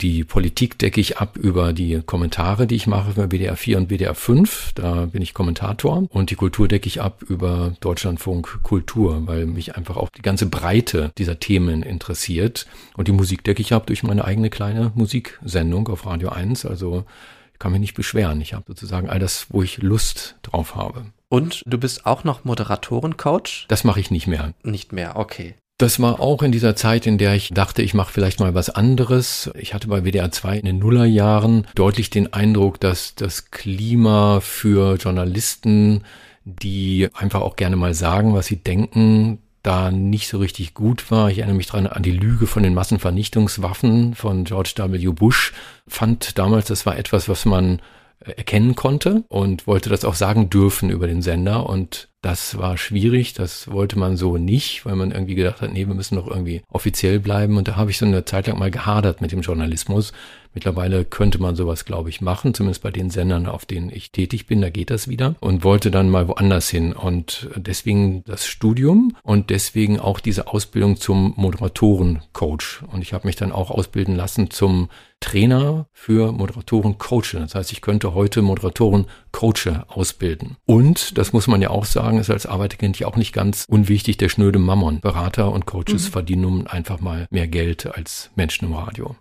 1, 0.00 0.02
die 0.02 0.24
Politik 0.24 0.78
decke 0.78 1.00
ich 1.00 1.18
ab 1.18 1.36
über 1.36 1.72
die 1.72 2.00
Kommentare, 2.04 2.66
die 2.66 2.74
ich 2.74 2.86
mache 2.86 3.12
für 3.12 3.28
WDR 3.28 3.56
4 3.56 3.78
und 3.78 3.90
WDR 3.90 4.14
5. 4.14 4.72
Da 4.74 5.06
bin 5.06 5.22
ich 5.22 5.34
Kommentator. 5.34 6.04
Und 6.10 6.30
die 6.30 6.34
Kultur 6.36 6.68
decke 6.68 6.86
ich 6.86 7.00
ab 7.00 7.22
über 7.28 7.74
Deutschlandfunk 7.80 8.62
Kultur, 8.62 9.26
weil 9.26 9.46
mich 9.46 9.76
einfach 9.76 9.96
auch 9.96 10.08
die 10.08 10.22
ganze 10.22 10.46
Breite 10.46 11.12
dieser 11.18 11.38
Themen 11.38 11.82
interessiert. 11.82 12.66
Und 12.96 13.08
die 13.08 13.12
Musik 13.12 13.44
decke 13.44 13.62
ich 13.62 13.72
ab 13.72 13.86
durch 13.86 14.02
meine 14.02 14.24
eigene 14.24 14.50
kleine 14.50 14.92
Musiksendung 14.94 15.88
auf 15.88 16.06
Radio 16.06 16.30
1. 16.30 16.64
Also 16.64 17.04
ich 17.52 17.58
kann 17.58 17.72
mich 17.72 17.80
nicht 17.80 17.94
beschweren. 17.94 18.40
Ich 18.40 18.54
habe 18.54 18.64
sozusagen 18.68 19.08
all 19.08 19.18
das, 19.18 19.46
wo 19.50 19.62
ich 19.62 19.78
Lust 19.78 20.36
drauf 20.42 20.74
habe. 20.74 21.06
Und 21.28 21.62
du 21.66 21.78
bist 21.78 22.06
auch 22.06 22.24
noch 22.24 22.44
Moderatorencoach? 22.44 23.66
Das 23.68 23.84
mache 23.84 24.00
ich 24.00 24.10
nicht 24.10 24.26
mehr. 24.26 24.52
Nicht 24.64 24.92
mehr, 24.92 25.16
okay. 25.16 25.54
Das 25.80 25.98
war 25.98 26.20
auch 26.20 26.42
in 26.42 26.52
dieser 26.52 26.76
Zeit, 26.76 27.06
in 27.06 27.16
der 27.16 27.34
ich 27.34 27.48
dachte, 27.54 27.80
ich 27.80 27.94
mache 27.94 28.12
vielleicht 28.12 28.38
mal 28.38 28.52
was 28.52 28.68
anderes. 28.68 29.50
Ich 29.58 29.72
hatte 29.72 29.88
bei 29.88 30.02
WDR 30.04 30.30
2 30.30 30.58
in 30.58 30.66
den 30.66 30.78
Nullerjahren 30.78 31.66
deutlich 31.74 32.10
den 32.10 32.34
Eindruck, 32.34 32.78
dass 32.78 33.14
das 33.14 33.50
Klima 33.50 34.40
für 34.40 34.96
Journalisten, 34.96 36.04
die 36.44 37.08
einfach 37.14 37.40
auch 37.40 37.56
gerne 37.56 37.76
mal 37.76 37.94
sagen, 37.94 38.34
was 38.34 38.44
sie 38.44 38.56
denken, 38.56 39.38
da 39.62 39.90
nicht 39.90 40.28
so 40.28 40.36
richtig 40.36 40.74
gut 40.74 41.10
war. 41.10 41.30
Ich 41.30 41.38
erinnere 41.38 41.56
mich 41.56 41.68
dran 41.68 41.86
an 41.86 42.02
die 42.02 42.10
Lüge 42.10 42.46
von 42.46 42.62
den 42.62 42.74
Massenvernichtungswaffen 42.74 44.14
von 44.14 44.44
George 44.44 44.74
W. 44.76 45.06
Bush. 45.12 45.54
Fand 45.88 46.36
damals, 46.36 46.66
das 46.66 46.84
war 46.84 46.98
etwas, 46.98 47.26
was 47.26 47.46
man 47.46 47.80
erkennen 48.24 48.74
konnte 48.74 49.24
und 49.28 49.66
wollte 49.66 49.88
das 49.88 50.04
auch 50.04 50.14
sagen 50.14 50.50
dürfen 50.50 50.90
über 50.90 51.06
den 51.06 51.22
Sender 51.22 51.68
und 51.68 52.08
das 52.22 52.58
war 52.58 52.76
schwierig, 52.76 53.32
das 53.32 53.70
wollte 53.70 53.98
man 53.98 54.18
so 54.18 54.36
nicht, 54.36 54.84
weil 54.84 54.94
man 54.94 55.10
irgendwie 55.10 55.34
gedacht 55.34 55.62
hat, 55.62 55.72
nee, 55.72 55.86
wir 55.86 55.94
müssen 55.94 56.16
doch 56.16 56.28
irgendwie 56.28 56.62
offiziell 56.68 57.18
bleiben 57.18 57.56
und 57.56 57.66
da 57.66 57.76
habe 57.76 57.90
ich 57.90 57.98
so 57.98 58.04
eine 58.04 58.26
Zeit 58.26 58.46
lang 58.46 58.58
mal 58.58 58.70
gehadert 58.70 59.22
mit 59.22 59.32
dem 59.32 59.40
Journalismus. 59.40 60.12
Mittlerweile 60.52 61.04
könnte 61.04 61.40
man 61.40 61.54
sowas, 61.54 61.84
glaube 61.84 62.08
ich, 62.08 62.20
machen, 62.20 62.54
zumindest 62.54 62.82
bei 62.82 62.90
den 62.90 63.10
Sendern, 63.10 63.46
auf 63.46 63.66
denen 63.66 63.90
ich 63.90 64.10
tätig 64.10 64.46
bin, 64.46 64.60
da 64.60 64.70
geht 64.70 64.90
das 64.90 65.08
wieder 65.08 65.34
und 65.40 65.64
wollte 65.64 65.90
dann 65.90 66.10
mal 66.10 66.28
woanders 66.28 66.68
hin 66.68 66.92
und 66.92 67.48
deswegen 67.56 68.24
das 68.24 68.46
Studium 68.46 69.16
und 69.22 69.50
deswegen 69.50 70.00
auch 70.00 70.20
diese 70.20 70.48
Ausbildung 70.48 70.96
zum 70.96 71.34
Moderatorencoach 71.36 72.82
und 72.90 73.02
ich 73.02 73.12
habe 73.12 73.28
mich 73.28 73.36
dann 73.36 73.52
auch 73.52 73.70
ausbilden 73.70 74.16
lassen 74.16 74.50
zum 74.50 74.88
Trainer 75.20 75.86
für 75.92 76.32
Moderatoren 76.32 76.98
Coach. 76.98 77.32
Das 77.32 77.54
heißt, 77.54 77.72
ich 77.72 77.82
könnte 77.82 78.14
heute 78.14 78.42
Moderatoren 78.42 79.06
Coach 79.32 79.68
ausbilden. 79.88 80.56
Und, 80.64 81.18
das 81.18 81.32
muss 81.32 81.46
man 81.46 81.60
ja 81.60 81.70
auch 81.70 81.84
sagen, 81.84 82.18
ist 82.18 82.30
als 82.30 82.46
Arbeiterkind 82.46 82.98
ja 82.98 83.06
auch 83.06 83.16
nicht 83.16 83.32
ganz 83.32 83.66
unwichtig, 83.68 84.16
der 84.16 84.30
schnöde 84.30 84.58
Mammon. 84.58 85.00
Berater 85.00 85.52
und 85.52 85.66
Coaches 85.66 86.06
mhm. 86.06 86.12
verdienen 86.12 86.42
nun 86.42 86.66
einfach 86.66 87.00
mal 87.00 87.26
mehr 87.30 87.46
Geld 87.48 87.86
als 87.86 88.30
Menschen 88.34 88.66
im 88.66 88.74
Radio. 88.74 89.14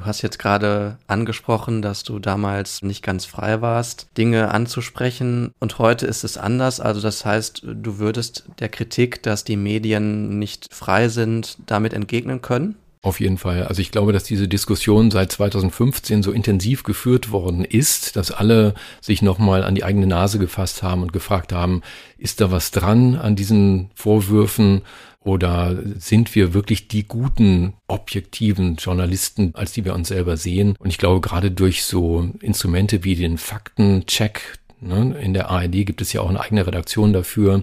Du 0.00 0.06
hast 0.06 0.22
jetzt 0.22 0.38
gerade 0.38 0.96
angesprochen, 1.08 1.82
dass 1.82 2.04
du 2.04 2.18
damals 2.18 2.80
nicht 2.80 3.02
ganz 3.02 3.26
frei 3.26 3.60
warst, 3.60 4.08
Dinge 4.16 4.50
anzusprechen 4.50 5.52
und 5.58 5.78
heute 5.78 6.06
ist 6.06 6.24
es 6.24 6.38
anders. 6.38 6.80
Also 6.80 7.02
das 7.02 7.26
heißt, 7.26 7.64
du 7.66 7.98
würdest 7.98 8.44
der 8.60 8.70
Kritik, 8.70 9.22
dass 9.22 9.44
die 9.44 9.58
Medien 9.58 10.38
nicht 10.38 10.72
frei 10.72 11.10
sind, 11.10 11.58
damit 11.66 11.92
entgegnen 11.92 12.40
können? 12.40 12.76
Auf 13.02 13.18
jeden 13.18 13.38
Fall. 13.38 13.64
Also 13.64 13.80
ich 13.80 13.92
glaube, 13.92 14.12
dass 14.12 14.24
diese 14.24 14.46
Diskussion 14.46 15.10
seit 15.10 15.32
2015 15.32 16.22
so 16.22 16.32
intensiv 16.32 16.82
geführt 16.82 17.30
worden 17.32 17.64
ist, 17.64 18.14
dass 18.14 18.30
alle 18.30 18.74
sich 19.00 19.22
nochmal 19.22 19.64
an 19.64 19.74
die 19.74 19.84
eigene 19.84 20.06
Nase 20.06 20.38
gefasst 20.38 20.82
haben 20.82 21.00
und 21.02 21.12
gefragt 21.12 21.50
haben, 21.52 21.80
ist 22.18 22.42
da 22.42 22.50
was 22.50 22.72
dran 22.72 23.16
an 23.16 23.36
diesen 23.36 23.90
Vorwürfen 23.94 24.82
oder 25.22 25.78
sind 25.98 26.34
wir 26.34 26.52
wirklich 26.52 26.88
die 26.88 27.06
guten, 27.06 27.72
objektiven 27.88 28.76
Journalisten, 28.76 29.54
als 29.54 29.72
die 29.72 29.86
wir 29.86 29.94
uns 29.94 30.08
selber 30.08 30.36
sehen? 30.36 30.76
Und 30.78 30.90
ich 30.90 30.98
glaube, 30.98 31.20
gerade 31.20 31.50
durch 31.50 31.84
so 31.84 32.30
Instrumente 32.40 33.02
wie 33.04 33.16
den 33.16 33.38
Faktencheck, 33.38 34.58
ne, 34.80 35.16
in 35.20 35.32
der 35.32 35.50
ARD 35.50 35.86
gibt 35.86 36.02
es 36.02 36.12
ja 36.12 36.20
auch 36.20 36.28
eine 36.28 36.40
eigene 36.40 36.66
Redaktion 36.66 37.14
dafür, 37.14 37.62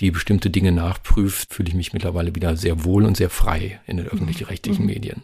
die 0.00 0.10
bestimmte 0.10 0.50
Dinge 0.50 0.72
nachprüft, 0.72 1.54
fühle 1.54 1.68
ich 1.68 1.74
mich 1.74 1.92
mittlerweile 1.92 2.34
wieder 2.34 2.56
sehr 2.56 2.84
wohl 2.84 3.04
und 3.04 3.16
sehr 3.16 3.30
frei 3.30 3.80
in 3.86 3.96
den 3.96 4.06
öffentlich-rechtlichen 4.06 4.82
mhm. 4.82 4.90
Medien. 4.92 5.22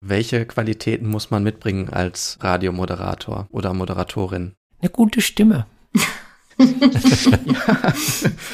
Welche 0.00 0.46
Qualitäten 0.46 1.08
muss 1.08 1.30
man 1.30 1.42
mitbringen 1.42 1.88
als 1.88 2.38
Radiomoderator 2.40 3.48
oder 3.50 3.74
Moderatorin? 3.74 4.54
Eine 4.80 4.90
gute 4.90 5.20
Stimme. 5.20 5.66
Ja, 6.58 7.92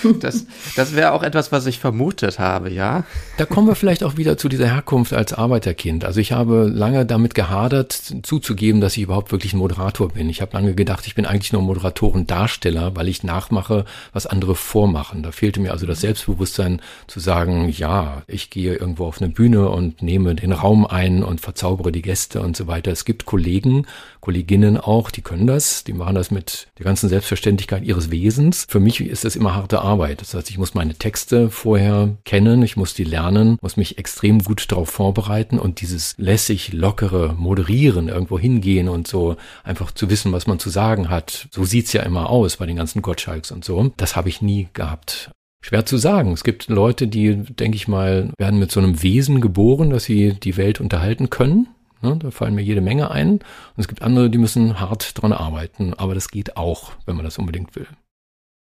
das, 0.20 0.46
das 0.76 0.94
wäre 0.94 1.12
auch 1.12 1.22
etwas, 1.22 1.52
was 1.52 1.66
ich 1.66 1.78
vermutet 1.78 2.38
habe, 2.38 2.70
ja. 2.70 3.04
Da 3.38 3.46
kommen 3.46 3.66
wir 3.66 3.74
vielleicht 3.74 4.04
auch 4.04 4.16
wieder 4.16 4.36
zu 4.36 4.48
dieser 4.48 4.66
Herkunft 4.66 5.12
als 5.12 5.32
Arbeiterkind. 5.32 6.04
Also 6.04 6.20
ich 6.20 6.32
habe 6.32 6.70
lange 6.72 7.06
damit 7.06 7.34
gehadert, 7.34 7.92
zuzugeben, 8.22 8.80
dass 8.80 8.96
ich 8.96 9.04
überhaupt 9.04 9.32
wirklich 9.32 9.54
ein 9.54 9.58
Moderator 9.58 10.10
bin. 10.10 10.28
Ich 10.28 10.42
habe 10.42 10.52
lange 10.52 10.74
gedacht, 10.74 11.06
ich 11.06 11.14
bin 11.14 11.26
eigentlich 11.26 11.52
nur 11.52 11.62
Moderatorendarsteller, 11.62 12.94
weil 12.94 13.08
ich 13.08 13.22
nachmache, 13.22 13.84
was 14.12 14.26
andere 14.26 14.54
vormachen. 14.54 15.22
Da 15.22 15.32
fehlte 15.32 15.60
mir 15.60 15.72
also 15.72 15.86
das 15.86 16.00
Selbstbewusstsein 16.00 16.80
zu 17.06 17.20
sagen, 17.20 17.68
ja, 17.70 18.22
ich 18.26 18.50
gehe 18.50 18.74
irgendwo 18.74 19.06
auf 19.06 19.20
eine 19.20 19.30
Bühne 19.30 19.68
und 19.70 20.02
nehme 20.02 20.34
den 20.34 20.52
Raum 20.52 20.86
ein 20.86 21.22
und 21.22 21.40
verzaubere 21.40 21.92
die 21.92 22.02
Gäste 22.02 22.40
und 22.40 22.56
so 22.56 22.66
weiter. 22.66 22.92
Es 22.92 23.04
gibt 23.04 23.24
Kollegen, 23.24 23.86
Kolleginnen 24.20 24.78
auch, 24.78 25.10
die 25.10 25.22
können 25.22 25.46
das, 25.46 25.84
die 25.84 25.92
machen 25.92 26.14
das 26.14 26.30
mit 26.30 26.68
der 26.78 26.84
ganzen 26.84 27.08
Selbstverständlichkeit 27.08 27.84
ihres 27.94 28.10
Wesens. 28.10 28.66
Für 28.68 28.80
mich 28.80 29.00
ist 29.00 29.24
das 29.24 29.36
immer 29.36 29.54
harte 29.54 29.80
Arbeit. 29.80 30.20
Das 30.20 30.34
heißt, 30.34 30.50
ich 30.50 30.58
muss 30.58 30.74
meine 30.74 30.94
Texte 30.94 31.50
vorher 31.50 32.16
kennen, 32.24 32.62
ich 32.62 32.76
muss 32.76 32.94
die 32.94 33.04
lernen, 33.04 33.58
muss 33.62 33.76
mich 33.76 33.98
extrem 33.98 34.40
gut 34.42 34.70
darauf 34.70 34.90
vorbereiten 34.90 35.58
und 35.58 35.80
dieses 35.80 36.14
lässig, 36.18 36.72
lockere 36.72 37.34
Moderieren, 37.34 38.08
irgendwo 38.08 38.38
hingehen 38.38 38.88
und 38.88 39.06
so 39.06 39.36
einfach 39.62 39.92
zu 39.92 40.10
wissen, 40.10 40.32
was 40.32 40.46
man 40.46 40.58
zu 40.58 40.70
sagen 40.70 41.08
hat. 41.08 41.48
So 41.52 41.64
sieht's 41.64 41.92
ja 41.92 42.02
immer 42.02 42.28
aus 42.30 42.56
bei 42.56 42.66
den 42.66 42.76
ganzen 42.76 43.02
Gottschalks 43.02 43.50
und 43.50 43.64
so. 43.64 43.92
Das 43.96 44.16
habe 44.16 44.28
ich 44.28 44.42
nie 44.42 44.68
gehabt. 44.72 45.30
Schwer 45.64 45.86
zu 45.86 45.96
sagen. 45.96 46.32
Es 46.32 46.44
gibt 46.44 46.68
Leute, 46.68 47.06
die, 47.06 47.36
denke 47.36 47.76
ich 47.76 47.88
mal, 47.88 48.30
werden 48.36 48.58
mit 48.58 48.70
so 48.70 48.80
einem 48.80 49.02
Wesen 49.02 49.40
geboren, 49.40 49.88
dass 49.88 50.04
sie 50.04 50.34
die 50.34 50.58
Welt 50.58 50.78
unterhalten 50.78 51.30
können. 51.30 51.68
Ne? 52.04 52.16
Da 52.18 52.30
fallen 52.30 52.54
mir 52.54 52.62
jede 52.62 52.80
Menge 52.80 53.10
ein. 53.10 53.32
Und 53.32 53.42
es 53.78 53.88
gibt 53.88 54.02
andere, 54.02 54.30
die 54.30 54.38
müssen 54.38 54.78
hart 54.78 55.20
dran 55.20 55.32
arbeiten. 55.32 55.94
Aber 55.94 56.14
das 56.14 56.28
geht 56.28 56.56
auch, 56.56 56.92
wenn 57.06 57.16
man 57.16 57.24
das 57.24 57.38
unbedingt 57.38 57.74
will. 57.74 57.88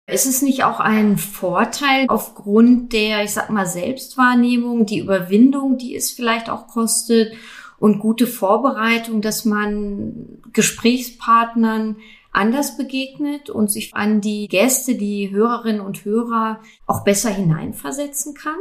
Ist 0.06 0.26
es 0.26 0.42
nicht 0.42 0.64
auch 0.64 0.80
ein 0.80 1.16
Vorteil 1.16 2.04
aufgrund 2.08 2.92
der, 2.92 3.24
ich 3.24 3.32
sag 3.32 3.48
mal, 3.48 3.66
Selbstwahrnehmung, 3.66 4.84
die 4.84 4.98
Überwindung, 4.98 5.78
die 5.78 5.96
es 5.96 6.10
vielleicht 6.10 6.50
auch 6.50 6.66
kostet 6.66 7.32
und 7.78 8.00
gute 8.00 8.26
Vorbereitung, 8.26 9.22
dass 9.22 9.46
man 9.46 10.42
Gesprächspartnern 10.52 11.96
anders 12.32 12.76
begegnet 12.76 13.48
und 13.48 13.70
sich 13.70 13.94
an 13.94 14.20
die 14.20 14.48
Gäste, 14.48 14.94
die 14.94 15.30
Hörerinnen 15.30 15.80
und 15.80 16.04
Hörer 16.04 16.60
auch 16.87 17.04
besser 17.04 17.30
hineinversetzen 17.30 18.34
kann? 18.34 18.58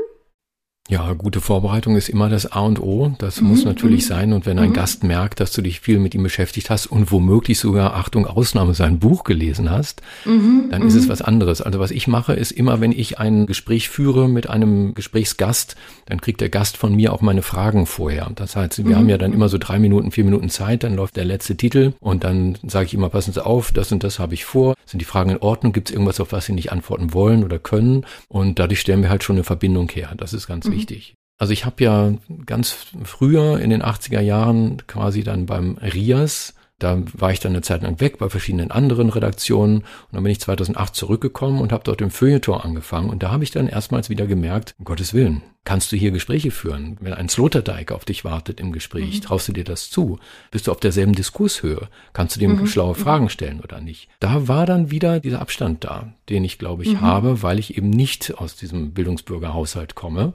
Ja, 0.90 1.14
gute 1.14 1.40
Vorbereitung 1.40 1.96
ist 1.96 2.10
immer 2.10 2.28
das 2.28 2.52
A 2.52 2.60
und 2.60 2.82
O. 2.82 3.16
Das 3.18 3.40
mhm. 3.40 3.48
muss 3.48 3.64
natürlich 3.64 4.04
mhm. 4.04 4.08
sein. 4.08 4.34
Und 4.34 4.46
wenn 4.46 4.60
ein 4.60 4.70
mhm. 4.70 4.74
Gast 4.74 5.06
merkt, 5.06 5.40
dass 5.40 5.54
du 5.54 5.62
dich 5.62 5.80
viel 5.80 5.98
mit 5.98 6.14
ihm 6.14 6.24
beschäftigt 6.24 6.70
hast 6.70 6.88
und 6.88 7.10
womöglich 7.10 7.58
sogar, 7.58 7.94
Achtung, 7.94 8.28
Ausnahme, 8.28 8.74
sein 8.74 9.00
Buch 9.00 9.24
gelesen 9.24 9.72
hast, 9.72 10.02
mhm. 10.26 10.66
dann 10.72 10.86
ist 10.86 10.96
es 10.96 11.06
mhm. 11.06 11.10
was 11.10 11.22
anderes. 11.22 11.62
Also 11.62 11.80
was 11.80 11.92
ich 11.92 12.10
mache, 12.10 12.34
ist 12.34 12.52
immer, 12.52 12.82
wenn 12.82 12.92
ich 12.92 13.18
ein 13.18 13.46
Gespräch 13.46 13.88
führe 13.88 14.28
mit 14.28 14.50
einem 14.50 14.94
Gesprächsgast, 14.94 15.78
dann 16.08 16.20
kriegt 16.20 16.42
der 16.42 16.50
Gast 16.50 16.76
von 16.76 16.94
mir 16.94 17.14
auch 17.14 17.22
meine 17.22 17.44
Fragen 17.44 17.86
vorher. 17.86 18.30
Das 18.36 18.58
heißt, 18.58 18.86
wir 18.86 18.98
haben 18.98 19.08
ja 19.08 19.18
dann 19.18 19.32
immer 19.32 19.48
so 19.48 19.58
drei 19.58 19.80
Minuten, 19.80 20.12
vier 20.12 20.26
Minuten 20.26 20.50
Zeit, 20.50 20.84
dann 20.84 20.98
läuft 20.98 21.16
der 21.16 21.24
letzte 21.24 21.56
Titel 21.56 21.94
und 22.02 22.26
dann 22.26 22.58
sage 22.68 22.88
ich 22.88 22.94
immer, 22.94 23.08
passen 23.08 23.32
Sie 23.32 23.44
auf, 23.44 23.72
das 23.72 23.94
und 23.94 24.04
das 24.04 24.20
habe 24.20 24.34
ich 24.34 24.44
vor. 24.44 24.76
Sind 24.86 25.00
die 25.00 25.06
Fragen 25.06 25.30
in 25.30 25.38
Ordnung? 25.38 25.72
Gibt 25.72 25.90
es 25.90 25.94
irgendwas, 25.94 26.20
auf 26.20 26.34
was 26.34 26.46
Sie 26.46 26.54
nicht 26.54 26.74
antworten 26.74 27.14
wollen 27.14 27.46
oder 27.46 27.58
können? 27.58 28.06
Und 28.28 28.60
dadurch 28.60 28.82
stellen 28.82 29.02
wir 29.02 29.10
halt 29.10 29.24
schon 29.24 29.38
eine 29.38 29.46
Verbindung 29.46 29.90
her. 29.90 30.14
Das 30.18 30.34
ist 30.34 30.46
ganz 30.46 30.73
wichtig. 30.76 31.16
Also 31.38 31.54
ich 31.54 31.66
habe 31.66 31.84
ja 31.84 32.14
ganz 32.46 32.72
früher 33.04 33.60
in 33.60 33.70
den 33.70 33.84
80er 33.84 34.22
Jahren 34.22 34.78
quasi 34.88 35.24
dann 35.24 35.46
beim 35.46 35.78
RIAS, 35.78 36.54
da 36.80 37.02
war 37.14 37.32
ich 37.32 37.40
dann 37.40 37.54
eine 37.54 37.62
Zeit 37.62 37.84
lang 37.84 38.00
weg 38.00 38.18
bei 38.18 38.30
verschiedenen 38.30 38.72
anderen 38.72 39.10
Redaktionen 39.10 39.78
und 39.78 39.86
dann 40.12 40.24
bin 40.24 40.32
ich 40.32 40.42
2008 40.42 40.96
zurückgekommen 40.96 41.62
und 41.62 41.72
habe 41.72 41.84
dort 41.84 42.02
im 42.02 42.12
Feuilleton 42.12 42.60
angefangen 42.60 43.10
und 43.10 43.24
da 43.24 43.32
habe 43.32 43.44
ich 43.44 43.52
dann 43.52 43.68
erstmals 43.68 44.10
wieder 44.10 44.28
gemerkt, 44.28 44.76
um 44.80 44.86
Gottes 44.86 45.14
Willen, 45.14 45.44
kannst 45.66 45.92
du 45.92 45.96
hier 45.96 46.12
Gespräche 46.12 46.52
führen? 46.52 46.98
Wenn 47.00 47.14
ein 47.14 47.30
Sloterdijk 47.30 47.92
auf 47.92 48.06
dich 48.06 48.26
wartet 48.26 48.60
im 48.60 48.72
Gespräch, 48.72 49.16
mhm. 49.16 49.22
traust 49.22 49.48
du 49.48 49.54
dir 49.54 49.64
das 49.64 49.90
zu? 49.90 50.20
Bist 50.52 50.68
du 50.68 50.72
auf 50.72 50.80
derselben 50.80 51.14
Diskurshöhe? 51.14 51.88
Kannst 52.12 52.36
du 52.36 52.40
dem 52.40 52.60
mhm. 52.60 52.68
schlaue 52.68 52.96
Fragen 52.96 53.30
stellen 53.30 53.62
oder 53.62 53.80
nicht? 53.80 54.10
Da 54.20 54.48
war 54.48 54.66
dann 54.66 54.92
wieder 54.92 55.20
dieser 55.20 55.42
Abstand 55.42 55.84
da, 55.86 56.14
den 56.30 56.44
ich 56.44 56.60
glaube 56.60 56.84
ich 56.84 56.94
mhm. 56.94 57.02
habe, 57.02 57.44
weil 57.44 57.60
ich 57.60 57.78
eben 57.78 57.90
nicht 57.90 58.38
aus 58.38 58.56
diesem 58.56 58.92
Bildungsbürgerhaushalt 58.92 59.96
komme 59.96 60.34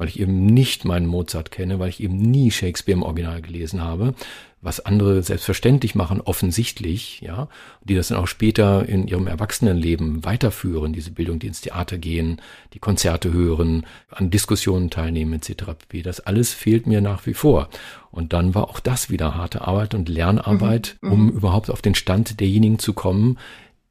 weil 0.00 0.08
ich 0.08 0.18
eben 0.18 0.46
nicht 0.46 0.86
meinen 0.86 1.04
Mozart 1.04 1.50
kenne, 1.50 1.78
weil 1.78 1.90
ich 1.90 2.02
eben 2.02 2.16
nie 2.16 2.50
Shakespeare 2.50 2.96
im 2.96 3.02
Original 3.02 3.42
gelesen 3.42 3.82
habe, 3.82 4.14
was 4.62 4.80
andere 4.80 5.22
selbstverständlich 5.22 5.94
machen, 5.94 6.20
offensichtlich, 6.20 7.20
ja, 7.20 7.48
die 7.82 7.94
das 7.94 8.08
dann 8.08 8.18
auch 8.18 8.26
später 8.26 8.86
in 8.86 9.08
ihrem 9.08 9.26
Erwachsenenleben 9.26 10.24
weiterführen, 10.24 10.92
diese 10.92 11.10
Bildung, 11.10 11.38
die 11.38 11.46
ins 11.46 11.62
Theater 11.62 11.96
gehen, 11.96 12.42
die 12.74 12.78
Konzerte 12.78 13.32
hören, 13.32 13.86
an 14.10 14.30
Diskussionen 14.30 14.90
teilnehmen, 14.90 15.32
etc. 15.32 15.64
Das 16.04 16.20
alles 16.20 16.52
fehlt 16.52 16.86
mir 16.86 17.00
nach 17.00 17.24
wie 17.26 17.34
vor. 17.34 17.70
Und 18.10 18.34
dann 18.34 18.54
war 18.54 18.68
auch 18.68 18.80
das 18.80 19.08
wieder 19.08 19.34
harte 19.34 19.62
Arbeit 19.62 19.94
und 19.94 20.08
Lernarbeit, 20.08 20.98
mhm. 21.00 21.12
um 21.12 21.22
mhm. 21.24 21.30
überhaupt 21.30 21.70
auf 21.70 21.80
den 21.80 21.94
Stand 21.94 22.38
derjenigen 22.40 22.78
zu 22.78 22.92
kommen, 22.92 23.38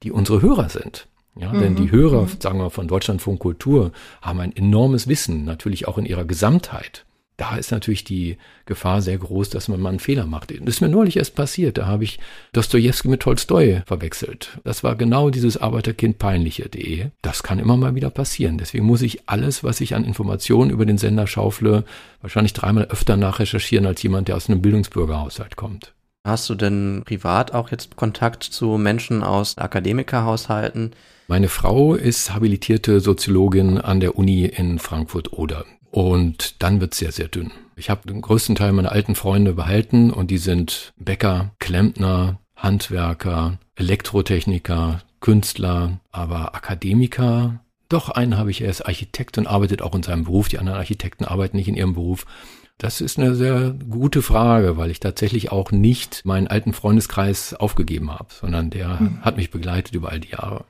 die 0.04 0.12
unsere 0.12 0.42
Hörer 0.42 0.70
sind. 0.70 1.08
Ja, 1.36 1.52
mhm. 1.52 1.60
denn 1.62 1.76
die 1.76 1.84
mhm. 1.84 1.92
Hörer, 1.92 2.22
mhm. 2.24 2.30
sagen 2.40 2.60
wir, 2.60 2.70
von 2.70 2.88
Deutschlandfunk 2.88 3.40
Kultur 3.40 3.92
haben 4.22 4.40
ein 4.40 4.56
enormes 4.56 5.08
Wissen, 5.08 5.46
natürlich 5.46 5.88
auch 5.88 5.98
in 5.98 6.06
ihrer 6.06 6.26
Gesamtheit. 6.26 7.06
Da 7.40 7.56
ist 7.56 7.72
natürlich 7.72 8.04
die 8.04 8.38
Gefahr 8.66 9.02
sehr 9.02 9.18
groß, 9.18 9.50
dass 9.50 9.70
man 9.70 9.80
mal 9.80 9.90
einen 9.90 10.00
Fehler 10.00 10.26
macht. 10.26 10.52
Das 10.52 10.60
ist 10.68 10.82
mir 10.82 10.90
neulich 10.90 11.18
erst 11.18 11.36
passiert. 11.36 11.78
Da 11.78 11.88
habe 11.88 12.04
ich 12.04 12.20
Dostoevsky 12.52 13.08
mit 13.08 13.22
Tolstoi 13.22 13.82
verwechselt. 13.86 14.60
Das 14.66 14.84
war 14.84 14.96
genau 14.96 15.30
dieses 15.30 15.56
Arbeiterkind 15.56 16.18
peinliche.de. 16.18 17.08
Das 17.22 17.42
kann 17.42 17.60
immer 17.60 17.78
mal 17.78 17.96
wieder 17.96 18.10
passieren. 18.10 18.58
Deswegen 18.58 18.86
muss 18.86 19.02
ich 19.02 19.30
alles, 19.30 19.64
was 19.64 19.80
ich 19.80 19.96
an 19.96 20.04
Informationen 20.04 20.70
über 20.70 20.86
den 20.86 20.98
Sender 20.98 21.28
schaufle, 21.28 21.86
wahrscheinlich 22.22 22.54
dreimal 22.54 22.86
öfter 22.86 23.16
nachrecherchieren 23.16 23.86
als 23.86 24.04
jemand, 24.04 24.28
der 24.28 24.36
aus 24.36 24.50
einem 24.50 24.62
Bildungsbürgerhaushalt 24.62 25.56
kommt. 25.56 25.94
Hast 26.26 26.50
du 26.50 26.56
denn 26.56 27.04
privat 27.06 27.54
auch 27.54 27.72
jetzt 27.72 27.96
Kontakt 27.96 28.44
zu 28.44 28.78
Menschen 28.78 29.24
aus 29.24 29.58
Akademikerhaushalten? 29.58 30.92
Meine 31.28 31.48
Frau 31.48 31.96
ist 31.96 32.34
habilitierte 32.34 33.00
Soziologin 33.00 33.78
an 33.78 34.02
der 34.02 34.18
Uni 34.18 34.46
in 34.46 34.80
Frankfurt-Oder. 34.80 35.64
Und 35.92 36.62
dann 36.62 36.82
wird 36.82 36.94
es 36.94 37.00
sehr, 37.00 37.12
sehr 37.12 37.28
dünn. 37.28 37.52
Ich 37.76 37.90
habe 37.90 38.08
den 38.08 38.22
größten 38.22 38.56
Teil 38.56 38.74
meiner 38.74 38.92
alten 38.92 39.16
Freunde 39.16 39.54
behalten 39.54 40.12
und 40.12 40.30
die 40.30 40.38
sind 40.38 40.94
Bäcker, 40.98 41.52
Klempner, 41.60 42.40
Handwerker, 42.56 43.58
Elektrotechniker, 43.76 45.02
Künstler, 45.22 46.00
aber 46.12 46.56
Akademiker. 46.56 47.62
Doch 47.88 48.10
einen 48.10 48.38
habe 48.38 48.52
ich, 48.52 48.62
er 48.62 48.70
ist 48.70 48.86
Architekt 48.86 49.38
und 49.38 49.48
arbeitet 49.48 49.82
auch 49.82 49.96
in 49.96 50.04
seinem 50.04 50.26
Beruf. 50.26 50.48
Die 50.50 50.60
anderen 50.60 50.78
Architekten 50.78 51.26
arbeiten 51.26 51.58
nicht 51.58 51.68
in 51.68 51.76
ihrem 51.76 51.94
Beruf. 51.94 52.26
Das 52.78 53.02
ist 53.02 53.18
eine 53.18 53.36
sehr 53.36 53.72
gute 53.90 54.22
Frage, 54.22 54.78
weil 54.78 54.92
ich 54.92 55.00
tatsächlich 55.00 55.52
auch 55.52 55.72
nicht 55.72 56.22
meinen 56.24 56.48
alten 56.48 56.72
Freundeskreis 56.72 57.54
aufgegeben 57.54 58.12
habe, 58.12 58.30
sondern 58.34 58.70
der 58.70 59.00
hm. 59.00 59.22
hat 59.22 59.38
mich 59.38 59.52
begleitet 59.52 59.96
über 59.96 60.10
all 60.10 60.20
die 60.20 60.30
Jahre. 60.30 60.66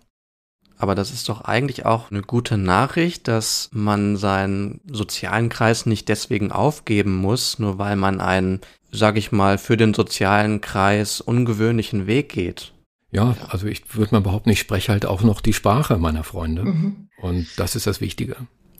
Aber 0.79 0.95
das 0.95 1.11
ist 1.11 1.27
doch 1.27 1.41
eigentlich 1.41 1.85
auch 1.85 2.09
eine 2.09 2.21
gute 2.21 2.57
Nachricht, 2.57 3.27
dass 3.27 3.69
man 3.73 4.15
seinen 4.15 4.79
sozialen 4.89 5.49
Kreis 5.49 5.85
nicht 5.85 6.07
deswegen 6.07 6.53
aufgeben 6.53 7.17
muss, 7.17 7.59
nur 7.59 7.77
weil 7.77 7.97
man 7.97 8.21
einen, 8.21 8.61
sag 8.89 9.17
ich 9.17 9.33
mal, 9.33 9.57
für 9.57 9.75
den 9.75 9.93
sozialen 9.93 10.61
Kreis 10.61 11.19
ungewöhnlichen 11.19 12.07
Weg 12.07 12.29
geht. 12.29 12.71
Ja, 13.11 13.35
also 13.49 13.67
ich 13.67 13.93
würde 13.93 14.15
mal 14.15 14.21
behaupten, 14.21 14.51
ich 14.51 14.59
spreche 14.59 14.93
halt 14.93 15.05
auch 15.05 15.21
noch 15.21 15.41
die 15.41 15.53
Sprache 15.53 15.97
meiner 15.97 16.23
Freunde. 16.23 16.63
Mhm. 16.63 17.09
Und 17.21 17.47
das 17.57 17.75
ist 17.75 17.85
das 17.85 17.99
Wichtige. 17.99 18.37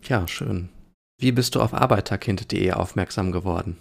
Ja, 0.08 0.26
schön. 0.26 0.70
Wie 1.20 1.34
bist 1.34 1.56
du 1.56 1.62
auf 1.62 1.74
arbeiterkind.de 1.74 2.72
aufmerksam 2.72 3.34
geworden? 3.34 3.76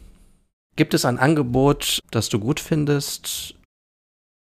Gibt 0.75 0.93
es 0.93 1.05
ein 1.05 1.19
Angebot, 1.19 2.01
das 2.11 2.31
du 2.31 2.41
gut 2.41 2.59
findest? 2.59 3.55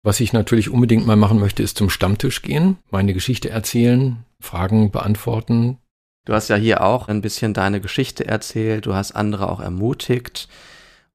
Was 0.07 0.21
ich 0.21 0.33
natürlich 0.33 0.71
unbedingt 0.71 1.05
mal 1.05 1.17
machen 1.17 1.41
möchte, 1.41 1.65
ist 1.65 1.77
zum 1.77 1.91
Stammtisch 1.91 2.41
gehen, 2.41 2.79
meine 2.93 3.13
Geschichte 3.13 3.51
erzählen, 3.51 4.25
Fragen 4.39 4.93
beantworten. 4.93 5.79
Du 6.25 6.33
hast 6.33 6.47
ja 6.47 6.55
hier 6.55 6.85
auch 6.85 7.09
ein 7.09 7.23
bisschen 7.23 7.55
deine 7.55 7.81
Geschichte 7.81 8.25
erzählt, 8.25 8.87
du 8.87 8.95
hast 8.95 9.17
andere 9.17 9.51
auch 9.51 9.59
ermutigt. 9.59 10.49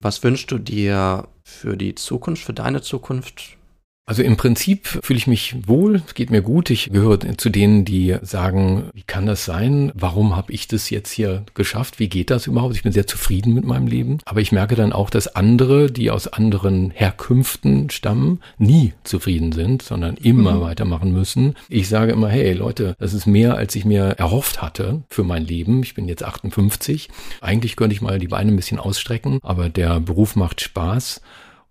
Was 0.02 0.22
wünschst 0.26 0.52
du 0.52 0.58
dir 0.58 1.30
für 1.42 1.78
die 1.78 1.96
Zukunft, 1.96 2.44
für 2.44 2.52
deine 2.52 2.82
Zukunft? 2.82 3.56
Also 4.12 4.24
im 4.24 4.36
Prinzip 4.36 4.88
fühle 4.88 5.16
ich 5.16 5.28
mich 5.28 5.56
wohl, 5.68 6.02
es 6.06 6.16
geht 6.16 6.32
mir 6.32 6.42
gut. 6.42 6.70
Ich 6.70 6.90
gehöre 6.92 7.18
zu 7.38 7.50
denen, 7.50 7.86
die 7.86 8.18
sagen, 8.22 8.90
wie 8.92 9.04
kann 9.04 9.26
das 9.26 9.46
sein? 9.46 9.94
Warum 9.96 10.36
habe 10.36 10.52
ich 10.52 10.68
das 10.68 10.90
jetzt 10.90 11.12
hier 11.12 11.46
geschafft? 11.54 11.98
Wie 11.98 12.10
geht 12.10 12.30
das 12.30 12.46
überhaupt? 12.46 12.76
Ich 12.76 12.84
bin 12.84 12.92
sehr 12.92 13.08
zufrieden 13.08 13.54
mit 13.54 13.64
meinem 13.64 13.88
Leben. 13.88 14.18
Aber 14.26 14.42
ich 14.42 14.52
merke 14.52 14.76
dann 14.76 14.92
auch, 14.92 15.10
dass 15.10 15.34
andere, 15.34 15.90
die 15.90 16.12
aus 16.12 16.28
anderen 16.28 16.92
Herkünften 16.92 17.90
stammen, 17.90 18.42
nie 18.58 18.92
zufrieden 19.06 19.54
sind, 19.54 19.82
sondern 19.82 20.18
immer 20.18 20.56
mhm. 20.56 20.62
weitermachen 20.62 21.14
müssen. 21.14 21.56
Ich 21.70 21.88
sage 21.88 22.12
immer, 22.12 22.28
hey 22.28 22.52
Leute, 22.52 22.98
das 23.00 23.14
ist 23.14 23.28
mehr, 23.28 23.56
als 23.56 23.74
ich 23.78 23.86
mir 23.86 24.04
erhofft 24.18 24.62
hatte 24.62 25.04
für 25.08 25.24
mein 25.24 25.46
Leben. 25.46 25.84
Ich 25.84 25.94
bin 25.94 26.10
jetzt 26.10 26.26
58. 26.26 27.08
Eigentlich 27.40 27.78
könnte 27.78 27.96
ich 27.96 28.02
mal 28.02 28.20
die 28.20 28.28
Beine 28.28 28.52
ein 28.52 28.58
bisschen 28.58 28.78
ausstrecken, 28.78 29.40
aber 29.42 29.70
der 29.70 30.02
Beruf 30.02 30.36
macht 30.36 30.60
Spaß. 30.60 31.22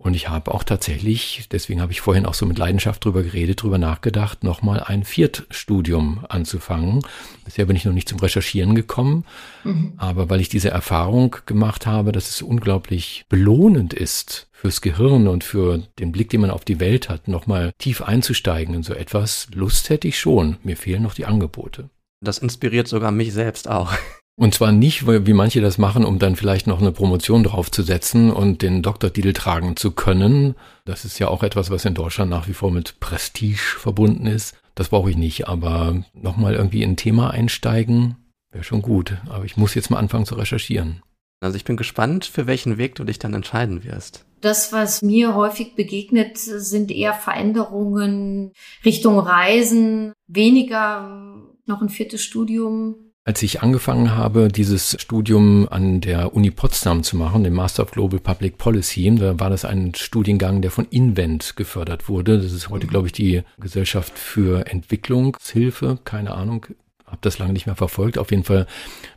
Und 0.03 0.15
ich 0.15 0.31
habe 0.31 0.55
auch 0.55 0.65
tatsächlich, 0.65 1.47
deswegen 1.53 1.83
habe 1.83 1.93
ich 1.93 2.01
vorhin 2.01 2.25
auch 2.25 2.33
so 2.33 2.47
mit 2.47 2.57
Leidenschaft 2.57 3.05
drüber 3.05 3.23
geredet, 3.23 3.63
drüber 3.63 3.77
nachgedacht, 3.77 4.43
nochmal 4.43 4.81
ein 4.81 5.05
Viertstudium 5.05 6.25
anzufangen. 6.27 7.03
Bisher 7.45 7.67
bin 7.67 7.77
ich 7.77 7.85
noch 7.85 7.93
nicht 7.93 8.09
zum 8.09 8.19
Recherchieren 8.19 8.75
gekommen, 8.75 9.27
mhm. 9.63 9.93
aber 9.99 10.31
weil 10.31 10.41
ich 10.41 10.49
diese 10.49 10.71
Erfahrung 10.71 11.37
gemacht 11.45 11.87
habe, 11.87 12.13
dass 12.13 12.31
es 12.31 12.41
unglaublich 12.41 13.27
belohnend 13.29 13.93
ist, 13.93 14.49
fürs 14.53 14.81
Gehirn 14.81 15.29
und 15.29 15.45
für 15.45 15.83
den 15.99 16.13
Blick, 16.13 16.31
den 16.31 16.41
man 16.41 16.51
auf 16.51 16.65
die 16.65 16.81
Welt 16.81 17.11
hat, 17.11 17.29
nochmal 17.29 17.73
tief 17.77 18.01
einzusteigen 18.01 18.75
in 18.75 18.83
so 18.83 18.95
etwas, 18.95 19.49
Lust 19.55 19.91
hätte 19.91 20.09
ich 20.09 20.19
schon. 20.19 20.57
Mir 20.63 20.79
fehlen 20.79 21.03
noch 21.03 21.15
die 21.15 21.27
Angebote. 21.27 21.91
Das 22.23 22.39
inspiriert 22.39 22.89
sogar 22.89 23.11
mich 23.11 23.35
selbst 23.35 23.69
auch. 23.69 23.93
Und 24.41 24.55
zwar 24.55 24.73
nicht, 24.73 25.07
wie 25.07 25.35
manche 25.35 25.61
das 25.61 25.77
machen, 25.77 26.03
um 26.03 26.19
dann 26.19 26.35
vielleicht 26.35 26.67
noch 26.67 26.81
eine 26.81 26.93
Promotion 26.93 27.43
draufzusetzen 27.43 28.33
und 28.33 28.63
den 28.63 28.81
Doktortitel 28.81 29.35
tragen 29.35 29.77
zu 29.77 29.91
können. 29.91 30.55
Das 30.87 31.05
ist 31.05 31.19
ja 31.19 31.29
auch 31.29 31.43
etwas, 31.43 31.71
was 31.71 31.85
in 31.85 31.93
Deutschland 31.93 32.31
nach 32.31 32.49
wie 32.49 32.55
vor 32.55 32.71
mit 32.71 33.01
Prestige 33.01 33.59
verbunden 33.59 34.25
ist. 34.25 34.57
Das 34.75 34.89
brauche 34.89 35.11
ich 35.11 35.19
nicht, 35.19 35.47
aber 35.47 36.03
nochmal 36.15 36.55
irgendwie 36.55 36.83
in 36.83 36.93
ein 36.93 36.97
Thema 36.97 37.31
einsteigen, 37.33 38.17
wäre 38.51 38.65
schon 38.65 38.81
gut. 38.81 39.19
Aber 39.29 39.45
ich 39.45 39.59
muss 39.59 39.75
jetzt 39.75 39.91
mal 39.91 39.99
anfangen 39.99 40.25
zu 40.25 40.37
recherchieren. 40.37 41.03
Also 41.41 41.57
ich 41.57 41.65
bin 41.65 41.77
gespannt, 41.77 42.25
für 42.25 42.47
welchen 42.47 42.79
Weg 42.79 42.95
du 42.95 43.05
dich 43.05 43.19
dann 43.19 43.35
entscheiden 43.35 43.85
wirst. 43.85 44.25
Das, 44.41 44.73
was 44.73 45.03
mir 45.03 45.35
häufig 45.35 45.75
begegnet, 45.75 46.39
sind 46.39 46.91
eher 46.91 47.13
Veränderungen 47.13 48.53
Richtung 48.87 49.19
Reisen, 49.19 50.15
weniger 50.29 51.37
noch 51.67 51.83
ein 51.83 51.91
viertes 51.91 52.23
Studium, 52.23 53.10
als 53.31 53.45
ich 53.45 53.63
angefangen 53.63 54.17
habe, 54.17 54.49
dieses 54.49 54.97
Studium 55.01 55.69
an 55.71 56.01
der 56.01 56.35
Uni 56.35 56.51
Potsdam 56.51 57.05
zu 57.05 57.17
machen, 57.17 57.45
dem 57.45 57.55
Master 57.55 57.85
of 57.85 57.93
Global 57.93 58.19
Public 58.19 58.59
Policy, 58.59 59.15
da 59.15 59.39
war 59.39 59.51
das 59.51 59.65
ein 59.65 59.95
Studiengang, 59.95 60.63
der 60.63 60.73
von 60.73 60.85
Invent 60.91 61.55
gefördert 61.55 62.09
wurde. 62.09 62.41
Das 62.41 62.53
ist 62.53 62.71
heute, 62.71 62.89
glaube 62.89 63.07
ich, 63.07 63.13
die 63.13 63.43
Gesellschaft 63.61 64.19
für 64.19 64.67
Entwicklungshilfe, 64.67 66.01
keine 66.03 66.33
Ahnung, 66.33 66.67
habe 67.07 67.19
das 67.21 67.39
lange 67.39 67.53
nicht 67.53 67.67
mehr 67.67 67.77
verfolgt. 67.77 68.19
Auf 68.19 68.33
jeden 68.33 68.43
Fall 68.43 68.67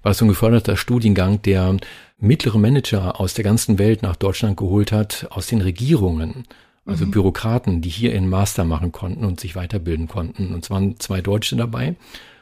war 0.04 0.12
es 0.12 0.20
so 0.20 0.26
ein 0.26 0.28
geförderter 0.28 0.78
Studiengang, 0.78 1.42
der 1.42 1.76
mittlere 2.20 2.60
Manager 2.60 3.20
aus 3.20 3.34
der 3.34 3.44
ganzen 3.44 3.80
Welt 3.80 4.04
nach 4.04 4.16
Deutschland 4.16 4.58
geholt 4.58 4.92
hat, 4.92 5.26
aus 5.32 5.48
den 5.48 5.62
Regierungen. 5.62 6.44
Also 6.86 7.08
mhm. 7.08 7.12
Bürokraten, 7.12 7.82
die 7.82 7.90
hier 7.90 8.14
in 8.14 8.30
Master 8.30 8.64
machen 8.64 8.92
konnten 8.92 9.26
und 9.26 9.40
sich 9.40 9.56
weiterbilden 9.56 10.08
konnten. 10.08 10.54
Und 10.54 10.64
es 10.66 10.70
waren 10.70 11.00
zwei 11.00 11.22
Deutsche 11.22 11.56
dabei. 11.56 11.96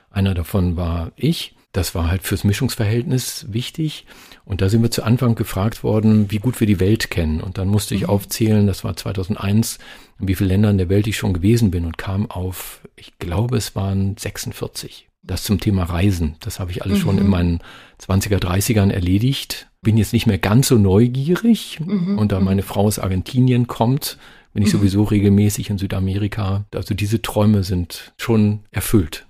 Einer 0.10 0.34
davon 0.34 0.76
war 0.76 1.14
ich. 1.16 1.56
Das 1.72 1.96
war 1.96 2.10
halt 2.10 2.24
fürs 2.24 2.44
Mischungsverhältnis 2.44 3.46
wichtig. 3.50 4.06
Und 4.44 4.62
da 4.62 4.68
sind 4.68 4.82
wir 4.82 4.92
zu 4.92 5.04
Anfang 5.04 5.36
gefragt 5.36 5.84
worden, 5.84 6.30
wie 6.30 6.40
gut 6.40 6.60
wir 6.60 6.68
die 6.68 6.80
Welt 6.80 7.10
kennen. 7.10 7.40
Und 7.42 7.58
dann 7.58 7.70
musste 7.70 7.96
ich 7.96 8.04
mhm. 8.04 8.10
aufzählen, 8.10 8.68
das 8.68 8.84
war 8.84 8.96
2001, 8.96 9.80
in 10.20 10.28
wie 10.28 10.36
vielen 10.36 10.50
Ländern 10.50 10.78
der 10.78 10.90
Welt 10.90 11.08
ich 11.08 11.18
schon 11.18 11.34
gewesen 11.34 11.72
bin 11.72 11.86
und 11.86 11.98
kam 11.98 12.30
auf, 12.30 12.82
ich 12.96 13.18
glaube, 13.20 13.58
es 13.58 13.76
waren 13.76 14.18
46. 14.18 15.08
Das 15.24 15.44
zum 15.44 15.60
Thema 15.60 15.84
Reisen. 15.84 16.36
Das 16.40 16.60
habe 16.60 16.72
ich 16.72 16.84
alles 16.84 16.98
mhm. 16.98 17.02
schon 17.02 17.18
in 17.20 17.28
meinen 17.28 17.60
20er, 18.02 18.40
30ern 18.40 18.90
erledigt. 18.90 19.68
Bin 19.82 19.98
jetzt 19.98 20.14
nicht 20.14 20.28
mehr 20.28 20.40
ganz 20.40 20.68
so 20.68 20.78
neugierig. 20.78 21.80
Mhm. 21.80 22.18
Und 22.18 22.32
da 22.32 22.40
mhm. 22.40 22.46
meine 22.46 22.64
Frau 22.64 22.82
aus 22.82 23.00
Argentinien 23.00 23.68
kommt, 23.68 24.18
bin 24.54 24.64
ich 24.64 24.74
mhm. 24.74 24.80
sowieso 24.80 25.04
regelmäßig 25.04 25.70
in 25.70 25.78
Südamerika. 25.78 26.66
Also 26.74 26.96
diese 26.96 27.22
Träume 27.22 27.64
sind 27.64 28.14
schon 28.18 28.62
erfüllt. 28.72 29.26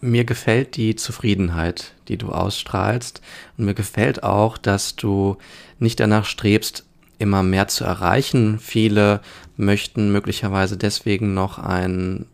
Mir 0.00 0.24
gefällt 0.24 0.76
die 0.76 0.96
Zufriedenheit, 0.96 1.94
die 2.08 2.16
du 2.16 2.30
ausstrahlst. 2.30 3.20
Und 3.56 3.66
mir 3.66 3.74
gefällt 3.74 4.22
auch, 4.22 4.56
dass 4.58 4.96
du 4.96 5.36
nicht 5.78 6.00
danach 6.00 6.24
strebst, 6.24 6.84
immer 7.18 7.42
mehr 7.42 7.68
zu 7.68 7.84
erreichen. 7.84 8.58
Viele 8.58 9.20
möchten 9.56 10.10
möglicherweise 10.10 10.76
deswegen 10.76 11.34
noch 11.34 11.58
einen 11.58 12.26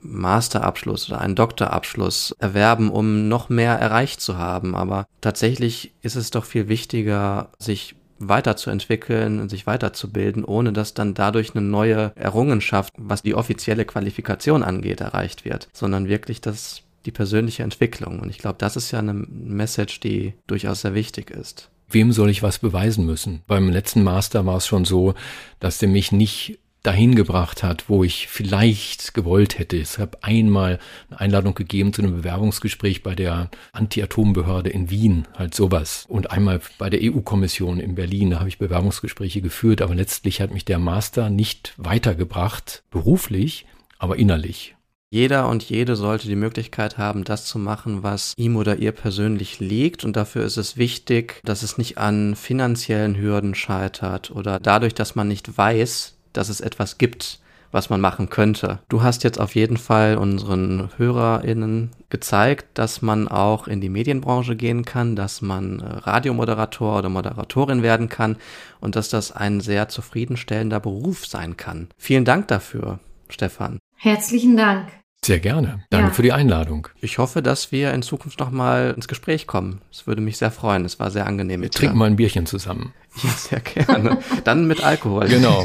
Masterabschluss 0.00 1.08
oder 1.08 1.20
einen 1.20 1.34
Doktorabschluss 1.34 2.34
erwerben, 2.38 2.90
um 2.90 3.28
noch 3.28 3.48
mehr 3.48 3.72
erreicht 3.74 4.20
zu 4.20 4.36
haben. 4.36 4.74
Aber 4.74 5.06
tatsächlich 5.22 5.94
ist 6.02 6.16
es 6.16 6.30
doch 6.30 6.44
viel 6.44 6.68
wichtiger, 6.68 7.48
sich 7.58 7.96
weiterzuentwickeln 8.18 9.40
und 9.40 9.48
sich 9.48 9.66
weiterzubilden, 9.66 10.44
ohne 10.44 10.72
dass 10.72 10.94
dann 10.94 11.14
dadurch 11.14 11.54
eine 11.54 11.64
neue 11.64 12.12
Errungenschaft, 12.14 12.92
was 12.96 13.22
die 13.22 13.34
offizielle 13.34 13.84
Qualifikation 13.84 14.62
angeht, 14.62 15.00
erreicht 15.00 15.44
wird, 15.44 15.68
sondern 15.72 16.08
wirklich 16.08 16.40
das 16.40 16.83
die 17.06 17.12
persönliche 17.12 17.62
Entwicklung. 17.62 18.20
Und 18.20 18.30
ich 18.30 18.38
glaube, 18.38 18.56
das 18.58 18.76
ist 18.76 18.90
ja 18.90 18.98
eine 18.98 19.14
Message, 19.14 20.00
die 20.00 20.34
durchaus 20.46 20.82
sehr 20.82 20.94
wichtig 20.94 21.30
ist. 21.30 21.70
Wem 21.88 22.12
soll 22.12 22.30
ich 22.30 22.42
was 22.42 22.58
beweisen 22.58 23.06
müssen? 23.06 23.42
Beim 23.46 23.68
letzten 23.68 24.02
Master 24.02 24.46
war 24.46 24.56
es 24.56 24.66
schon 24.66 24.84
so, 24.84 25.14
dass 25.60 25.78
der 25.78 25.88
mich 25.88 26.12
nicht 26.12 26.58
dahin 26.84 27.14
gebracht 27.14 27.62
hat, 27.62 27.88
wo 27.88 28.04
ich 28.04 28.28
vielleicht 28.28 29.14
gewollt 29.14 29.58
hätte. 29.58 29.78
Es 29.78 29.98
habe 29.98 30.22
einmal 30.22 30.78
eine 31.08 31.20
Einladung 31.20 31.54
gegeben 31.54 31.94
zu 31.94 32.02
einem 32.02 32.14
Bewerbungsgespräch 32.14 33.02
bei 33.02 33.14
der 33.14 33.50
Anti-Atom-Behörde 33.72 34.68
in 34.68 34.90
Wien, 34.90 35.26
halt 35.34 35.54
sowas. 35.54 36.04
Und 36.08 36.30
einmal 36.30 36.60
bei 36.78 36.90
der 36.90 37.00
EU-Kommission 37.02 37.80
in 37.80 37.94
Berlin, 37.94 38.30
da 38.30 38.40
habe 38.40 38.50
ich 38.50 38.58
Bewerbungsgespräche 38.58 39.40
geführt, 39.40 39.80
aber 39.80 39.94
letztlich 39.94 40.42
hat 40.42 40.52
mich 40.52 40.66
der 40.66 40.78
Master 40.78 41.30
nicht 41.30 41.72
weitergebracht, 41.78 42.82
beruflich, 42.90 43.64
aber 43.98 44.16
innerlich. 44.16 44.76
Jeder 45.14 45.48
und 45.48 45.62
jede 45.62 45.94
sollte 45.94 46.26
die 46.26 46.34
Möglichkeit 46.34 46.98
haben, 46.98 47.22
das 47.22 47.44
zu 47.44 47.60
machen, 47.60 48.02
was 48.02 48.34
ihm 48.36 48.56
oder 48.56 48.78
ihr 48.78 48.90
persönlich 48.90 49.60
liegt. 49.60 50.04
Und 50.04 50.16
dafür 50.16 50.42
ist 50.44 50.56
es 50.56 50.76
wichtig, 50.76 51.40
dass 51.44 51.62
es 51.62 51.78
nicht 51.78 51.98
an 51.98 52.34
finanziellen 52.34 53.16
Hürden 53.16 53.54
scheitert 53.54 54.32
oder 54.32 54.58
dadurch, 54.58 54.92
dass 54.92 55.14
man 55.14 55.28
nicht 55.28 55.56
weiß, 55.56 56.16
dass 56.32 56.48
es 56.48 56.60
etwas 56.60 56.98
gibt, 56.98 57.38
was 57.70 57.90
man 57.90 58.00
machen 58.00 58.28
könnte. 58.28 58.80
Du 58.88 59.04
hast 59.04 59.22
jetzt 59.22 59.38
auf 59.38 59.54
jeden 59.54 59.76
Fall 59.76 60.16
unseren 60.16 60.88
HörerInnen 60.96 61.92
gezeigt, 62.10 62.66
dass 62.74 63.00
man 63.00 63.28
auch 63.28 63.68
in 63.68 63.80
die 63.80 63.90
Medienbranche 63.90 64.56
gehen 64.56 64.84
kann, 64.84 65.14
dass 65.14 65.42
man 65.42 65.78
äh, 65.78 65.84
Radiomoderator 65.84 66.98
oder 66.98 67.08
Moderatorin 67.08 67.84
werden 67.84 68.08
kann 68.08 68.34
und 68.80 68.96
dass 68.96 69.10
das 69.10 69.30
ein 69.30 69.60
sehr 69.60 69.88
zufriedenstellender 69.88 70.80
Beruf 70.80 71.24
sein 71.24 71.56
kann. 71.56 71.86
Vielen 71.96 72.24
Dank 72.24 72.48
dafür, 72.48 72.98
Stefan. 73.28 73.78
Herzlichen 73.96 74.56
Dank. 74.56 75.03
Sehr 75.24 75.38
gerne. 75.38 75.82
Danke 75.88 76.08
ja. 76.08 76.12
für 76.12 76.22
die 76.22 76.32
Einladung. 76.32 76.88
Ich 77.00 77.16
hoffe, 77.16 77.40
dass 77.40 77.72
wir 77.72 77.94
in 77.94 78.02
Zukunft 78.02 78.38
nochmal 78.40 78.92
ins 78.94 79.08
Gespräch 79.08 79.46
kommen. 79.46 79.80
Es 79.90 80.06
würde 80.06 80.20
mich 80.20 80.36
sehr 80.36 80.50
freuen. 80.50 80.84
Es 80.84 81.00
war 81.00 81.10
sehr 81.10 81.26
angenehm. 81.26 81.62
Wir 81.62 81.70
trinken 81.70 81.96
mal 81.96 82.06
ein 82.06 82.16
Bierchen 82.16 82.44
zusammen. 82.44 82.92
Ja, 83.22 83.30
sehr 83.30 83.60
gerne. 83.60 84.18
Dann 84.44 84.66
mit 84.66 84.84
Alkohol. 84.84 85.28
Genau. 85.28 85.64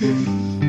mm. 0.00 0.58